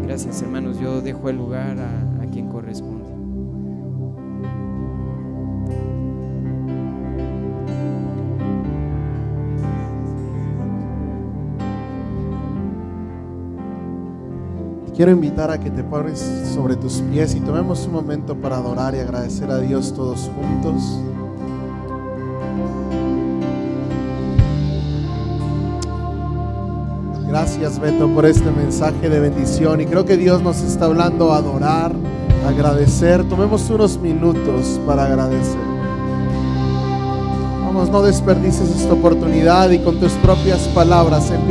Gracias, 0.03 0.41
hermanos. 0.43 0.79
Yo 0.79 1.01
dejo 1.01 1.29
el 1.29 1.37
lugar 1.37 1.79
a, 1.79 2.12
Quiero 14.95 15.11
invitar 15.11 15.49
a 15.49 15.59
que 15.59 15.71
te 15.71 15.83
pones 15.83 16.19
sobre 16.53 16.75
tus 16.75 17.01
pies 17.11 17.33
y 17.33 17.39
tomemos 17.39 17.87
un 17.87 17.93
momento 17.93 18.35
para 18.35 18.57
adorar 18.57 18.93
y 18.93 18.99
agradecer 18.99 19.49
a 19.49 19.57
Dios 19.57 19.91
todos 19.95 20.29
juntos. 20.35 20.99
Gracias 27.27 27.79
Beto 27.79 28.07
por 28.09 28.27
este 28.27 28.51
mensaje 28.51 29.09
de 29.09 29.19
bendición 29.19 29.81
y 29.81 29.87
creo 29.87 30.05
que 30.05 30.15
Dios 30.15 30.43
nos 30.43 30.61
está 30.61 30.85
hablando 30.85 31.33
a 31.33 31.37
adorar, 31.37 31.91
agradecer. 32.47 33.27
Tomemos 33.27 33.67
unos 33.71 33.97
minutos 33.97 34.79
para 34.85 35.05
agradecer. 35.05 35.59
Vamos, 37.65 37.89
no 37.89 38.03
desperdices 38.03 38.69
esta 38.69 38.93
oportunidad 38.93 39.71
y 39.71 39.79
con 39.79 39.99
tus 39.99 40.11
propias 40.13 40.67
palabras 40.67 41.31
empieza 41.31 41.41